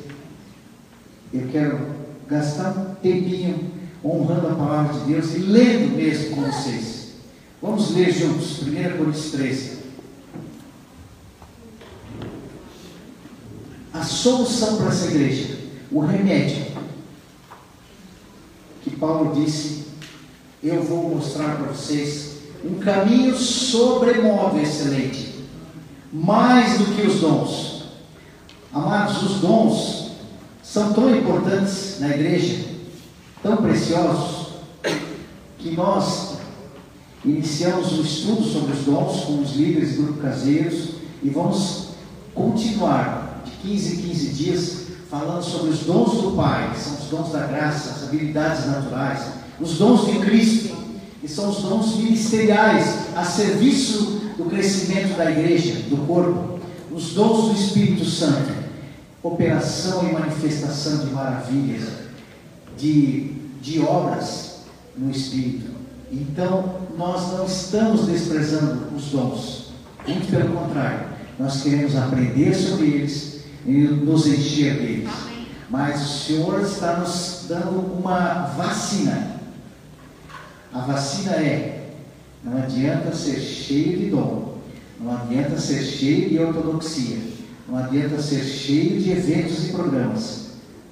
Eu 1.34 1.48
quero 1.52 1.96
gastar 2.28 2.72
um 2.72 2.96
tempinho 2.96 3.72
honrando 4.04 4.48
a 4.48 4.56
palavra 4.56 5.00
de 5.00 5.12
Deus 5.12 5.36
e 5.36 5.40
lendo 5.40 5.96
mesmo 5.96 6.36
com 6.36 6.42
vocês. 6.44 7.14
Vamos 7.62 7.94
ler 7.94 8.12
juntos, 8.12 8.62
1 8.62 8.98
Coríntios 8.98 9.32
13. 9.32 9.76
A 13.94 14.04
solução 14.04 14.78
para 14.78 14.88
essa 14.88 15.08
igreja, 15.08 15.58
o 15.92 16.00
remédio, 16.00 16.66
que 18.84 18.92
Paulo 18.92 19.34
disse, 19.34 19.75
eu 20.68 20.82
vou 20.82 21.16
mostrar 21.16 21.58
para 21.58 21.68
vocês 21.68 22.38
um 22.64 22.80
caminho 22.80 23.36
sobremodo 23.38 24.60
excelente, 24.60 25.46
mais 26.12 26.80
do 26.80 26.86
que 26.96 27.06
os 27.06 27.20
dons. 27.20 27.84
Amados, 28.74 29.22
os 29.22 29.42
dons 29.42 30.12
são 30.64 30.92
tão 30.94 31.16
importantes 31.16 32.00
na 32.00 32.10
igreja, 32.10 32.66
tão 33.44 33.58
preciosos, 33.58 34.56
que 35.60 35.72
nós 35.72 36.38
iniciamos 37.24 37.94
um 37.94 38.02
estudo 38.02 38.44
sobre 38.44 38.74
os 38.74 38.86
dons 38.86 39.26
com 39.26 39.42
os 39.42 39.56
líderes 39.56 39.96
do 39.96 40.04
grupo 40.04 40.22
caseiros 40.22 40.96
e 41.22 41.30
vamos 41.30 41.90
continuar 42.34 43.44
de 43.46 43.52
15 43.52 43.94
em 43.94 44.10
15 44.10 44.28
dias 44.30 44.86
falando 45.10 45.44
sobre 45.44 45.70
os 45.70 45.82
dons 45.82 46.22
do 46.22 46.32
Pai, 46.36 46.72
que 46.74 46.80
são 46.80 46.96
os 46.96 47.06
dons 47.06 47.32
da 47.32 47.46
graça, 47.46 47.92
as 47.92 48.04
habilidades 48.04 48.66
naturais, 48.66 49.45
os 49.60 49.78
dons 49.78 50.08
de 50.08 50.20
Cristo, 50.20 50.76
que 51.22 51.28
são 51.28 51.50
os 51.50 51.58
dons 51.60 51.98
ministeriais 51.98 53.16
a 53.16 53.24
serviço 53.24 54.22
do 54.38 54.46
crescimento 54.46 55.18
da 55.18 55.32
igreja, 55.32 55.76
do 55.90 56.06
corpo, 56.06 56.60
os 56.92 57.14
dons 57.14 57.50
do 57.50 57.56
Espírito 57.56 58.06
Santo, 58.06 58.54
operação 59.24 60.08
e 60.08 60.14
manifestação 60.14 61.06
de 61.06 61.14
maravilhas, 61.14 61.84
de, 62.78 63.32
de 63.62 63.80
obras 63.80 64.60
no 64.98 65.10
Espírito. 65.10 65.72
Então, 66.12 66.76
nós 66.98 67.34
não 67.34 67.46
estamos 67.46 68.06
desprezando 68.06 68.96
os 68.96 69.06
dons, 69.06 69.66
muito 70.08 70.30
pelo 70.30 70.54
contrário, 70.54 71.08
nós 71.40 71.62
queremos 71.62 71.96
aprender 71.96 72.54
sobre 72.54 72.88
eles 72.88 73.42
e 73.66 73.72
nos 73.72 74.28
encher 74.28 74.76
deles. 74.76 75.10
Mas 75.70 76.02
o 76.02 76.20
Senhor 76.26 76.62
está 76.62 76.98
nos 76.98 77.46
dando 77.50 77.80
uma 77.98 78.46
vacina. 78.56 79.35
A 80.76 80.80
vacina 80.80 81.32
é: 81.38 81.88
não 82.44 82.58
adianta 82.58 83.16
ser 83.16 83.40
cheio 83.40 83.98
de 83.98 84.10
dom, 84.10 84.56
não 85.00 85.14
adianta 85.14 85.58
ser 85.58 85.82
cheio 85.82 86.30
de 86.30 86.38
ortodoxia, 86.38 87.18
não 87.70 87.78
adianta 87.78 88.22
ser 88.22 88.44
cheio 88.44 89.00
de 89.00 89.10
eventos 89.12 89.70
e 89.70 89.72
programas, 89.72 90.48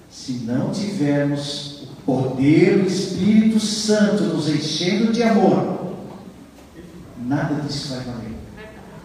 se 0.09 0.43
não 0.45 0.71
tivermos 0.71 1.83
o 1.83 1.95
poder 2.05 2.79
do 2.79 2.87
Espírito 2.87 3.59
Santo 3.59 4.23
nos 4.23 4.47
enchendo 4.47 5.11
de 5.11 5.21
amor, 5.21 5.95
nada 7.19 7.55
disso 7.55 7.89
vai 7.89 8.05
valer. 8.05 8.33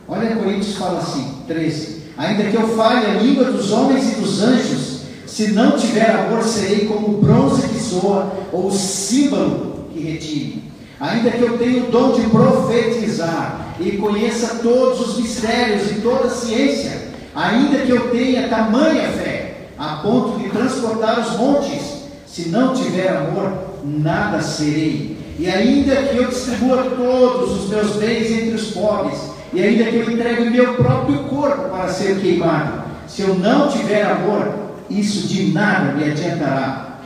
Olha, 0.07 0.37
Coríntios 0.37 0.77
fala 0.77 1.01
assim, 1.01 1.43
13: 1.49 2.03
Ainda 2.17 2.45
que 2.45 2.57
eu 2.57 2.69
fale 2.77 3.05
a 3.05 3.15
língua 3.15 3.51
dos 3.51 3.73
homens 3.73 4.13
e 4.13 4.21
dos 4.21 4.41
anjos, 4.43 5.01
se 5.27 5.49
não 5.49 5.77
tiver 5.77 6.09
amor, 6.09 6.45
serei 6.45 6.87
como 6.87 7.19
o 7.19 7.21
bronze 7.21 7.67
que 7.67 7.81
soa 7.81 8.33
ou 8.53 8.69
o 8.69 8.73
símbolo 8.73 9.89
que 9.93 9.99
retire. 10.01 10.68
Ainda 11.01 11.31
que 11.31 11.43
eu 11.43 11.59
tenha 11.59 11.85
o 11.85 11.91
dom 11.91 12.13
de 12.13 12.23
profetizar 12.29 13.69
e 13.81 13.93
conheça 13.93 14.57
todos 14.63 15.01
os 15.01 15.19
mistérios 15.19 15.91
e 15.91 16.01
toda 16.01 16.27
a 16.27 16.31
ciência, 16.31 17.09
ainda 17.35 17.79
que 17.79 17.91
eu 17.91 18.11
tenha 18.11 18.49
tamanha 18.49 19.09
fé, 19.11 19.69
a 19.79 19.97
ponto 19.97 20.39
de 20.39 20.49
transportar 20.49 21.21
os 21.21 21.37
montes, 21.37 21.99
se 22.27 22.49
não 22.49 22.75
tiver 22.75 23.09
amor, 23.09 23.53
nada 23.85 24.41
serei. 24.41 25.17
E 25.39 25.49
ainda 25.49 25.95
que 26.03 26.17
eu 26.17 26.29
distribua 26.29 26.83
todos 26.97 27.63
os 27.63 27.71
meus 27.71 27.93
bens 27.97 28.31
entre 28.31 28.55
os 28.55 28.73
pobres, 28.73 29.19
e 29.53 29.63
ainda 29.63 29.85
que 29.85 29.97
eu 29.97 30.11
entregue 30.11 30.51
meu 30.51 30.75
próprio 30.75 31.25
corpo 31.25 31.69
para 31.69 31.89
ser 31.89 32.21
queimado, 32.21 32.83
se 33.07 33.23
eu 33.23 33.35
não 33.37 33.69
tiver 33.69 34.05
amor, 34.05 34.53
isso 34.91 35.29
de 35.29 35.53
nada 35.53 35.93
me 35.93 36.11
adiantará. 36.11 36.99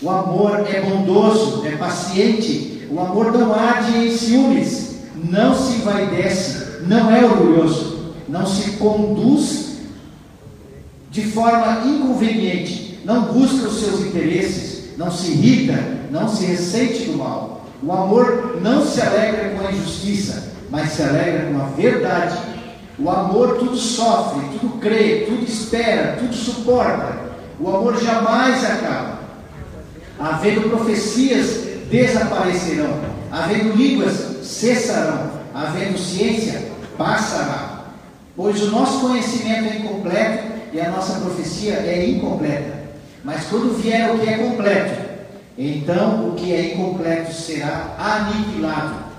O 0.00 0.10
amor 0.10 0.64
é 0.68 0.80
bondoso, 0.80 1.66
é 1.66 1.72
paciente, 1.72 2.71
o 2.92 3.00
amor 3.00 3.32
não 3.32 3.54
arde 3.54 3.96
em 3.96 4.14
ciúmes, 4.14 4.96
não 5.14 5.54
se 5.54 5.76
envaidece, 5.76 6.82
não 6.86 7.10
é 7.10 7.24
orgulhoso, 7.24 8.12
não 8.28 8.46
se 8.46 8.72
conduz 8.72 9.78
de 11.10 11.22
forma 11.22 11.86
inconveniente, 11.86 13.00
não 13.02 13.32
busca 13.32 13.66
os 13.66 13.80
seus 13.80 14.00
interesses, 14.00 14.90
não 14.98 15.10
se 15.10 15.30
irrita, 15.30 15.82
não 16.10 16.28
se 16.28 16.44
ressente 16.44 17.04
do 17.04 17.16
mal. 17.16 17.64
O 17.82 17.90
amor 17.90 18.60
não 18.60 18.84
se 18.84 19.00
alegra 19.00 19.50
com 19.50 19.66
a 19.66 19.72
injustiça, 19.72 20.52
mas 20.68 20.90
se 20.90 21.02
alegra 21.02 21.50
com 21.50 21.62
a 21.62 21.66
verdade. 21.68 22.36
O 22.98 23.08
amor 23.08 23.56
tudo 23.58 23.76
sofre, 23.76 24.58
tudo 24.58 24.78
crê, 24.78 25.24
tudo 25.26 25.44
espera, 25.44 26.16
tudo 26.18 26.34
suporta. 26.34 27.20
O 27.58 27.68
amor 27.68 27.98
jamais 27.98 28.62
acaba. 28.64 29.18
Havendo 30.20 30.68
profecias, 30.68 31.71
desaparecerão. 31.92 32.98
Havendo 33.30 33.76
línguas, 33.76 34.14
cessarão. 34.42 35.30
Havendo 35.54 35.98
ciência, 35.98 36.62
passará. 36.96 37.84
Pois 38.34 38.60
o 38.62 38.70
nosso 38.70 39.00
conhecimento 39.00 39.70
é 39.70 39.76
incompleto 39.76 40.44
e 40.72 40.80
a 40.80 40.90
nossa 40.90 41.20
profecia 41.20 41.74
é 41.74 42.08
incompleta. 42.08 42.82
Mas 43.22 43.44
quando 43.44 43.78
vier 43.80 44.10
o 44.10 44.18
que 44.18 44.28
é 44.28 44.38
completo, 44.38 45.10
então 45.56 46.30
o 46.30 46.34
que 46.34 46.52
é 46.54 46.72
incompleto 46.72 47.32
será 47.34 47.94
aniquilado. 47.98 49.12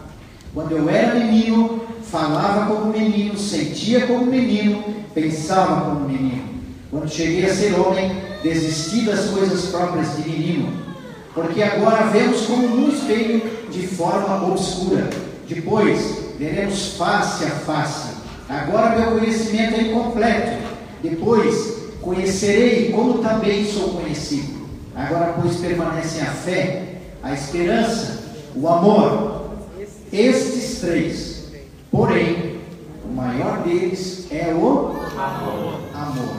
Quando 0.53 0.71
eu 0.71 0.89
era 0.89 1.13
menino, 1.13 1.83
falava 2.01 2.65
como 2.65 2.91
menino, 2.91 3.37
sentia 3.37 4.07
como 4.07 4.25
menino, 4.25 4.83
pensava 5.13 5.85
como 5.85 6.07
menino. 6.09 6.43
Quando 6.89 7.09
cheguei 7.09 7.45
a 7.45 7.53
ser 7.53 7.79
homem, 7.79 8.11
desisti 8.41 9.01
das 9.01 9.25
coisas 9.29 9.67
próprias 9.67 10.17
de 10.17 10.29
menino. 10.29 10.92
Porque 11.33 11.63
agora 11.63 12.05
vemos 12.05 12.45
como 12.45 12.67
num 12.67 12.89
espelho 12.89 13.41
de 13.69 13.87
forma 13.87 14.47
obscura. 14.47 15.09
Depois 15.47 16.33
veremos 16.37 16.95
face 16.95 17.45
a 17.45 17.49
face. 17.49 18.13
Agora 18.47 18.99
meu 18.99 19.19
conhecimento 19.19 19.75
é 19.75 19.81
incompleto. 19.83 20.63
Depois 21.01 21.73
conhecerei 22.01 22.91
como 22.91 23.19
também 23.19 23.65
sou 23.65 23.89
conhecido. 23.89 24.63
Agora, 24.95 25.33
pois, 25.41 25.55
permanecem 25.57 26.21
a 26.21 26.31
fé, 26.31 26.97
a 27.23 27.33
esperança, 27.33 28.23
o 28.55 28.67
amor. 28.67 29.49
Estes 30.11 30.79
três. 30.81 31.43
Porém, 31.89 32.59
o 33.03 33.11
maior 33.11 33.63
deles 33.63 34.27
é 34.29 34.53
o 34.53 34.95
amor. 35.17 35.79
amor. 35.95 36.35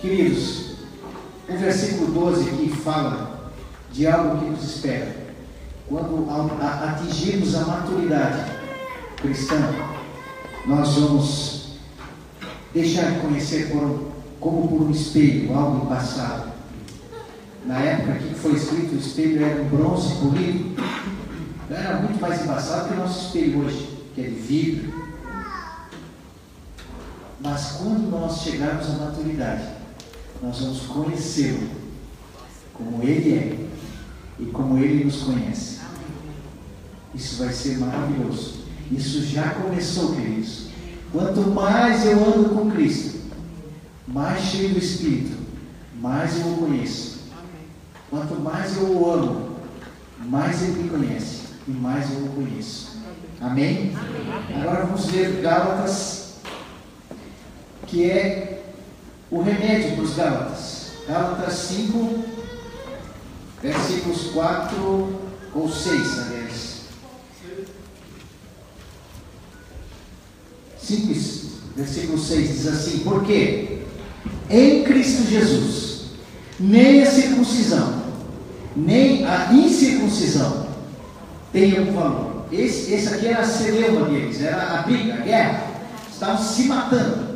Queridos, 0.00 0.67
o 1.48 1.56
versículo 1.56 2.12
12 2.12 2.50
aqui 2.50 2.68
fala 2.70 3.50
de 3.92 4.06
algo 4.06 4.38
que 4.38 4.50
nos 4.50 4.64
espera. 4.64 5.16
Quando 5.88 6.26
atingirmos 6.30 7.54
a 7.54 7.60
maturidade 7.60 8.52
cristã, 9.16 9.56
nós 10.66 10.94
vamos 10.94 11.78
deixar 12.74 13.12
de 13.12 13.20
conhecer 13.20 13.70
por, 13.70 14.12
como 14.38 14.68
por 14.68 14.82
um 14.82 14.90
espelho, 14.90 15.54
algo 15.56 15.86
embaçado 15.86 16.48
na 17.68 17.78
época 17.80 18.14
que 18.14 18.34
foi 18.34 18.52
escrito, 18.52 18.94
o 18.94 18.98
espelho 18.98 19.44
era 19.44 19.60
um 19.60 19.68
bronze 19.68 20.14
polido, 20.16 20.82
era 21.70 21.98
muito 21.98 22.18
mais 22.18 22.42
embaçado 22.42 22.88
que 22.88 22.94
o 22.94 22.96
nosso 22.96 23.26
espelho 23.26 23.62
hoje, 23.62 24.06
que 24.14 24.22
é 24.22 24.24
de 24.24 24.34
vidro. 24.34 25.08
Mas 27.40 27.72
quando 27.72 28.10
nós 28.10 28.40
chegarmos 28.40 28.88
à 28.88 28.92
maturidade, 29.04 29.64
nós 30.42 30.60
vamos 30.60 30.80
conhecê-lo 30.82 31.68
como 32.74 33.02
ele 33.02 33.34
é 33.34 33.68
e 34.38 34.46
como 34.46 34.78
ele 34.78 35.04
nos 35.04 35.22
conhece. 35.22 35.78
Isso 37.14 37.42
vai 37.42 37.52
ser 37.52 37.78
maravilhoso. 37.78 38.64
Isso 38.90 39.22
já 39.22 39.50
começou, 39.50 40.14
queridos. 40.14 40.68
Quanto 41.12 41.40
mais 41.50 42.04
eu 42.06 42.18
ando 42.24 42.50
com 42.50 42.70
Cristo, 42.70 43.18
mais 44.06 44.42
cheio 44.42 44.70
do 44.70 44.78
Espírito, 44.78 45.36
mais 46.00 46.38
eu 46.38 46.46
o 46.52 46.58
conheço 46.58 47.08
Quanto 48.10 48.40
mais 48.40 48.74
eu 48.78 48.84
o 48.84 49.10
amo, 49.10 49.56
mais 50.18 50.62
ele 50.62 50.82
me 50.82 50.88
conhece 50.88 51.42
e 51.66 51.70
mais 51.70 52.10
eu 52.10 52.24
o 52.24 52.28
conheço. 52.30 52.96
Amém? 53.38 53.94
Amém? 53.94 54.62
Agora 54.62 54.86
vamos 54.86 55.06
ver 55.06 55.42
Gálatas, 55.42 56.36
que 57.86 58.10
é 58.10 58.57
o 59.30 59.42
remédio 59.42 59.96
para 59.96 60.04
os 60.04 60.14
Gálatas. 60.14 60.88
Gálatas 61.06 61.54
5, 61.54 62.24
versículos 63.62 64.30
4 64.32 65.20
ou 65.54 65.68
6, 65.68 66.18
aliás. 66.18 66.78
5, 70.80 71.14
versículo 71.76 72.18
6 72.18 72.48
diz 72.48 72.66
assim: 72.66 72.98
Porque 73.00 73.82
em 74.50 74.84
Cristo 74.84 75.28
Jesus 75.28 75.98
nem 76.58 77.02
a 77.02 77.06
circuncisão, 77.10 78.02
nem 78.74 79.24
a 79.24 79.52
incircuncisão 79.52 80.68
tem 81.52 81.78
algum 81.78 81.92
valor. 81.92 82.46
Esse, 82.50 82.92
esse 82.94 83.14
aqui 83.14 83.26
era 83.28 83.40
a 83.40 83.46
celeuma 83.46 84.06
deles, 84.08 84.40
era 84.40 84.78
a 84.78 84.82
briga, 84.82 85.14
a 85.14 85.18
guerra. 85.18 85.66
Estavam 86.10 86.42
se 86.42 86.64
matando. 86.64 87.27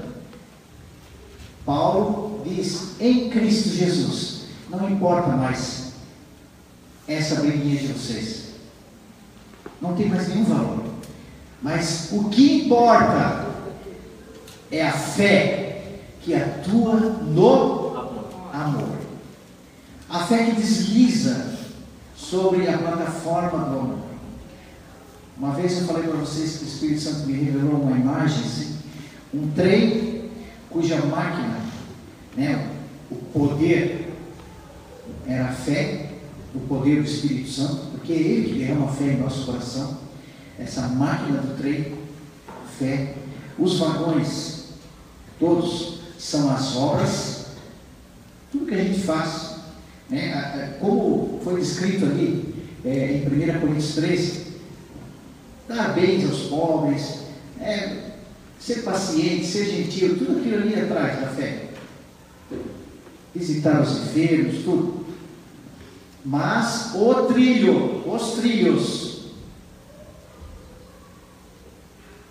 Paulo 1.64 2.42
diz: 2.44 3.00
em 3.00 3.30
Cristo 3.30 3.70
Jesus, 3.70 4.42
não 4.68 4.90
importa 4.90 5.28
mais 5.28 5.92
essa 7.06 7.36
briguinha 7.36 7.80
de 7.80 7.88
vocês. 7.88 8.52
Não 9.80 9.94
tem 9.94 10.08
mais 10.08 10.28
nenhum 10.28 10.44
valor. 10.44 10.84
Mas 11.60 12.08
o 12.12 12.28
que 12.28 12.64
importa 12.64 13.46
é 14.70 14.86
a 14.86 14.92
fé 14.92 16.00
que 16.22 16.34
atua 16.34 16.94
no 16.98 17.96
amor. 18.52 18.98
A 20.08 20.20
fé 20.20 20.44
que 20.44 20.52
desliza 20.52 21.58
sobre 22.16 22.68
a 22.68 22.78
plataforma 22.78 23.64
do 23.64 23.78
amor. 23.78 23.98
Uma 25.36 25.54
vez 25.54 25.78
eu 25.78 25.86
falei 25.86 26.04
para 26.04 26.18
vocês 26.18 26.58
que 26.58 26.64
o 26.64 26.68
Espírito 26.68 27.00
Santo 27.00 27.26
me 27.26 27.32
revelou 27.32 27.80
uma 27.80 27.96
imagem, 27.96 28.44
assim, 28.44 28.78
um 29.34 29.50
trem 29.50 30.11
cuja 30.72 30.96
máquina, 31.06 31.60
né, 32.36 32.70
o 33.10 33.16
poder 33.16 34.12
era 35.26 35.46
a 35.46 35.52
fé, 35.52 36.10
o 36.54 36.60
poder 36.60 37.02
do 37.02 37.08
Espírito 37.08 37.50
Santo, 37.50 37.86
porque 37.92 38.12
é 38.12 38.16
Ele 38.16 38.52
que 38.52 38.58
derrama 38.58 38.88
fé 38.88 39.04
em 39.04 39.20
nosso 39.20 39.46
coração. 39.46 39.98
Essa 40.58 40.88
máquina 40.88 41.38
do 41.38 41.56
trem, 41.56 41.94
fé. 42.78 43.14
Os 43.58 43.78
vagões, 43.78 44.64
todos 45.38 46.00
são 46.18 46.50
as 46.50 46.76
obras, 46.76 47.46
tudo 48.50 48.66
que 48.66 48.74
a 48.74 48.84
gente 48.84 49.00
faz 49.00 49.52
né? 50.12 50.76
Como 50.78 51.40
foi 51.42 51.58
descrito 51.58 52.04
ali 52.04 52.54
é, 52.84 53.24
em 53.24 53.26
1 53.26 53.60
Coríntios 53.60 53.94
13, 53.94 54.46
dar 55.66 55.94
bens 55.94 56.28
aos 56.28 56.42
pobres, 56.42 57.20
é, 57.58 58.11
ser 58.64 58.82
paciente, 58.82 59.44
ser 59.44 59.64
gentil, 59.64 60.16
tudo 60.18 60.38
aquilo 60.38 60.62
ali 60.62 60.80
atrás 60.80 61.20
da 61.20 61.26
fé. 61.26 61.70
Visitar 63.34 63.80
os 63.80 63.90
enfermos, 64.02 64.62
tudo. 64.62 65.04
Mas 66.24 66.94
o 66.94 67.14
trilho, 67.24 68.08
os 68.08 68.32
trilhos, 68.34 69.32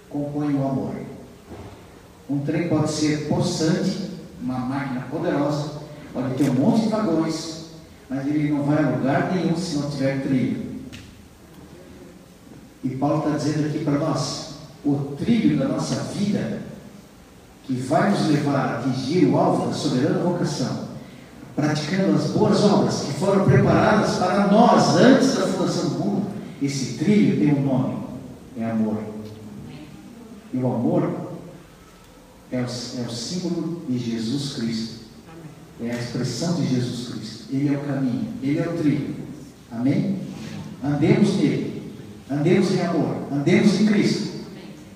compõem 0.10 0.56
o 0.56 0.66
amor. 0.66 0.96
Um 2.30 2.40
trem 2.40 2.70
pode 2.70 2.92
ser 2.92 3.28
possante, 3.28 4.12
uma 4.42 4.60
máquina 4.60 5.02
poderosa, 5.12 5.82
pode 6.14 6.36
ter 6.36 6.50
um 6.50 6.54
monte 6.54 6.84
de 6.84 6.90
vagões, 6.90 7.66
mas 8.10 8.26
ele 8.26 8.52
não 8.52 8.64
vai 8.64 8.82
a 8.82 8.90
lugar 8.90 9.34
nenhum 9.34 9.58
se 9.58 9.76
não 9.76 9.90
tiver 9.90 10.22
trilho. 10.22 10.72
E 12.84 12.90
Paulo 12.92 13.18
está 13.18 13.38
dizendo 13.38 13.68
aqui 13.68 13.84
para 13.84 14.00
nós: 14.00 14.51
o 14.84 15.16
trilho 15.18 15.58
da 15.58 15.68
nossa 15.68 15.96
vida, 16.14 16.62
que 17.64 17.74
vai 17.74 18.12
nos 18.12 18.28
levar 18.28 18.56
a 18.56 18.80
atingir 18.80 19.26
o 19.26 19.38
alvo 19.38 19.68
da 19.68 19.74
soberana 19.74 20.20
vocação, 20.20 20.90
praticando 21.56 22.16
as 22.16 22.32
boas 22.32 22.64
obras 22.64 23.02
que 23.02 23.14
foram 23.14 23.46
preparadas 23.46 24.16
para 24.16 24.48
nós 24.48 24.96
antes 24.98 25.36
da 25.36 25.48
fundação 25.48 25.90
do 25.90 26.00
mundo, 26.00 26.28
esse 26.62 26.98
trilho 26.98 27.40
tem 27.40 27.54
um 27.54 27.66
nome: 27.66 27.98
é 28.58 28.70
amor. 28.70 28.98
E 30.54 30.58
o 30.58 30.68
amor 30.68 31.32
é 32.52 32.58
o, 32.58 32.62
é 32.62 33.08
o 33.08 33.12
símbolo 33.12 33.82
de 33.88 33.98
Jesus 33.98 34.54
Cristo. 34.54 35.02
É 35.84 35.92
a 35.92 35.98
expressão 35.98 36.56
de 36.56 36.68
Jesus 36.68 37.10
Cristo. 37.10 37.46
Ele 37.52 37.74
é 37.74 37.78
o 37.78 37.82
caminho, 37.82 38.28
ele 38.44 38.60
é 38.60 38.68
o 38.68 38.78
trilho. 38.78 39.16
Amém? 39.72 40.20
Andemos 40.84 41.38
nele. 41.38 41.94
Andemos 42.30 42.72
em 42.72 42.82
amor. 42.82 43.16
Andemos 43.32 43.80
em 43.80 43.86
Cristo. 43.86 44.31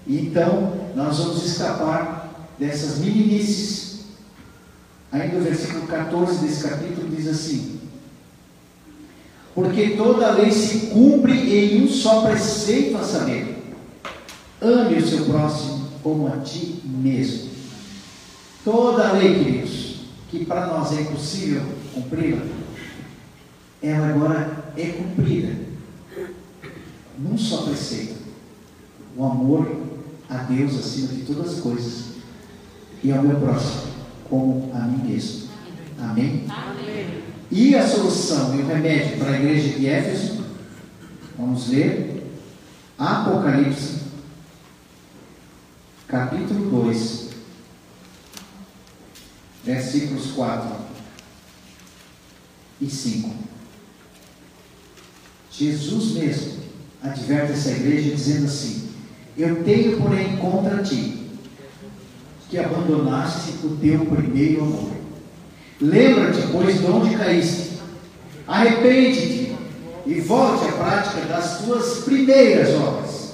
Então 0.08 0.92
nós 0.96 1.18
vamos 1.18 1.44
escapar 1.44 2.48
dessas 2.60 3.00
meninices. 3.00 4.06
Ainda 5.12 5.38
o 5.38 5.42
versículo 5.42 5.88
14 5.88 6.46
desse 6.46 6.68
capítulo 6.68 7.10
diz 7.10 7.28
assim: 7.28 7.80
Porque 9.54 9.92
toda 9.92 10.32
lei 10.32 10.52
se 10.52 10.88
cumpre 10.88 11.34
em 11.34 11.84
um 11.84 11.88
só 11.88 12.22
preceito 12.22 12.98
a 12.98 13.04
saber: 13.04 13.74
ame 14.62 14.98
o 14.98 15.08
seu 15.08 15.26
próximo 15.26 15.88
como 16.04 16.28
a 16.28 16.38
ti 16.38 16.82
mesmo. 16.84 17.50
Toda 18.64 19.14
lei, 19.14 19.44
queridos, 19.44 20.02
que 20.30 20.46
para 20.46 20.68
nós 20.68 20.92
é 20.92 21.02
impossível 21.02 21.64
cumpri-la, 21.94 22.42
ela 23.82 24.10
agora 24.10 24.74
é 24.76 24.88
cumprida 24.88 25.56
num 27.18 27.38
só 27.38 27.64
preceito: 27.64 28.16
o 29.16 29.24
amor 29.24 29.85
a 30.30 30.38
Deus 30.38 30.78
acima 30.78 31.10
de 31.10 31.22
todas 31.22 31.54
as 31.54 31.60
coisas 31.60 32.16
e 33.04 33.12
ao 33.12 33.24
meu 33.24 33.40
próximo 33.40 33.94
como 34.30 34.72
a 34.74 34.80
mim 34.80 35.12
mesmo. 35.12 35.50
Amém? 36.00 36.46
Amém. 36.50 37.24
E 37.52 37.76
a 37.76 37.88
solução 37.88 38.56
e 38.56 38.62
o 38.62 38.68
remédio 38.68 39.18
para 39.18 39.32
a 39.32 39.40
igreja 39.40 39.78
de 39.78 39.88
Éfeso, 39.88 40.44
vamos 41.38 41.70
ler 41.70 42.16
Apocalipse, 42.98 44.00
capítulo 46.08 46.84
2, 46.84 47.30
versículos 49.64 50.32
4 50.32 50.76
e 52.82 52.90
5. 52.90 53.34
Jesus 55.52 56.14
mesmo 56.14 56.54
adverte 57.02 57.54
essa 57.54 57.72
igreja 57.72 58.16
dizendo 58.16 58.46
assim: 58.46 58.85
Eu 59.38 59.64
tenho, 59.64 60.02
porém, 60.02 60.38
contra 60.38 60.82
ti 60.82 61.26
que 62.50 62.58
abandonaste 62.58 63.66
o 63.66 63.78
teu 63.78 64.06
primeiro 64.06 64.64
amor. 64.64 64.92
Lembra-te, 65.82 66.48
pois, 66.52 66.80
de 66.80 66.86
onde 66.86 67.18
caíste. 67.18 67.80
Arrepende-te 68.48 69.56
e 70.06 70.22
volte 70.22 70.70
à 70.70 70.72
prática 70.72 71.22
das 71.26 71.60
tuas 71.60 72.04
primeiras 72.04 72.74
obras. 72.76 73.34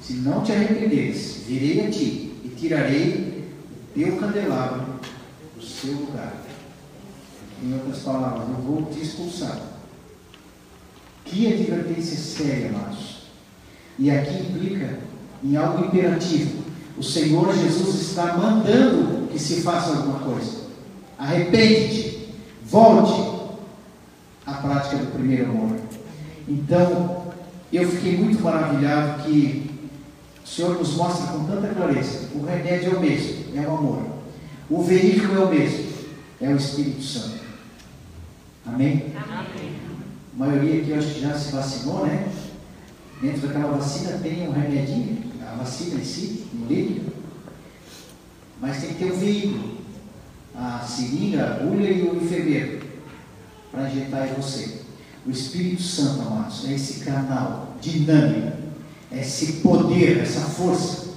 Se 0.00 0.14
não 0.14 0.42
te 0.42 0.52
arrependeres, 0.52 1.44
virei 1.46 1.86
a 1.86 1.90
ti 1.90 2.32
e 2.44 2.52
tirarei 2.56 3.48
o 3.96 3.98
teu 3.98 4.16
candelabro 4.18 4.84
do 5.56 5.64
seu 5.64 5.94
lugar. 5.94 6.34
Em 7.62 7.72
outras 7.74 8.00
palavras, 8.00 8.48
eu 8.48 8.56
vou 8.56 8.82
te 8.86 9.00
expulsar. 9.00 9.58
Que 11.24 11.52
advertência 11.52 12.16
séria, 12.16 12.68
amados. 12.68 13.21
E 13.98 14.10
aqui 14.10 14.34
implica 14.34 14.98
em 15.42 15.56
algo 15.56 15.84
imperativo. 15.86 16.62
O 16.96 17.02
Senhor 17.02 17.54
Jesus 17.54 18.00
está 18.00 18.36
mandando 18.36 19.28
que 19.28 19.38
se 19.38 19.62
faça 19.62 19.90
alguma 19.90 20.18
coisa. 20.20 20.62
Arrepende-te, 21.18 22.34
volte 22.64 23.40
à 24.46 24.54
prática 24.54 24.96
do 24.96 25.12
primeiro 25.12 25.50
amor. 25.50 25.76
Então, 26.48 27.32
eu 27.72 27.88
fiquei 27.88 28.16
muito 28.18 28.42
maravilhado 28.42 29.22
que 29.22 29.70
o 30.44 30.48
Senhor 30.48 30.78
nos 30.78 30.94
mostra 30.96 31.28
com 31.28 31.44
tanta 31.44 31.68
clareza: 31.68 32.28
o 32.34 32.44
remédio 32.44 32.92
é 32.92 32.96
o 32.96 33.00
mesmo, 33.00 33.44
é 33.56 33.60
o 33.60 33.76
amor. 33.76 34.02
O 34.68 34.82
veículo 34.82 35.36
é 35.36 35.44
o 35.44 35.48
mesmo, 35.48 35.86
é 36.40 36.48
o 36.48 36.56
Espírito 36.56 37.02
Santo. 37.02 37.40
Amém? 38.66 39.12
Amém. 39.16 39.76
A 40.34 40.38
maioria 40.38 40.80
aqui 40.80 40.90
eu 40.90 40.98
acho 40.98 41.14
que 41.14 41.20
já 41.20 41.34
se 41.34 41.52
vacinou, 41.52 42.06
né? 42.06 42.28
Dentro 43.22 43.46
daquela 43.46 43.76
vacina 43.76 44.18
tem 44.18 44.48
um 44.48 44.50
remedinho, 44.50 45.22
a 45.40 45.54
vacina 45.54 46.00
em 46.00 46.04
si, 46.04 46.44
um 46.52 46.66
líquido. 46.66 47.12
Mas 48.60 48.80
tem 48.80 48.88
que 48.88 48.94
ter 48.96 49.12
um 49.12 49.16
veículo. 49.16 49.78
A 50.56 50.80
seringa, 50.80 51.44
a 51.44 51.54
agulha 51.54 51.88
e 51.88 52.02
o 52.02 52.16
enfermeiro 52.16 52.84
para 53.70 53.88
injetar 53.88 54.28
em 54.28 54.34
você. 54.34 54.80
O 55.24 55.30
Espírito 55.30 55.82
Santo, 55.82 56.22
amados, 56.22 56.68
é 56.68 56.72
esse 56.72 57.04
canal 57.04 57.76
dinâmico, 57.80 58.56
é 59.12 59.20
esse 59.20 59.52
poder, 59.60 60.18
essa 60.18 60.40
força 60.40 61.12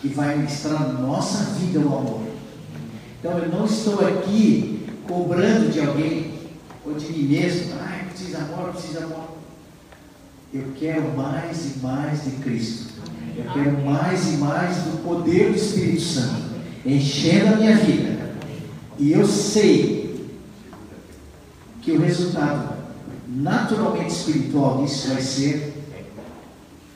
que 0.00 0.08
vai 0.08 0.36
ministrar 0.36 0.80
na 0.80 0.94
nossa 0.94 1.44
vida 1.52 1.78
o 1.78 1.96
amor. 1.96 2.22
Então 3.20 3.38
eu 3.38 3.48
não 3.50 3.64
estou 3.66 4.04
aqui 4.04 4.84
cobrando 5.06 5.70
de 5.70 5.78
alguém 5.78 6.34
ou 6.84 6.94
de 6.94 7.06
mim 7.06 7.22
mesmo, 7.28 7.74
ah, 7.74 8.04
precisa 8.10 8.38
amor, 8.38 8.72
precisa 8.72 9.04
amor. 9.04 9.33
Eu 10.54 10.72
quero 10.78 11.16
mais 11.16 11.74
e 11.74 11.78
mais 11.80 12.22
de 12.22 12.30
Cristo. 12.36 12.94
Eu 13.36 13.44
quero 13.52 13.84
mais 13.84 14.32
e 14.32 14.36
mais 14.36 14.76
do 14.84 15.02
poder 15.02 15.50
do 15.50 15.56
Espírito 15.56 16.00
Santo 16.00 16.44
enchendo 16.86 17.54
a 17.54 17.56
minha 17.56 17.76
vida. 17.76 18.36
E 18.96 19.10
eu 19.10 19.26
sei 19.26 20.30
que 21.82 21.90
o 21.90 22.00
resultado 22.00 22.72
naturalmente 23.26 24.12
espiritual 24.12 24.84
disso 24.84 25.08
vai 25.08 25.20
ser 25.20 25.74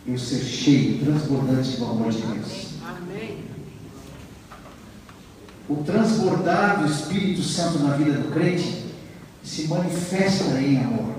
eu 0.07 0.17
ser 0.17 0.39
cheio, 0.45 1.05
transbordante 1.05 1.77
do 1.79 1.85
amor 1.85 2.13
de 2.13 2.23
Deus. 2.23 2.69
O 5.69 5.77
transbordar 5.83 6.81
do 6.81 6.91
Espírito 6.91 7.43
Santo 7.43 7.81
na 7.81 7.97
vida 7.97 8.13
do 8.13 8.33
crente 8.33 8.85
se 9.43 9.67
manifesta 9.67 10.45
em 10.61 10.79
amor. 10.79 11.18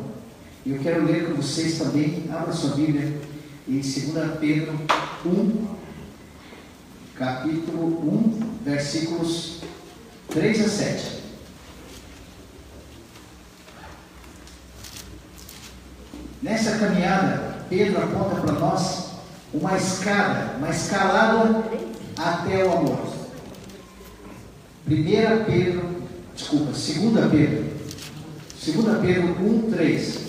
Eu 0.66 0.78
quero 0.80 1.06
ler 1.06 1.26
com 1.26 1.36
vocês 1.36 1.78
também, 1.78 2.26
abra 2.30 2.52
sua 2.52 2.76
Bíblia 2.76 3.18
em 3.66 3.80
2 3.80 4.40
Pedro 4.42 4.78
1, 5.26 5.68
capítulo 7.16 7.86
1, 8.14 8.60
versículos 8.66 9.62
3 10.28 10.66
a 10.66 10.68
7. 10.68 11.20
Nessa 16.42 16.78
caminhada, 16.78 17.66
Pedro 17.70 18.04
aponta 18.04 18.42
para 18.42 18.60
nós 18.60 19.12
uma 19.54 19.78
escada, 19.78 20.58
uma 20.58 20.70
escalada 20.72 21.64
até 22.18 22.66
o 22.66 22.74
amor. 22.74 23.14
1 24.90 25.46
Pedro, 25.46 26.04
desculpa, 26.36 26.66
2 26.66 27.32
Pedro, 27.32 27.66
2 28.62 29.02
Pedro 29.02 29.68
1, 29.68 29.72
3. 29.72 30.29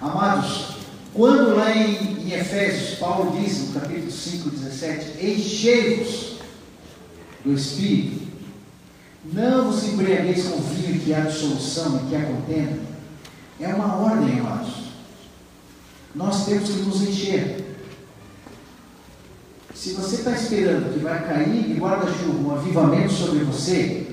Amados, 0.00 0.74
quando 1.12 1.56
lá 1.56 1.74
em, 1.74 2.26
em 2.26 2.32
Efésios, 2.32 2.98
Paulo 2.98 3.38
diz 3.38 3.68
no 3.68 3.80
capítulo 3.80 4.10
5, 4.10 4.50
17: 4.50 5.24
Enchei-vos 5.24 6.34
do 7.44 7.52
Espírito, 7.52 8.26
não 9.32 9.70
vos 9.70 9.84
embriagueis 9.84 10.48
com 10.48 10.60
vinho 10.60 11.00
que 11.00 11.14
há 11.14 11.20
dissolução 11.20 11.96
e 11.96 12.08
que 12.08 12.16
há 12.16 12.24
contenda. 12.24 12.80
É 13.60 13.68
uma 13.68 13.94
ordem, 13.96 14.40
amados. 14.40 14.84
Nós 16.14 16.44
temos 16.46 16.68
que 16.68 16.82
nos 16.82 17.02
encher. 17.02 17.76
Se 19.74 19.92
você 19.94 20.16
está 20.16 20.32
esperando 20.32 20.92
que 20.92 21.00
vai 21.00 21.26
cair 21.26 21.64
de 21.64 21.74
guarda-chuva 21.74 22.38
um 22.38 22.54
avivamento 22.54 23.12
sobre 23.12 23.40
você, 23.40 24.06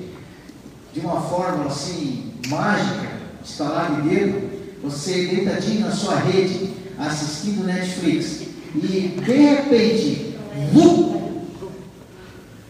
de 0.93 0.99
uma 0.99 1.21
forma 1.21 1.65
assim 1.65 2.33
mágica, 2.47 3.09
estalar 3.43 4.01
de 4.01 4.09
dedo, 4.09 4.40
você 4.83 5.27
deitadinho 5.27 5.81
na 5.81 5.91
sua 5.91 6.15
rede, 6.15 6.71
assistindo 6.97 7.65
Netflix, 7.65 8.41
e 8.75 8.79
de 8.79 9.31
repente, 9.31 10.35
vum, 10.71 11.41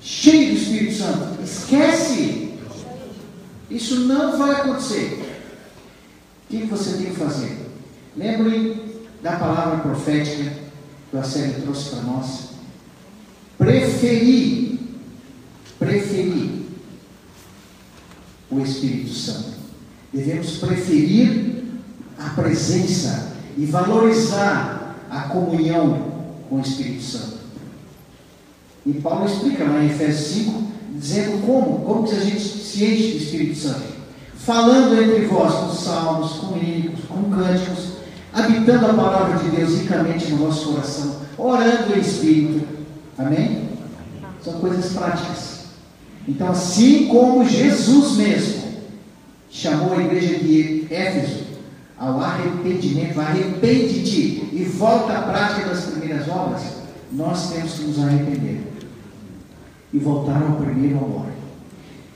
cheio 0.01 0.51
do 0.51 0.57
Espírito 0.57 0.95
Santo, 0.95 1.41
esquece! 1.43 2.53
Isso 3.69 4.01
não 4.01 4.37
vai 4.37 4.51
acontecer. 4.51 5.39
O 6.49 6.57
que 6.57 6.65
você 6.65 6.97
tem 6.97 7.11
que 7.11 7.15
fazer? 7.15 7.57
Lembre 8.17 8.99
da 9.21 9.37
palavra 9.37 9.79
profética 9.79 10.51
que 11.09 11.17
a 11.17 11.23
série 11.23 11.61
trouxe 11.61 11.91
para 11.91 12.01
nós. 12.01 12.49
Preferir, 13.57 14.79
preferir 15.79 16.61
o 18.49 18.59
Espírito 18.59 19.13
Santo. 19.13 19.51
Devemos 20.11 20.57
preferir 20.57 21.60
a 22.25 22.29
presença 22.29 23.33
e 23.57 23.65
valorizar 23.65 24.95
a 25.09 25.21
comunhão 25.23 26.11
com 26.49 26.57
o 26.57 26.61
Espírito 26.61 27.03
Santo. 27.03 27.41
E 28.85 28.93
Paulo 28.93 29.25
explica 29.25 29.63
lá 29.63 29.83
em 29.83 29.87
Efésios 29.87 30.45
5, 30.45 30.63
dizendo 30.95 31.45
como, 31.45 31.79
como 31.79 32.07
que 32.07 32.15
a 32.15 32.19
gente 32.19 32.39
se 32.39 32.83
enche 32.83 33.11
do 33.11 33.23
Espírito 33.23 33.59
Santo. 33.59 33.91
Falando 34.35 34.99
entre 35.01 35.25
vós 35.25 35.53
com 35.53 35.69
salmos, 35.73 36.31
com 36.33 36.57
hímnicos, 36.57 37.05
com 37.05 37.29
cânticos, 37.29 37.91
habitando 38.33 38.87
a 38.87 38.93
palavra 38.93 39.37
de 39.37 39.55
Deus 39.55 39.79
ricamente 39.81 40.31
no 40.31 40.47
nosso 40.47 40.71
coração, 40.71 41.17
orando 41.37 41.95
em 41.95 41.99
espírito. 41.99 42.67
Amém? 43.17 43.69
São 44.43 44.53
coisas 44.53 44.93
práticas. 44.93 45.65
Então, 46.27 46.49
assim 46.49 47.07
como 47.07 47.47
Jesus 47.47 48.17
mesmo 48.17 48.61
chamou 49.49 49.93
a 49.93 50.01
igreja 50.01 50.39
de 50.39 50.87
Éfeso 50.89 51.40
ao 52.01 52.19
arrependimento, 52.19 53.21
arrepende-te 53.21 54.49
e 54.51 54.63
volta 54.63 55.13
à 55.13 55.21
prática 55.21 55.69
das 55.69 55.85
primeiras 55.85 56.27
obras, 56.27 56.63
nós 57.11 57.51
temos 57.51 57.73
que 57.73 57.83
nos 57.83 57.99
arrepender 57.99 58.63
e 59.93 59.99
voltar 59.99 60.41
ao 60.41 60.55
primeiro 60.55 60.97
amor. 60.97 61.27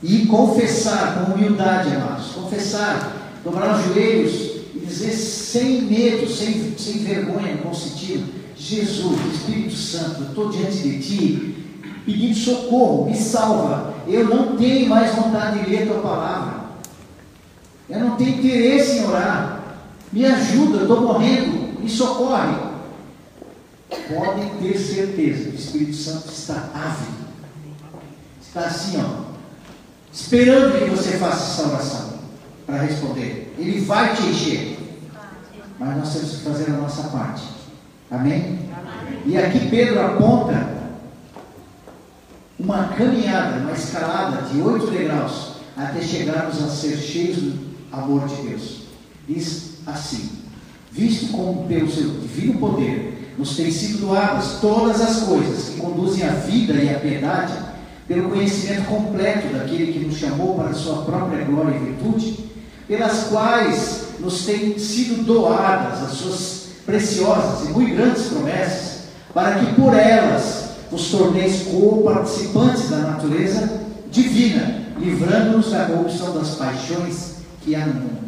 E 0.02 0.26
confessar 0.26 1.14
com 1.14 1.34
humildade, 1.34 1.94
amados, 1.94 2.32
confessar, 2.32 3.38
dobrar 3.44 3.78
os 3.78 3.84
joelhos 3.84 4.32
e 4.74 4.82
dizer 4.84 5.12
sem 5.12 5.82
medo, 5.82 6.28
sem, 6.28 6.76
sem 6.76 7.04
vergonha, 7.04 7.56
com 7.58 7.72
sentido, 7.72 8.24
Jesus, 8.56 9.20
Espírito 9.34 9.76
Santo, 9.76 10.22
eu 10.22 10.28
estou 10.28 10.50
diante 10.50 10.78
de 10.78 10.98
Ti, 10.98 11.64
pedindo 12.04 12.34
socorro, 12.34 13.06
me 13.06 13.16
salva. 13.16 13.94
Eu 14.08 14.24
não 14.24 14.56
tenho 14.56 14.88
mais 14.88 15.14
vontade 15.14 15.60
de 15.60 15.70
ler 15.70 15.84
a 15.84 15.86
Tua 15.86 16.02
palavra. 16.02 16.66
Eu 17.88 18.00
não 18.00 18.16
tenho 18.16 18.38
interesse 18.38 18.98
em 18.98 19.06
orar. 19.06 19.55
Me 20.12 20.24
ajuda, 20.24 20.78
eu 20.78 20.82
estou 20.82 21.00
morrendo, 21.00 21.80
me 21.80 21.88
socorre. 21.88 22.56
Podem 23.88 24.48
ter 24.60 24.78
certeza, 24.78 25.50
o 25.50 25.54
Espírito 25.54 25.96
Santo 25.96 26.28
está 26.28 26.70
ávido 26.74 27.26
está 28.56 28.60
assim, 28.60 28.98
ó, 28.98 29.24
esperando 30.10 30.78
que 30.78 30.90
você 30.90 31.18
faça 31.18 31.52
essa 31.52 31.68
oração 31.68 32.12
para 32.64 32.78
responder. 32.78 33.54
Ele 33.58 33.80
vai 33.80 34.14
te 34.14 34.22
encher. 34.22 34.78
Mas 35.78 35.98
nós 35.98 36.12
temos 36.14 36.30
que 36.30 36.44
fazer 36.44 36.70
a 36.70 36.76
nossa 36.76 37.02
parte. 37.08 37.42
Amém? 38.10 38.70
Amém? 38.72 39.22
E 39.26 39.36
aqui 39.36 39.68
Pedro 39.68 40.00
aponta 40.00 40.74
uma 42.58 42.88
caminhada, 42.88 43.58
uma 43.58 43.72
escalada 43.72 44.42
de 44.48 44.60
oito 44.62 44.86
degraus 44.86 45.56
até 45.76 46.00
chegarmos 46.00 46.62
a 46.62 46.68
ser 46.68 46.96
cheios 46.96 47.36
do 47.36 47.76
amor 47.92 48.26
de 48.26 48.36
Deus. 48.36 48.82
Diz 49.28 49.75
assim: 49.86 50.30
Visto 50.90 51.30
como 51.30 51.66
pelo 51.68 51.90
seu 51.90 52.08
divino 52.08 52.58
poder 52.58 53.34
nos 53.38 53.54
têm 53.54 53.70
sido 53.70 54.06
doadas 54.06 54.58
todas 54.62 55.00
as 55.00 55.24
coisas 55.24 55.68
que 55.68 55.80
conduzem 55.80 56.26
à 56.26 56.32
vida 56.32 56.72
e 56.72 56.94
à 56.94 56.98
piedade, 56.98 57.52
pelo 58.08 58.30
conhecimento 58.30 58.86
completo 58.86 59.52
daquele 59.52 59.92
que 59.92 59.98
nos 59.98 60.16
chamou 60.16 60.54
para 60.54 60.70
a 60.70 60.74
sua 60.74 61.02
própria 61.02 61.44
glória 61.44 61.76
e 61.76 61.84
virtude, 61.84 62.46
pelas 62.88 63.24
quais 63.24 64.06
nos 64.20 64.46
têm 64.46 64.78
sido 64.78 65.24
doadas 65.24 66.02
as 66.02 66.12
suas 66.12 66.66
preciosas 66.86 67.68
e 67.68 67.72
muito 67.72 67.94
grandes 67.94 68.22
promessas, 68.28 69.00
para 69.34 69.56
que 69.56 69.74
por 69.74 69.92
elas 69.94 70.70
os 70.90 71.10
torneis 71.10 71.64
co-participantes 71.64 72.88
da 72.88 72.98
natureza 72.98 73.82
divina, 74.10 74.86
livrando-nos 74.98 75.72
da 75.72 75.84
corrupção 75.84 76.32
das 76.32 76.54
paixões 76.54 77.34
que 77.60 77.74
há 77.74 77.84
no 77.84 77.94
mundo. 77.94 78.25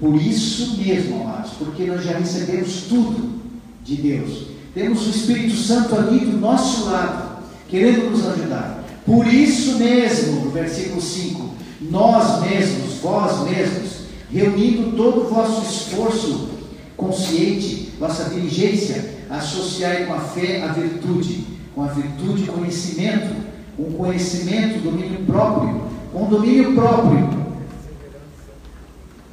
Por 0.00 0.14
isso 0.14 0.76
mesmo, 0.76 1.22
amados, 1.22 1.52
porque 1.58 1.84
nós 1.84 2.04
já 2.04 2.16
recebemos 2.16 2.82
tudo 2.88 3.40
de 3.82 3.96
Deus, 3.96 4.46
temos 4.72 5.06
o 5.06 5.10
Espírito 5.10 5.56
Santo 5.56 5.96
ali 5.96 6.20
do 6.20 6.38
nosso 6.38 6.84
lado, 6.84 7.42
querendo 7.68 8.10
nos 8.10 8.26
ajudar. 8.28 8.84
Por 9.04 9.26
isso 9.26 9.76
mesmo, 9.76 10.44
no 10.44 10.50
versículo 10.50 11.00
5, 11.00 11.50
nós 11.90 12.42
mesmos, 12.42 12.98
vós 13.02 13.48
mesmos, 13.50 14.02
reunindo 14.30 14.96
todo 14.96 15.22
o 15.22 15.28
vosso 15.28 15.62
esforço 15.62 16.50
consciente, 16.96 17.92
vossa 17.98 18.30
diligência, 18.30 19.16
associai 19.28 20.06
com 20.06 20.14
a 20.14 20.20
fé 20.20 20.62
a 20.62 20.68
virtude, 20.68 21.44
com 21.74 21.82
a 21.82 21.88
virtude 21.88 22.44
conhecimento, 22.44 23.34
com 23.76 23.84
conhecimento 23.92 24.80
domínio 24.80 25.24
próprio, 25.24 25.82
com 26.12 26.26
domínio 26.26 26.74
próprio 26.74 27.37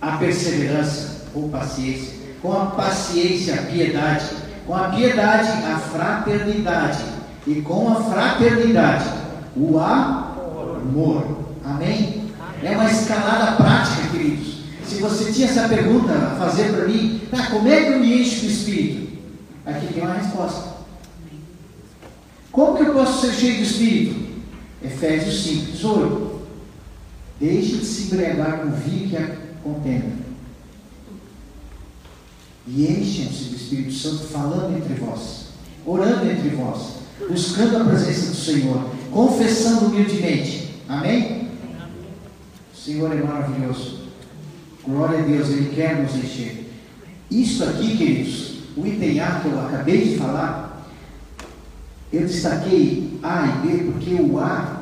a 0.06 0.18
perseverança 0.18 1.24
ou 1.34 1.50
paciência, 1.50 2.14
com 2.40 2.54
a 2.54 2.68
paciência 2.68 3.56
a 3.56 3.64
piedade, 3.64 4.26
com 4.68 4.76
a 4.76 4.90
piedade 4.90 5.50
a 5.50 5.80
fraternidade 5.80 7.04
e 7.48 7.56
com 7.62 7.92
a 7.92 7.96
fraternidade 7.96 9.06
o 9.56 9.80
amor. 9.80 11.46
Amém? 11.64 12.32
É 12.62 12.72
uma 12.72 12.86
escalada 12.86 13.54
prática, 13.54 14.10
queridos. 14.12 14.60
Se 14.86 15.02
você 15.02 15.32
tinha 15.32 15.48
essa 15.48 15.68
pergunta 15.68 16.14
a 16.14 16.36
fazer 16.36 16.72
para 16.72 16.86
mim, 16.86 17.22
tá, 17.32 17.48
como 17.48 17.68
é 17.68 17.86
que 17.86 17.94
eu 17.94 18.00
me 18.00 18.22
encho 18.22 18.42
do 18.42 18.52
Espírito? 18.52 19.18
Aqui 19.66 19.92
tem 19.92 20.04
uma 20.04 20.14
resposta. 20.14 20.76
Como 22.52 22.78
que 22.78 22.84
eu 22.84 22.94
posso 22.94 23.26
ser 23.26 23.34
cheio 23.34 23.58
do 23.58 23.64
Espírito? 23.64 24.26
Efésios 24.84 25.44
5, 25.44 25.72
18. 25.72 26.36
Deixe 27.40 27.78
de 27.78 27.86
se 27.86 28.04
embriagar 28.04 28.60
com 28.60 28.72
vinho 28.72 29.10
que 29.10 29.18
a 29.18 29.45
contenda. 29.66 30.14
E 32.68 32.86
enchem-se 32.86 33.50
do 33.50 33.56
Espírito 33.56 33.94
Santo 33.94 34.28
falando 34.28 34.78
entre 34.78 34.94
vós, 34.94 35.48
orando 35.86 36.30
entre 36.30 36.50
vós, 36.50 36.98
buscando 37.28 37.78
a 37.78 37.86
presença 37.86 38.28
do 38.28 38.36
Senhor 38.36 38.96
confessando 39.12 39.86
humildemente. 39.86 40.82
Amém? 40.90 41.50
O 42.74 42.78
Senhor 42.78 43.12
é 43.12 43.24
maravilhoso. 43.24 44.10
Glória 44.86 45.20
a 45.20 45.22
Deus, 45.22 45.48
Ele 45.48 45.74
quer 45.74 46.02
nos 46.02 46.14
encher. 46.16 46.70
Isso 47.32 47.64
aqui, 47.64 47.98
queridos, 47.98 48.60
o 48.76 48.86
item 48.86 49.22
A 49.22 49.40
que 49.40 49.48
eu 49.48 49.60
acabei 49.60 50.10
de 50.10 50.18
falar, 50.18 50.86
eu 52.12 52.22
destaquei 52.22 53.18
A 53.24 53.48
e 53.48 53.68
B 53.68 53.92
porque 53.92 54.14
o 54.16 54.38
A 54.38 54.75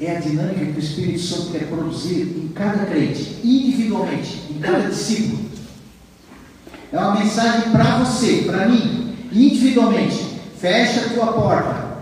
é 0.00 0.16
a 0.16 0.20
dinâmica 0.20 0.66
que 0.66 0.78
o 0.78 0.78
Espírito 0.78 1.20
Santo 1.20 1.52
quer 1.52 1.66
produzir 1.68 2.22
em 2.22 2.48
cada 2.54 2.84
crente, 2.86 3.38
individualmente, 3.44 4.42
em 4.50 4.58
cada 4.58 4.88
discípulo. 4.88 5.42
É 6.92 6.98
uma 6.98 7.14
mensagem 7.20 7.70
para 7.70 7.98
você, 7.98 8.42
para 8.46 8.68
mim, 8.68 9.14
individualmente. 9.32 10.32
Fecha 10.58 11.06
a 11.06 11.08
tua 11.10 11.32
porta 11.32 11.92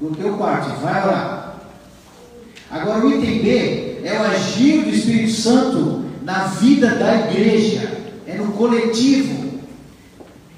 no 0.00 0.14
teu 0.14 0.36
quarto, 0.36 0.80
vai 0.80 1.02
orar. 1.04 1.60
Agora 2.70 3.06
o 3.06 3.10
item 3.10 3.42
B 3.42 4.00
é 4.04 4.18
o 4.20 4.24
agir 4.24 4.84
do 4.84 4.90
Espírito 4.90 5.32
Santo 5.32 6.04
na 6.22 6.44
vida 6.44 6.94
da 6.96 7.28
igreja, 7.28 7.90
é 8.26 8.34
no 8.34 8.52
coletivo. 8.52 9.48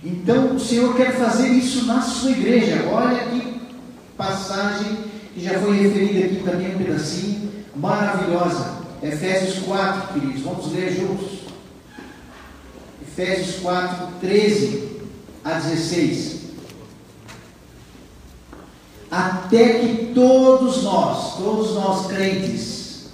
Então 0.02 0.56
o 0.56 0.60
Senhor 0.60 0.94
quer 0.96 1.12
fazer 1.16 1.48
isso 1.48 1.86
na 1.86 2.00
sua 2.00 2.30
igreja. 2.30 2.88
Olha 2.90 3.24
que 3.26 3.60
passagem 4.16 5.09
que 5.34 5.44
já 5.44 5.58
foi 5.60 5.76
referida 5.78 6.26
aqui 6.26 6.42
também 6.44 6.74
um 6.74 6.78
pedacinho, 6.78 7.50
maravilhosa. 7.76 8.80
Efésios 9.02 9.64
4, 9.64 10.14
queridos, 10.14 10.42
vamos 10.42 10.72
ler 10.72 10.92
juntos. 10.92 11.40
Efésios 13.02 13.56
4, 13.60 14.08
13 14.20 14.90
a 15.44 15.54
16 15.54 16.40
até 19.10 19.80
que 19.80 20.12
todos 20.14 20.84
nós, 20.84 21.36
todos 21.36 21.74
nós 21.74 22.06
crentes, 22.06 23.06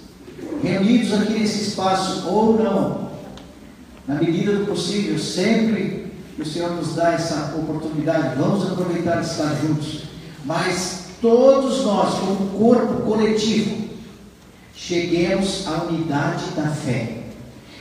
reunidos 0.61 1.11
aqui 1.13 1.33
nesse 1.33 1.69
espaço 1.69 2.27
ou 2.27 2.61
não, 2.61 3.07
na 4.07 4.15
medida 4.15 4.55
do 4.55 4.65
possível, 4.67 5.17
sempre 5.17 6.13
que 6.35 6.41
o 6.43 6.45
Senhor 6.45 6.69
nos 6.71 6.93
dá 6.93 7.13
essa 7.13 7.55
oportunidade, 7.57 8.35
vamos 8.37 8.71
aproveitar 8.71 9.21
de 9.21 9.27
estar 9.27 9.55
juntos, 9.55 10.03
mas 10.45 11.06
todos 11.21 11.83
nós, 11.83 12.15
como 12.19 12.49
corpo 12.57 13.01
coletivo, 13.03 13.87
cheguemos 14.75 15.67
à 15.67 15.83
unidade 15.83 16.45
da 16.55 16.69
fé 16.69 17.23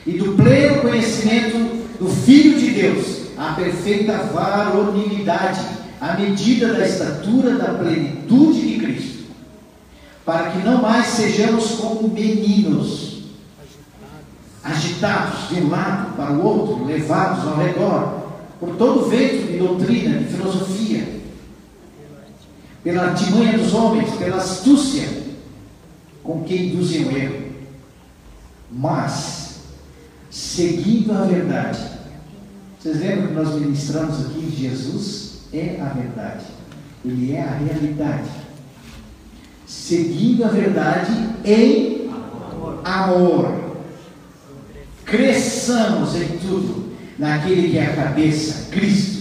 e 0.07 0.13
do 0.13 0.33
pleno 0.33 0.83
conhecimento 0.83 1.59
do 1.99 2.09
Filho 2.09 2.59
de 2.59 2.71
Deus, 2.71 3.27
à 3.37 3.53
perfeita 3.53 4.17
varonilidade 4.33 5.61
à 6.01 6.15
medida 6.15 6.73
da 6.75 6.87
estatura 6.87 7.57
da 7.57 7.75
plenitude 7.75 8.61
de 8.61 8.79
Cristo, 8.79 9.25
para 10.25 10.51
que 10.51 10.59
não 10.59 10.83
mais 10.83 11.07
sejamos 11.07 11.73
como 11.73 12.09
meninos, 12.09 13.23
agitados 14.63 15.49
de 15.49 15.63
um 15.63 15.71
lado 15.71 16.17
para 16.17 16.33
o 16.33 16.45
outro, 16.45 16.85
levados 16.85 17.47
ao 17.47 17.57
redor 17.57 18.27
por 18.59 18.75
todo 18.77 19.09
vento 19.09 19.47
de 19.47 19.59
doutrina, 19.59 20.19
de 20.19 20.25
filosofia, 20.25 21.16
pela 22.87 23.07
artimanha 23.07 23.59
dos 23.59 23.75
homens, 23.75 24.15
pela 24.15 24.37
astúcia 24.37 25.09
com 26.23 26.45
que 26.45 26.55
induzem 26.55 27.05
o 27.05 27.17
erro, 27.17 27.47
mas 28.71 29.57
seguindo 30.31 31.11
a 31.11 31.23
verdade. 31.23 31.81
Vocês 32.79 33.01
lembram 33.01 33.27
que 33.27 33.33
nós 33.33 33.55
ministramos 33.57 34.27
aqui 34.27 34.55
Jesus 34.57 35.41
é 35.53 35.81
a 35.81 35.87
verdade. 35.87 36.45
Ele 37.05 37.33
é 37.33 37.43
a 37.43 37.57
realidade. 37.57 38.31
Seguindo 39.67 40.45
a 40.45 40.49
verdade 40.49 41.13
em 41.45 42.09
amor. 42.85 43.83
Cresçamos 45.05 46.15
em 46.15 46.39
tudo, 46.39 46.93
naquele 47.19 47.69
que 47.69 47.79
é 47.79 47.87
a 47.87 47.97
cabeça, 47.97 48.71
Cristo, 48.71 49.16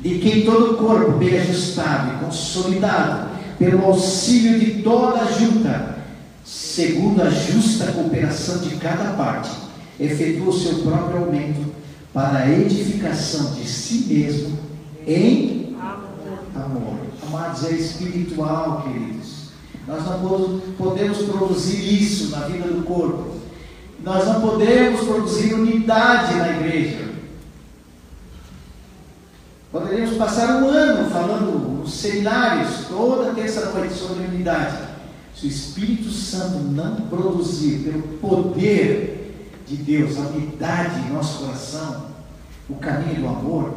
de 0.00 0.18
quem 0.18 0.44
todo 0.44 0.72
o 0.72 0.76
corpo, 0.76 1.12
bem 1.12 1.38
ajustado 1.38 2.14
e 2.14 2.24
consolidado, 2.24 3.30
pelo 3.58 3.84
auxílio 3.84 4.58
de 4.58 4.82
toda 4.82 5.22
a 5.22 5.32
junta, 5.32 5.96
segundo 6.44 7.22
a 7.22 7.30
justa 7.30 7.92
cooperação 7.92 8.58
de 8.58 8.76
cada 8.76 9.12
parte, 9.14 9.50
efetua 9.98 10.50
o 10.50 10.58
seu 10.58 10.78
próprio 10.80 11.24
aumento 11.24 11.74
para 12.12 12.38
a 12.38 12.50
edificação 12.50 13.52
de 13.54 13.66
si 13.66 14.06
mesmo 14.12 14.58
em 15.06 15.76
amor. 16.54 16.98
Amados, 17.26 17.64
é 17.64 17.72
espiritual, 17.72 18.82
queridos. 18.82 19.50
Nós 19.86 20.04
não 20.04 20.60
podemos 20.76 21.18
produzir 21.18 22.02
isso 22.02 22.30
na 22.30 22.40
vida 22.46 22.68
do 22.68 22.82
corpo. 22.84 23.36
Nós 24.02 24.26
não 24.26 24.40
podemos 24.40 25.00
produzir 25.00 25.54
unidade 25.54 26.34
na 26.34 26.50
igreja. 26.50 27.15
Poderíamos 29.78 30.16
passar 30.16 30.62
um 30.62 30.70
ano 30.70 31.10
falando 31.10 31.82
nos 31.82 31.92
seminários, 31.92 32.86
toda 32.88 33.34
terça-noite, 33.34 33.92
sobre 33.92 34.24
unidade. 34.24 34.78
Se 35.34 35.46
o 35.46 35.50
Espírito 35.50 36.10
Santo 36.10 36.60
não 36.60 36.96
produzir 37.08 37.80
pelo 37.80 38.02
poder 38.18 39.52
de 39.66 39.76
Deus 39.76 40.16
a 40.16 40.28
unidade 40.28 41.00
em 41.00 41.12
nosso 41.12 41.44
coração, 41.44 42.06
o 42.70 42.76
caminho 42.76 43.20
do 43.20 43.28
amor, 43.28 43.74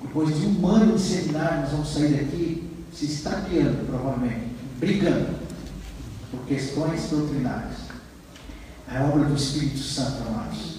depois 0.00 0.38
de 0.38 0.46
um 0.46 0.66
ano 0.68 0.94
de 0.94 1.02
seminário, 1.02 1.62
nós 1.62 1.70
vamos 1.72 1.92
sair 1.92 2.10
daqui 2.10 2.70
se 2.94 3.06
estapeando, 3.06 3.86
provavelmente, 3.86 4.46
brigando 4.78 5.30
por 6.30 6.46
questões 6.46 7.10
doutrinárias. 7.10 7.90
É 8.88 8.98
a 8.98 9.04
obra 9.04 9.24
do 9.24 9.34
Espírito 9.34 9.78
Santo, 9.78 10.22
amados. 10.28 10.78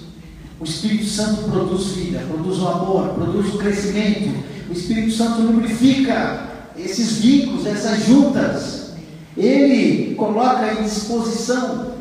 O 0.62 0.64
Espírito 0.64 1.06
Santo 1.06 1.50
produz 1.50 1.88
vida, 1.88 2.20
produz 2.20 2.60
o 2.60 2.68
amor, 2.70 3.10
produz 3.16 3.54
o 3.54 3.58
crescimento. 3.58 4.52
O 4.72 4.74
Espírito 4.74 5.12
Santo 5.12 5.42
lubrifica 5.42 6.48
esses 6.78 7.18
vínculos, 7.18 7.66
essas 7.66 8.06
juntas. 8.06 8.92
Ele 9.36 10.16
coloca 10.16 10.74
em 10.74 10.84
disposição 10.84 11.96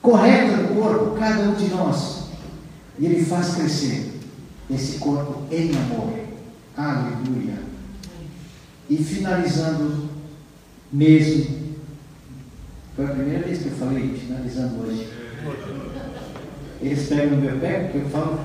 correta 0.00 0.56
do 0.58 0.74
corpo, 0.76 1.18
cada 1.18 1.42
um 1.42 1.54
de 1.54 1.66
nós. 1.66 2.28
E 2.96 3.06
ele 3.06 3.24
faz 3.24 3.56
crescer 3.56 4.20
esse 4.70 4.98
corpo 4.98 5.42
em 5.50 5.72
amor. 5.74 6.14
Aleluia. 6.76 7.58
E 8.88 8.96
finalizando 8.96 10.08
mesmo, 10.92 11.74
foi 12.94 13.04
a 13.04 13.08
primeira 13.08 13.44
vez 13.44 13.62
que 13.62 13.66
eu 13.66 13.72
falei, 13.72 14.14
finalizando 14.14 14.86
hoje. 14.86 15.08
Eles 16.80 17.08
pegam 17.08 17.36
no 17.36 17.42
meu 17.42 17.58
pé, 17.58 17.80
porque 17.80 17.98
eu 17.98 18.10
falo, 18.10 18.38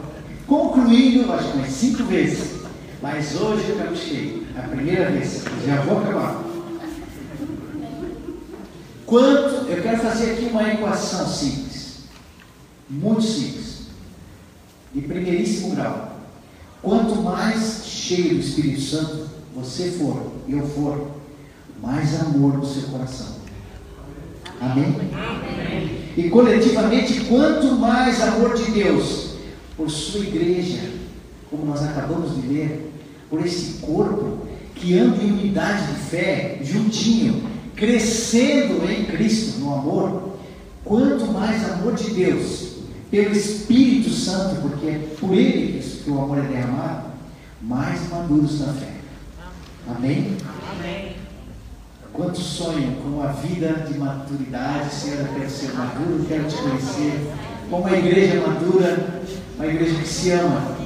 concluindo, 0.48 1.32
acho 1.32 1.52
que 1.52 1.58
umas 1.60 1.70
cinco 1.72 2.06
vezes. 2.06 2.63
Mas 3.04 3.36
hoje 3.36 3.68
eu 3.68 3.76
caprichei, 3.76 4.48
a 4.58 4.62
primeira 4.62 5.12
vez, 5.12 5.44
já 5.68 5.82
vou 5.82 5.98
acabar. 5.98 6.42
Quanto, 9.06 9.70
eu 9.70 9.84
quero 9.84 9.98
fazer 9.98 10.32
aqui 10.32 10.46
uma 10.46 10.72
equação 10.72 11.28
simples, 11.28 12.04
muito 12.90 13.22
simples, 13.24 13.88
de 14.94 15.02
primeiríssimo 15.02 15.76
grau. 15.76 16.18
Quanto 16.82 17.22
mais 17.22 17.84
cheio 17.86 18.36
do 18.36 18.40
Espírito 18.40 18.80
Santo 18.80 19.28
você 19.54 19.92
for, 19.92 20.32
eu 20.48 20.66
for, 20.66 21.12
mais 21.82 22.22
amor 22.22 22.54
no 22.54 22.66
seu 22.66 22.84
coração. 22.84 23.36
Amém? 24.62 24.96
Amém? 25.14 26.14
E 26.16 26.30
coletivamente, 26.30 27.26
quanto 27.26 27.76
mais 27.76 28.22
amor 28.22 28.56
de 28.56 28.72
Deus 28.72 29.34
por 29.76 29.92
sua 29.92 30.22
igreja, 30.22 30.90
como 31.50 31.66
nós 31.66 31.84
acabamos 31.84 32.42
de 32.42 32.48
ler, 32.48 32.93
por 33.34 33.44
esse 33.44 33.80
corpo 33.80 34.46
que 34.76 34.96
anda 35.00 35.24
em 35.24 35.32
unidade 35.32 35.88
de 35.88 36.00
fé, 36.02 36.60
juntinho, 36.62 37.42
crescendo 37.76 38.88
em 38.88 39.06
Cristo 39.06 39.60
no 39.60 39.74
amor, 39.74 40.38
quanto 40.86 41.26
mais 41.32 41.68
amor 41.72 41.96
de 41.96 42.12
Deus 42.12 42.74
pelo 43.10 43.32
Espírito 43.32 44.12
Santo, 44.12 44.62
porque 44.62 44.86
é 44.86 45.16
por 45.20 45.34
ele 45.34 45.82
que 45.82 46.12
o 46.12 46.22
amor 46.22 46.38
é 46.38 46.42
derramado, 46.42 47.08
mais 47.60 48.08
maduros 48.12 48.60
na 48.60 48.74
fé. 48.74 48.94
Amém? 49.88 50.38
Amém. 50.72 51.16
Quantos 52.14 52.44
sonham 52.44 52.94
com 52.98 53.24
a 53.24 53.32
vida 53.32 53.88
de 53.92 53.98
maturidade? 53.98 54.94
Senhor, 54.94 55.22
eu 55.22 55.34
quero 55.34 55.50
ser 55.50 55.74
maduro, 55.74 56.24
quero 56.28 56.44
te 56.44 56.56
conhecer. 56.56 57.32
Com 57.68 57.80
uma 57.80 57.98
igreja 57.98 58.42
madura, 58.46 59.24
uma 59.56 59.66
igreja 59.66 59.96
que 59.96 60.08
se 60.08 60.30
ama. 60.30 60.84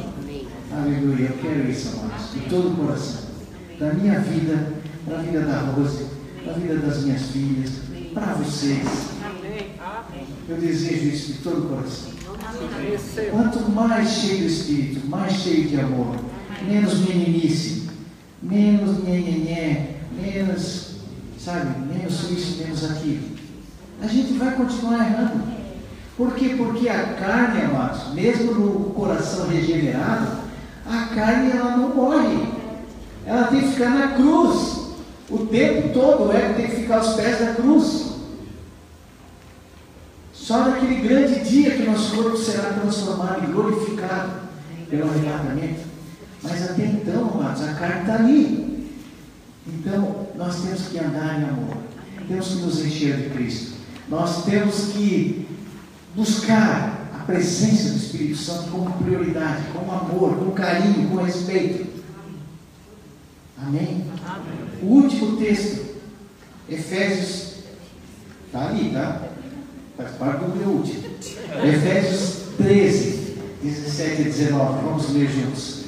Aleluia, 0.77 1.29
eu 1.29 1.37
quero 1.41 1.71
isso, 1.71 1.97
amados, 1.97 2.16
de 2.37 2.49
todo 2.49 2.71
o 2.71 2.75
coração. 2.75 3.27
Da 3.79 3.93
minha 3.93 4.19
vida, 4.19 4.73
da 5.07 5.17
vida 5.17 5.41
da 5.41 5.59
Rose, 5.59 6.05
da 6.45 6.53
vida 6.53 6.77
das 6.77 7.03
minhas 7.03 7.23
filhas, 7.23 7.71
para 8.13 8.33
vocês. 8.33 8.87
Eu 10.49 10.57
desejo 10.57 11.07
isso 11.07 11.33
de 11.33 11.39
todo 11.39 11.65
o 11.65 11.69
coração. 11.69 12.11
Quanto 13.31 13.71
mais 13.71 14.09
cheio 14.09 14.39
do 14.39 14.45
Espírito, 14.45 15.07
mais 15.07 15.33
cheio 15.33 15.67
de 15.67 15.79
amor, 15.79 16.15
menos 16.65 16.99
meninice, 16.99 17.89
menos 18.41 19.03
nhenhenhé, 19.03 19.97
menos, 20.11 20.97
sabe, 21.37 21.79
menos 21.85 22.31
isso, 22.31 22.63
menos 22.63 22.83
aquilo. 22.83 23.37
A 24.01 24.07
gente 24.07 24.33
vai 24.33 24.55
continuar 24.55 25.07
errando. 25.07 25.43
Por 26.15 26.33
quê? 26.33 26.55
Porque 26.57 26.89
a 26.89 27.13
carne, 27.13 27.61
amados, 27.61 28.13
mesmo 28.13 28.53
no 28.53 28.89
coração 28.91 29.47
regenerado, 29.47 30.46
a 30.89 31.15
carne 31.15 31.51
ela 31.51 31.77
não 31.77 31.89
morre. 31.89 32.47
Ela 33.25 33.47
tem 33.47 33.61
que 33.61 33.73
ficar 33.73 33.89
na 33.89 34.07
cruz. 34.15 34.87
O 35.29 35.45
tempo 35.47 35.89
todo 35.93 36.31
é 36.31 36.53
tem 36.53 36.67
que 36.67 36.75
ficar 36.77 36.97
aos 36.97 37.13
pés 37.15 37.39
da 37.39 37.53
cruz. 37.53 38.07
Só 40.33 40.59
naquele 40.59 41.05
grande 41.05 41.41
dia 41.41 41.71
que 41.71 41.83
nosso 41.83 42.15
corpo 42.15 42.37
será 42.37 42.71
transformado 42.71 43.43
e 43.43 43.51
glorificado 43.51 44.31
pelo 44.89 45.09
arrebatamento. 45.09 45.81
Mas 46.41 46.69
até 46.69 46.85
então, 46.85 47.31
amados, 47.33 47.63
a 47.63 47.73
carne 47.73 48.01
está 48.01 48.15
ali. 48.15 48.89
Então, 49.67 50.27
nós 50.37 50.61
temos 50.61 50.87
que 50.87 50.99
andar 50.99 51.41
em 51.41 51.43
amor. 51.43 51.77
Temos 52.29 52.47
que 52.47 52.55
nos 52.55 52.85
encher 52.85 53.17
de 53.17 53.29
Cristo. 53.31 53.77
Nós 54.07 54.45
temos 54.45 54.93
que 54.93 55.47
buscar 56.15 56.96
presença 57.27 57.89
do 57.89 57.97
Espírito 57.97 58.37
Santo 58.37 58.71
como 58.71 59.03
prioridade, 59.03 59.65
com 59.73 59.91
amor, 59.91 60.37
com 60.37 60.51
carinho, 60.51 61.09
com 61.09 61.17
respeito. 61.17 61.85
Amém? 63.61 64.05
Amém. 64.25 64.79
O 64.81 64.85
último 64.85 65.35
texto, 65.35 65.97
Efésios, 66.69 67.55
está 68.45 68.69
ali, 68.69 68.91
tá? 68.91 69.27
Faz 69.97 70.11
parte 70.11 70.45
do 70.45 70.55
meu 70.55 70.69
último. 70.69 71.03
Efésios 71.63 72.43
13, 72.57 73.37
17 73.61 74.21
e 74.21 74.25
19. 74.25 74.85
Vamos 74.85 75.13
ler 75.13 75.29
juntos. 75.29 75.83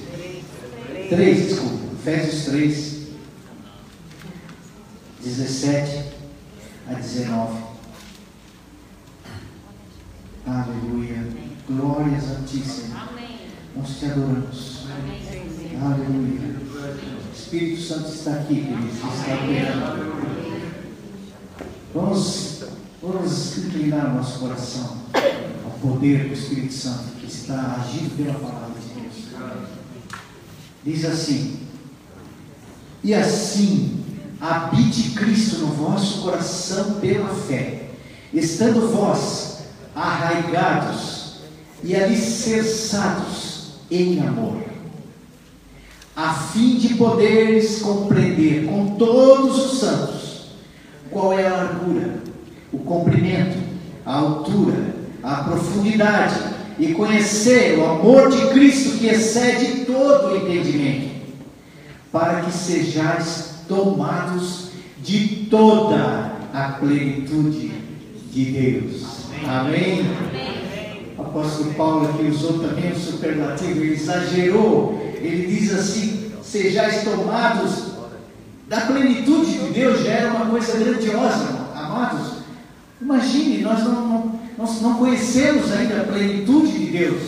3, 1.10 1.48
desculpa. 1.48 1.80
Efésios 2.00 2.46
3, 2.46 3.00
17 5.24 6.04
a 6.90 6.94
19. 6.96 7.69
Aleluia. 10.50 11.28
Glórias 11.68 12.32
a 12.32 12.36
ti, 12.46 12.60
Senhor. 12.60 13.10
Nós 13.76 14.00
te 14.00 14.06
adoramos. 14.06 14.88
Aleluia. 15.82 16.60
O 17.30 17.34
Espírito 17.34 17.82
Santo 17.82 18.10
está 18.10 18.32
aqui, 18.34 18.56
queridos. 18.56 18.96
Está 18.96 19.36
operando. 19.36 20.20
Vamos 21.94 22.50
Vamos 23.02 23.58
inclinar 23.58 24.08
o 24.08 24.16
nosso 24.16 24.40
coração 24.40 24.98
ao 25.64 25.72
poder 25.80 26.28
do 26.28 26.34
Espírito 26.34 26.74
Santo 26.74 27.16
que 27.18 27.28
está 27.28 27.78
agindo 27.80 28.18
pela 28.18 28.38
palavra 28.38 28.76
de 28.78 29.02
Deus. 29.02 29.16
Diz 30.84 31.06
assim: 31.06 31.62
E 33.02 33.14
assim 33.14 34.04
habite 34.42 35.12
Cristo 35.12 35.60
no 35.60 35.68
vosso 35.68 36.24
coração 36.24 36.96
pela 36.96 37.34
fé, 37.34 37.92
estando 38.34 38.92
vós 38.92 39.49
arraigados 39.96 41.40
e 41.84 41.96
alicerçados 41.96 43.74
em 43.90 44.20
amor, 44.20 44.64
a 46.16 46.34
fim 46.34 46.78
de 46.78 46.96
poderes 46.96 47.82
compreender 47.82 48.66
com 48.66 48.96
todos 48.98 49.66
os 49.66 49.80
santos 49.80 50.50
qual 51.10 51.34
é 51.34 51.48
a 51.48 51.56
largura 51.56 52.20
o 52.72 52.80
comprimento, 52.80 53.58
a 54.06 54.16
altura, 54.16 54.96
a 55.24 55.36
profundidade 55.44 56.40
e 56.78 56.94
conhecer 56.94 57.78
o 57.78 57.86
amor 57.86 58.30
de 58.30 58.48
Cristo 58.50 58.98
que 58.98 59.08
excede 59.08 59.86
todo 59.86 60.32
o 60.32 60.38
entendimento, 60.38 61.10
para 62.12 62.42
que 62.42 62.52
sejais 62.52 63.64
tomados 63.68 64.70
de 65.02 65.48
toda 65.50 66.32
a 66.54 66.70
plenitude 66.80 67.72
de 68.32 68.46
Deus. 68.46 69.19
Amém? 69.48 70.06
O 71.18 71.22
apóstolo 71.22 71.74
Paulo 71.74 72.10
aqui 72.10 72.28
usou 72.28 72.60
também 72.60 72.92
um 72.92 72.96
superlativo, 72.96 73.82
ele 73.82 73.94
exagerou. 73.94 75.00
Ele 75.16 75.48
diz 75.48 75.74
assim: 75.74 76.32
sejais 76.42 77.04
tomados 77.04 77.90
da 78.68 78.82
plenitude 78.82 79.52
de 79.52 79.74
Deus, 79.74 80.04
já 80.04 80.12
era 80.12 80.32
uma 80.32 80.46
coisa 80.46 80.78
grandiosa, 80.78 81.48
amados. 81.76 82.40
Imagine, 83.02 83.62
nós 83.62 83.84
não, 83.84 84.08
não, 84.08 84.40
nós 84.58 84.82
não 84.82 84.96
conhecemos 84.96 85.72
ainda 85.72 86.02
a 86.02 86.04
plenitude 86.04 86.78
de 86.78 86.86
Deus, 86.86 87.22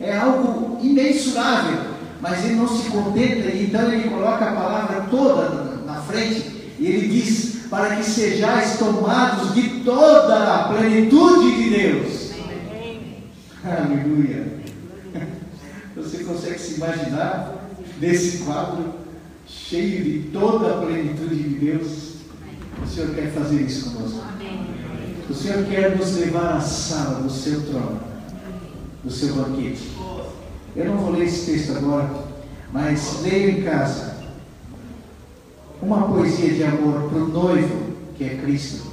é 0.00 0.16
algo 0.16 0.78
imensurável, 0.82 1.78
mas 2.20 2.44
ele 2.44 2.56
não 2.56 2.66
se 2.66 2.88
contenta, 2.90 3.54
então 3.54 3.92
ele 3.92 4.08
coloca 4.08 4.44
a 4.44 4.52
palavra 4.52 5.06
toda 5.10 5.76
na 5.86 6.00
frente 6.00 6.74
e 6.78 6.86
ele 6.86 7.08
diz: 7.08 7.45
para 7.70 7.96
que 7.96 8.04
sejais 8.04 8.78
tomados 8.78 9.54
de 9.54 9.80
toda 9.80 10.54
a 10.54 10.68
plenitude 10.68 11.62
de 11.62 11.70
Deus. 11.70 12.30
Aleluia. 13.64 14.46
Você 15.96 16.24
consegue 16.24 16.58
se 16.58 16.74
imaginar 16.74 17.68
desse 17.98 18.44
quadro 18.44 18.94
cheio 19.46 20.04
de 20.04 20.28
toda 20.30 20.74
a 20.74 20.86
plenitude 20.86 21.34
de 21.34 21.54
Deus? 21.66 22.16
O 22.82 22.86
Senhor 22.86 23.14
quer 23.14 23.32
fazer 23.32 23.62
isso 23.62 23.90
conosco. 23.90 24.22
O 25.28 25.34
Senhor 25.34 25.64
quer 25.64 25.96
nos 25.96 26.16
levar 26.16 26.56
à 26.56 26.60
sala 26.60 27.22
do 27.22 27.30
seu 27.30 27.62
trono, 27.62 28.00
do 29.02 29.10
seu 29.10 29.34
banquete. 29.34 29.90
Eu 30.76 30.84
não 30.84 30.98
vou 30.98 31.10
ler 31.10 31.24
esse 31.24 31.50
texto 31.50 31.76
agora, 31.76 32.08
mas 32.72 33.22
leia 33.22 33.50
em 33.50 33.62
casa 33.62 34.15
uma 35.80 36.08
poesia 36.08 36.54
de 36.54 36.64
amor 36.64 37.08
para 37.08 37.18
o 37.18 37.28
noivo, 37.28 37.96
que 38.16 38.24
é 38.24 38.36
Cristo, 38.36 38.86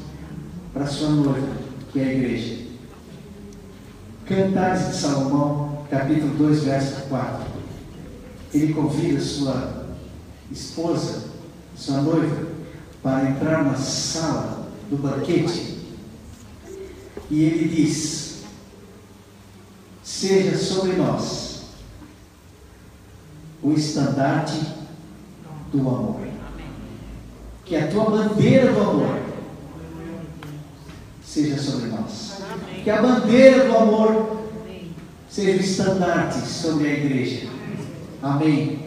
para 0.74 0.86
sua 0.86 1.10
noiva, 1.10 1.56
que 1.92 2.00
é 2.00 2.04
a 2.04 2.14
igreja. 2.14 2.64
Cantares 4.26 4.88
de 4.88 4.96
Salomão, 4.98 5.86
capítulo 5.90 6.34
2, 6.36 6.64
verso 6.64 7.08
4. 7.08 7.46
Ele 8.54 8.74
convida 8.74 9.20
sua 9.20 9.86
esposa, 10.52 11.26
sua 11.76 12.02
noiva, 12.02 12.48
para 13.02 13.30
entrar 13.30 13.64
na 13.64 13.76
sala 13.76 14.68
do 14.90 14.98
banquete. 14.98 15.80
E 17.30 17.44
ele 17.44 17.68
diz: 17.68 18.44
Seja 20.04 20.58
sobre 20.58 20.94
nós 20.94 21.64
o 23.62 23.72
estandarte 23.72 24.60
do 25.72 25.80
amor. 25.80 26.33
Que 27.74 27.80
a 27.80 27.88
tua 27.88 28.06
bandeira 28.06 28.72
do 28.72 28.80
amor 28.82 29.20
seja 31.26 31.58
sobre 31.58 31.90
nós. 31.90 32.38
Que 32.84 32.90
a 32.92 33.02
bandeira 33.02 33.66
do 33.66 33.76
amor 33.76 34.44
seja 35.28 35.58
o 35.58 35.60
estandarte 35.60 36.48
sobre 36.48 36.88
a 36.88 36.94
igreja. 36.94 37.48
Amém. 38.22 38.78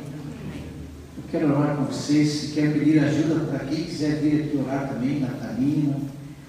Eu 1.17 1.25
quero 1.33 1.51
orar 1.51 1.75
com 1.75 1.87
vocês. 1.87 2.31
Se 2.31 2.47
quer 2.53 2.75
pedir 2.75 3.01
ajuda 3.01 3.47
para 3.47 3.67
quem 3.67 3.87
quiser 3.87 4.21
vir 4.21 4.45
aqui 4.45 4.57
orar 4.65 4.87
também, 4.87 5.19
Natalina, 5.19 5.97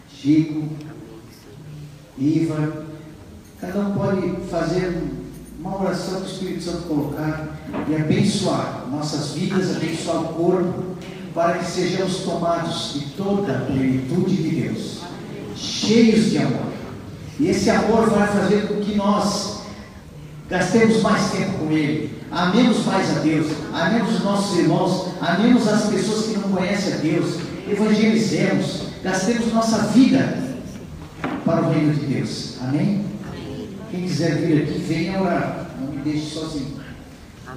Chico, 0.08 0.70
Iva. 2.20 2.86
Cada 3.60 3.80
um 3.80 3.96
pode 3.96 4.46
fazer 4.48 5.02
uma 5.60 5.82
oração 5.82 6.22
que 6.22 6.28
o 6.28 6.32
Espírito 6.32 6.64
Santo 6.66 6.84
colocar 6.84 7.58
e 7.90 7.96
abençoar 7.96 8.88
nossas 8.92 9.32
vidas, 9.32 9.76
abençoar 9.76 10.22
o 10.22 10.34
corpo, 10.36 10.97
para 11.34 11.60
que 11.60 11.66
sejamos 11.66 12.18
tomados 12.18 12.94
de 12.94 13.06
toda 13.12 13.58
a 13.58 13.62
plenitude 13.62 14.36
de 14.36 14.50
Deus 14.62 15.08
cheios 15.58 16.32
de 16.32 16.38
amor. 16.38 16.72
E 17.40 17.50
esse 17.50 17.70
amor 17.70 18.10
vai 18.10 18.28
fazer 18.28 18.68
com 18.68 18.76
que 18.76 18.96
nós 18.96 19.62
gastemos 20.50 21.02
mais 21.02 21.32
tempo 21.32 21.58
com 21.60 21.72
Ele, 21.72 22.18
amemos 22.32 22.86
mais 22.86 23.18
a 23.18 23.20
Deus, 23.20 23.48
amemos 23.74 24.16
os 24.16 24.24
nossos 24.24 24.58
irmãos, 24.58 25.08
amemos 25.22 25.68
as 25.68 25.86
pessoas 25.88 26.28
que 26.28 26.38
não 26.38 26.50
conhecem 26.50 26.94
a 26.94 26.98
Deus, 26.98 27.36
evangelizemos, 27.70 28.84
gastemos 29.04 29.54
nossa 29.54 29.80
vida 29.90 30.38
para 31.44 31.62
o 31.62 31.72
reino 31.72 31.94
de 31.94 32.06
Deus. 32.06 32.56
Amém? 32.62 33.06
Quem 33.92 34.04
quiser 34.04 34.36
vir 34.38 34.64
aqui, 34.64 34.80
venha 34.80 35.22
orar. 35.22 35.68
Não 35.80 35.92
me 35.92 36.02
deixe 36.02 36.34
sozinho. 36.34 36.78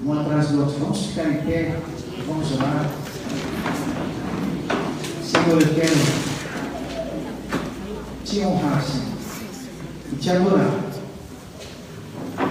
Um 0.04 0.12
atrás 0.12 0.48
do 0.48 0.60
outro. 0.60 0.76
Vamos 0.78 1.06
ficar 1.06 1.28
em 1.28 1.42
pé. 1.42 1.76
Vamos 2.26 2.52
orar. 2.52 2.88
Senhor, 5.24 5.64
quero 5.74 5.96
te 8.24 8.40
honrar, 8.40 8.82
Senhor, 8.82 9.06
e 10.12 10.16
te 10.16 10.30
adorar. 10.30 10.80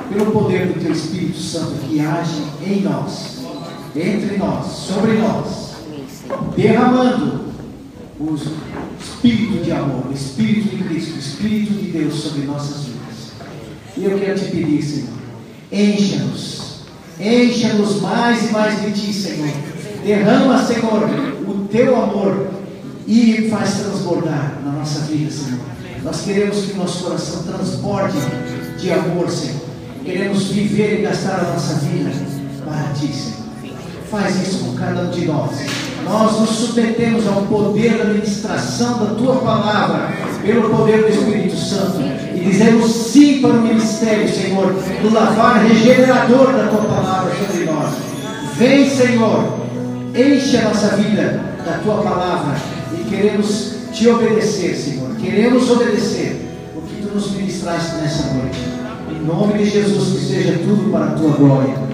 Pelo 0.10 0.32
poder 0.32 0.68
do 0.68 0.82
Teu 0.82 0.92
Espírito 0.92 1.38
Santo 1.38 1.76
que 1.88 2.00
age 2.02 2.44
em 2.62 2.82
nós, 2.82 3.40
entre 3.96 4.38
nós, 4.38 4.66
sobre 4.66 5.14
nós, 5.14 5.76
derramando 6.56 7.46
o 8.20 8.36
Espírito 9.00 9.64
de 9.64 9.72
amor, 9.72 10.08
o 10.10 10.14
Espírito 10.14 10.76
de 10.76 10.84
Cristo, 10.84 11.16
o 11.16 11.20
Espírito 11.20 11.74
de 11.74 11.92
Deus 11.92 12.16
sobre 12.16 12.42
nossas 12.42 12.86
vidas. 12.86 13.00
E 13.96 14.04
eu 14.04 14.20
quero 14.20 14.38
te 14.38 14.46
pedir, 14.46 14.82
Senhor, 14.82 15.10
encha-nos, 15.72 16.82
encha-nos 17.20 18.02
mais 18.02 18.50
e 18.50 18.52
mais 18.52 18.82
de 18.82 18.92
Ti, 18.92 19.14
Senhor. 19.14 19.79
Derrama, 20.04 20.64
Senhor, 20.66 21.10
o 21.48 21.68
Teu 21.72 21.96
amor 21.96 22.48
e 23.08 23.50
faz 23.50 23.74
transbordar 23.76 24.60
na 24.64 24.72
nossa 24.72 25.02
vida, 25.02 25.32
Senhor. 25.32 25.60
Nós 26.04 26.22
queremos 26.22 26.66
que 26.66 26.78
nosso 26.78 27.04
coração 27.04 27.44
transborde 27.44 28.18
de 28.78 28.92
amor, 28.92 29.30
Senhor. 29.30 29.62
Queremos 30.06 30.46
viver 30.46 31.00
e 31.00 31.02
gastar 31.04 31.40
a 31.40 31.54
nossa 31.54 31.76
vida 31.86 32.12
para 32.64 32.94
Ti, 32.94 33.08
Senhor. 33.08 33.40
Faz 34.10 34.48
isso 34.48 34.66
com 34.66 34.76
cada 34.76 35.02
um 35.02 35.12
de 35.12 35.26
nós. 35.26 35.52
Nós 36.06 36.40
nos 36.40 36.50
submetemos 36.50 37.28
ao 37.28 37.44
poder 37.44 37.98
da 37.98 38.06
ministração 38.06 39.06
da 39.06 39.14
Tua 39.14 39.36
palavra, 39.36 40.12
pelo 40.42 40.70
poder 40.70 41.04
do 41.04 41.10
Espírito 41.10 41.56
Santo. 41.56 42.02
E 42.34 42.40
dizemos 42.40 42.92
sim 42.92 43.42
para 43.42 43.52
o 43.52 43.62
ministério, 43.62 44.28
Senhor, 44.30 44.74
do 45.02 45.14
lavar 45.14 45.64
regenerador 45.66 46.54
da 46.54 46.68
Tua 46.68 46.86
palavra 46.86 47.32
sobre 47.36 47.66
nós. 47.66 47.94
Vem, 48.56 48.90
Senhor, 48.90 49.59
enche 50.16 50.58
a 50.58 50.70
nossa 50.70 50.96
vida 50.96 51.40
da 51.66 51.80
Tua 51.84 52.02
palavra 52.02 52.56
e 52.94 53.04
queremos 53.10 53.74
te 53.92 54.08
obedecer, 54.08 54.76
Senhor. 54.76 55.16
Queremos 55.16 55.70
obedecer 55.70 56.48
o 56.76 56.82
que 56.82 57.02
tu 57.02 57.14
nos 57.14 57.32
ministraste 57.32 57.96
nessa 57.96 58.34
noite. 58.34 58.60
Em 59.12 59.26
nome 59.26 59.58
de 59.58 59.70
Jesus, 59.70 60.20
que 60.20 60.26
seja 60.26 60.60
tudo 60.60 60.92
para 60.92 61.06
a 61.06 61.12
tua 61.12 61.32
glória. 61.32 61.89